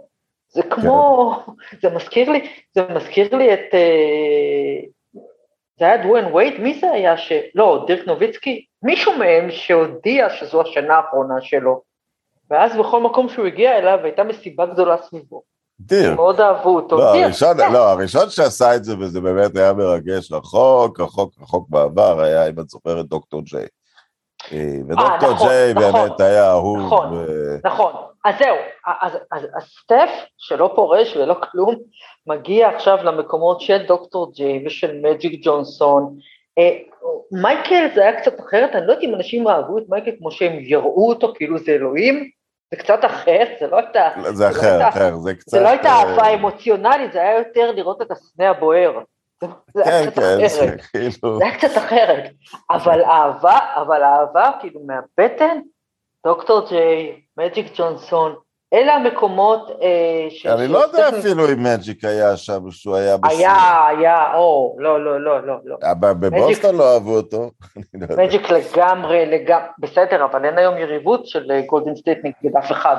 זה 0.56 0.62
כמו, 0.62 1.32
כן. 1.70 1.76
זה 1.82 1.96
מזכיר 1.96 2.30
לי, 2.30 2.48
זה 2.74 2.82
מזכיר 2.94 3.36
לי 3.36 3.54
את, 3.54 3.74
אה, 3.74 4.80
זה 5.78 5.84
היה 5.84 6.02
דווין 6.02 6.24
וייט, 6.34 6.58
מי 6.58 6.80
זה 6.80 6.90
היה 6.90 7.16
ש... 7.16 7.32
לא, 7.54 7.84
דירק 7.86 8.06
נוביצקי, 8.06 8.64
מישהו 8.82 9.12
מהם 9.18 9.50
שהודיע 9.50 10.30
שזו 10.30 10.62
השנה 10.62 10.94
האחרונה 10.94 11.34
שלו, 11.40 11.82
ואז 12.50 12.76
בכל 12.76 13.02
מקום 13.02 13.28
שהוא 13.28 13.46
הגיע 13.46 13.78
אליו 13.78 13.98
הייתה 14.04 14.24
מסיבה 14.24 14.66
גדולה 14.66 14.96
סביבו. 15.02 15.42
דיר. 15.80 16.14
מאוד 16.14 16.40
אהבו 16.40 16.76
אותו. 16.76 16.96
לא, 16.96 17.14
הראשון, 17.14 17.56
כן. 17.56 17.72
לא, 17.72 17.90
הראשון 17.90 18.30
שעשה 18.30 18.76
את 18.76 18.84
זה, 18.84 18.98
וזה 18.98 19.20
באמת 19.20 19.56
היה 19.56 19.72
מרגש, 19.72 20.32
רחוק, 20.32 21.00
רחוק, 21.00 21.34
רחוק 21.40 21.68
בעבר, 21.68 22.20
היה, 22.20 22.48
אם 22.48 22.60
את 22.60 22.68
זוכרת, 22.68 23.06
דוקטור 23.06 23.42
ג'יי. 23.42 23.66
אה, 24.52 24.58
ודוקטור 24.88 25.32
נכון, 25.32 25.48
ג'יי 25.48 25.74
נכון, 25.74 25.92
באמת 25.92 26.20
היה 26.20 26.50
אהוב. 26.50 26.78
נכון, 26.78 27.12
ו... 27.12 27.26
נכון. 27.64 27.92
אז 28.24 28.34
זהו, 28.38 28.56
אז, 29.02 29.12
אז, 29.32 29.42
אז 29.56 29.62
סטף, 29.82 30.10
שלא 30.38 30.72
פורש 30.74 31.16
ולא 31.16 31.36
כלום, 31.50 31.74
מגיע 32.26 32.68
עכשיו 32.68 32.98
למקומות 33.02 33.60
של 33.60 33.86
דוקטור 33.86 34.32
ג'יי 34.32 34.66
ושל 34.66 35.00
מג'יק 35.02 35.40
ג'ונסון. 35.44 36.16
אה, 36.58 36.76
מייקל 37.32 37.88
זה 37.94 38.02
היה 38.02 38.20
קצת 38.20 38.40
אחרת, 38.40 38.74
אני 38.74 38.86
לא 38.86 38.92
יודעת 38.92 39.04
אם 39.04 39.14
אנשים 39.14 39.48
אהבו 39.48 39.78
את 39.78 39.84
מייקל 39.88 40.10
כמו 40.18 40.30
שהם 40.30 40.52
יראו 40.60 41.08
אותו, 41.08 41.32
כאילו 41.34 41.58
זה 41.58 41.72
אלוהים, 41.72 42.30
זה 42.70 42.76
קצת 42.76 43.04
אחר, 43.04 43.44
זה 43.60 43.66
לא 43.66 43.76
הייתה... 43.76 44.08
זה 44.22 44.32
זה 44.32 44.48
אחר, 44.48 44.78
לא 44.78 44.88
אחר, 44.88 45.16
זה 45.16 45.34
קצת... 45.34 45.50
זה 45.50 45.60
לא 45.60 45.68
הייתה 45.68 45.88
אהבה 45.88 46.34
אמוציונלית, 46.34 47.12
זה 47.12 47.22
היה 47.22 47.38
יותר 47.38 47.72
לראות 47.72 48.02
את 48.02 48.10
הסנה 48.10 48.50
הבוער. 48.50 48.98
זה 49.74 49.84
כן, 49.84 50.10
כן, 50.14 50.44
אחרת. 50.46 50.80
כאילו- 50.80 51.38
זה 51.38 51.44
היה 51.44 51.58
קצת 51.58 51.76
אחרת. 51.76 52.30
אבל 52.70 53.04
אהבה, 53.04 53.58
אבל 53.76 54.02
אהבה, 54.02 54.50
כאילו 54.60 54.80
מהבטן, 54.86 55.58
דוקטור 56.26 56.68
ג'יי, 56.68 57.20
מג'יק 57.36 57.66
ג'ונסון, 57.76 58.34
אלה 58.72 58.94
המקומות 58.94 59.70
אה, 59.82 60.26
ש... 60.30 60.46
אני 60.46 60.68
לא 60.68 60.78
יודע 60.78 61.08
אפילו 61.08 61.48
אם 61.52 61.62
מג'יק 61.62 62.04
היה 62.04 62.36
שם, 62.36 62.70
שהוא 62.70 62.96
היה 62.96 63.16
בסדר. 63.16 63.36
היה, 63.38 63.86
היה, 63.86 64.34
או, 64.34 64.76
לא, 64.78 65.04
לא, 65.04 65.20
לא, 65.20 65.46
לא. 65.46 65.56
לא. 65.64 65.76
בבוסטון 65.94 66.76
לא 66.76 66.94
אהבו 66.94 67.16
אותו. 67.16 67.50
לא 68.00 68.16
מג'יק 68.24 68.50
לגמרי, 68.50 69.26
לגמרי, 69.26 69.68
בסדר, 69.78 70.24
אבל 70.24 70.44
אין 70.44 70.58
היום 70.58 70.78
יריבות 70.78 71.26
של 71.26 71.60
גולדן 71.66 71.96
סטייט 71.96 72.18
נגד 72.24 72.56
אף 72.56 72.72
אחד. 72.72 72.96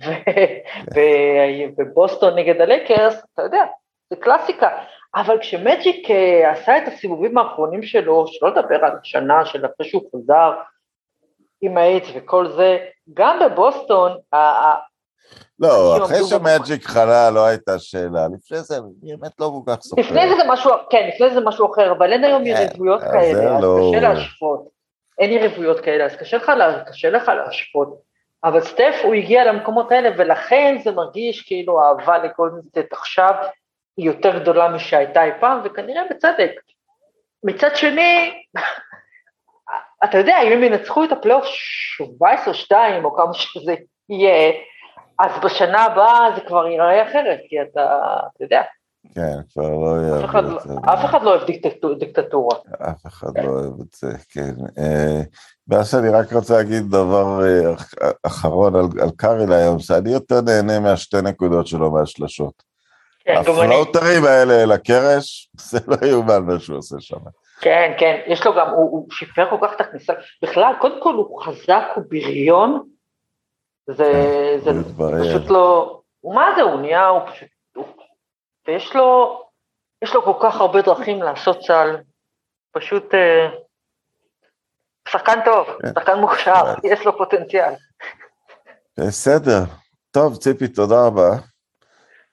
ובוסטון 1.78 2.38
נגד 2.38 2.60
הלייקרס, 2.60 3.14
אתה 3.34 3.42
יודע, 3.42 3.64
זה 4.10 4.16
קלאסיקה. 4.16 4.68
אבל 5.14 5.38
כשמג'יק 5.40 6.10
אה, 6.10 6.52
עשה 6.52 6.78
את 6.78 6.88
הסיבובים 6.88 7.38
האחרונים 7.38 7.82
שלו, 7.82 8.26
שלא 8.26 8.50
לדבר 8.50 8.84
על 8.84 8.92
שנה 9.02 9.46
של 9.46 9.66
אחרי 9.66 9.88
שהוא 9.88 10.02
חזר, 10.16 10.52
עם 11.60 11.78
האיידס 11.78 12.08
וכל 12.14 12.52
זה, 12.52 12.78
גם 13.14 13.38
בבוסטון, 13.40 14.12
לא, 15.60 16.04
אחרי 16.04 16.18
שמג'יק 16.24 16.84
חלה 16.84 17.30
לא 17.30 17.46
הייתה 17.46 17.78
שאלה, 17.78 18.26
לפני 18.34 18.58
זה 18.58 18.76
באמת 19.02 19.40
לא 19.40 19.52
כל 19.54 19.72
כך 19.72 19.82
סופר. 19.82 20.02
לפני 20.02 20.28
זה 20.28 20.42
משהו, 20.48 20.70
כן, 20.90 21.10
לפני 21.14 21.30
זה 21.30 21.40
משהו 21.40 21.72
אחר, 21.72 21.92
אבל 21.92 22.12
אין 22.12 22.24
היום 22.24 22.44
כן, 22.44 22.50
יריבויות 22.50 23.00
כאלה, 23.00 23.56
אז 23.56 23.62
לא- 23.62 23.90
קשה 23.90 24.00
להשוות. 24.00 24.68
אין 25.18 25.30
יריבויות 25.32 25.80
כאלה, 25.80 26.04
אז 26.04 26.16
קשה 26.16 26.36
לך, 27.10 27.28
להשוות. 27.28 28.00
אבל 28.44 28.60
סטף 28.60 28.94
הוא 29.02 29.14
הגיע 29.14 29.52
למקומות 29.52 29.92
האלה, 29.92 30.10
ולכן 30.18 30.78
זה 30.84 30.90
מרגיש 30.90 31.42
כאילו 31.42 31.80
האהבה 31.80 32.18
לגולדן 32.18 32.58
סטייט 32.58 32.92
עכשיו 32.92 33.34
היא 33.98 34.06
יותר 34.06 34.38
גדולה 34.38 34.68
משהייתה 34.68 35.24
אי 35.24 35.30
פעם, 35.40 35.60
וכנראה 35.64 36.02
בצדק. 36.10 36.50
מצד 37.44 37.76
שני, 37.76 38.42
אתה 40.04 40.18
יודע, 40.18 40.42
אם 40.42 40.52
הם 40.52 40.64
ינצחו 40.64 41.04
את 41.04 41.12
הפלייאוף 41.12 41.44
17-2, 42.70 42.72
או 43.04 43.16
כמה 43.16 43.34
שזה 43.34 43.74
יהיה, 44.08 44.52
אז 45.18 45.30
בשנה 45.44 45.84
הבאה 45.84 46.28
זה 46.34 46.40
כבר 46.40 46.66
ייראה 46.66 47.10
אחרת, 47.10 47.38
כי 47.48 47.62
אתה, 47.62 48.00
אתה 48.36 48.44
יודע. 48.44 48.62
כן, 49.14 49.36
כבר 49.52 49.68
לא 49.68 50.02
יהיה... 50.02 50.24
אף, 50.24 50.34
לא- 50.34 50.92
אף 50.94 51.04
אחד 51.04 51.22
לא 51.22 51.30
אוהב 51.30 51.48
דיקטטורה. 51.98 52.56
אף 52.90 53.06
אחד 53.06 53.38
לא 53.44 53.50
אוהב 53.50 53.80
את 53.80 53.94
זה, 53.94 54.08
כן. 54.32 54.82
ואז 55.68 55.94
אה, 55.94 56.00
אני 56.00 56.08
רק 56.08 56.32
רוצה 56.32 56.56
להגיד 56.56 56.82
דבר 56.88 57.44
אה, 57.44 57.74
אחרון 58.26 58.76
על, 58.76 58.84
על 59.02 59.10
קאריל 59.16 59.52
היום, 59.52 59.78
שאני 59.78 60.10
יותר 60.10 60.40
נהנה 60.40 60.80
מהשתי 60.80 61.16
נקודות 61.22 61.66
שלו 61.66 61.90
מהשלשות. 61.90 62.67
כן, 63.28 63.36
הפלוטרים 63.36 64.24
האלה 64.24 64.62
אל 64.62 64.72
הקרש, 64.72 65.50
זה 65.70 65.78
לא 65.86 66.06
יאומן 66.06 66.42
מה 66.46 66.60
שהוא 66.60 66.78
עושה 66.78 66.96
שם. 67.00 67.16
כן, 67.60 67.92
כן, 67.98 68.20
יש 68.26 68.46
לו 68.46 68.54
גם, 68.54 68.68
הוא, 68.68 68.90
הוא 68.90 69.06
שיפר 69.12 69.50
כל 69.50 69.66
כך 69.66 69.74
את 69.76 69.80
הכניסה, 69.80 70.12
בכלל, 70.42 70.72
קודם 70.80 71.02
כל 71.02 71.14
הוא 71.14 71.42
חזק, 71.42 71.82
הוא 71.94 72.04
בריון, 72.08 72.88
זה, 73.86 74.12
כן, 74.64 74.72
זה, 74.72 74.82
פשוט 75.22 75.50
לא, 75.50 76.00
מה 76.24 76.50
זה, 76.56 76.62
הוא 76.62 76.80
נהיה, 76.80 77.06
הוא 77.06 77.20
פשוט, 77.30 77.48
הוא, 77.76 77.84
ויש 78.68 78.96
לו, 78.96 79.40
יש 80.02 80.14
לו 80.14 80.22
כל 80.22 80.34
כך 80.42 80.60
הרבה 80.60 80.82
דרכים 80.82 81.22
לעשות 81.22 81.58
צה"ל, 81.66 81.96
פשוט 82.72 83.14
אה, 83.14 83.48
שחקן 85.08 85.38
טוב, 85.44 85.66
כן. 85.82 85.88
שחקן 85.98 86.18
מוכשר, 86.18 86.74
יש 86.84 87.06
לו 87.06 87.18
פוטנציאל. 87.18 87.72
בסדר. 88.98 89.60
טוב, 90.10 90.36
ציפי, 90.36 90.68
תודה 90.68 91.06
רבה. 91.06 91.30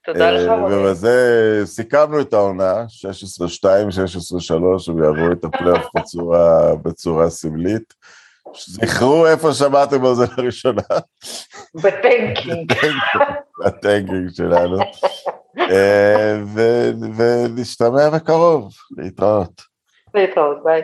תודה 0.05 0.31
לך, 0.31 0.49
אה, 0.49 0.55
רוני. 0.55 0.75
ובזה 0.75 1.61
סיכמנו 1.65 2.21
את 2.21 2.33
העונה, 2.33 2.85
16-2, 2.87 3.89
16-3, 3.89 4.89
הם 4.89 5.03
יעברו 5.03 5.31
את 5.31 5.43
הפלייאוף 5.43 5.85
בצורה, 5.95 6.75
בצורה 6.75 7.29
סמלית. 7.29 7.93
זכרו 8.67 9.27
איפה 9.27 9.53
שמעתם 9.53 10.05
על 10.05 10.15
זה 10.15 10.25
לראשונה. 10.37 10.81
בטנקינג. 11.75 12.73
בטנקינג 13.65 14.29
שלנו. 14.33 14.77
אה, 15.71 16.37
ונשתמע 17.15 18.09
בקרוב, 18.09 18.73
להתראות. 18.97 19.61
להתראות, 20.13 20.57
ביי. 20.63 20.81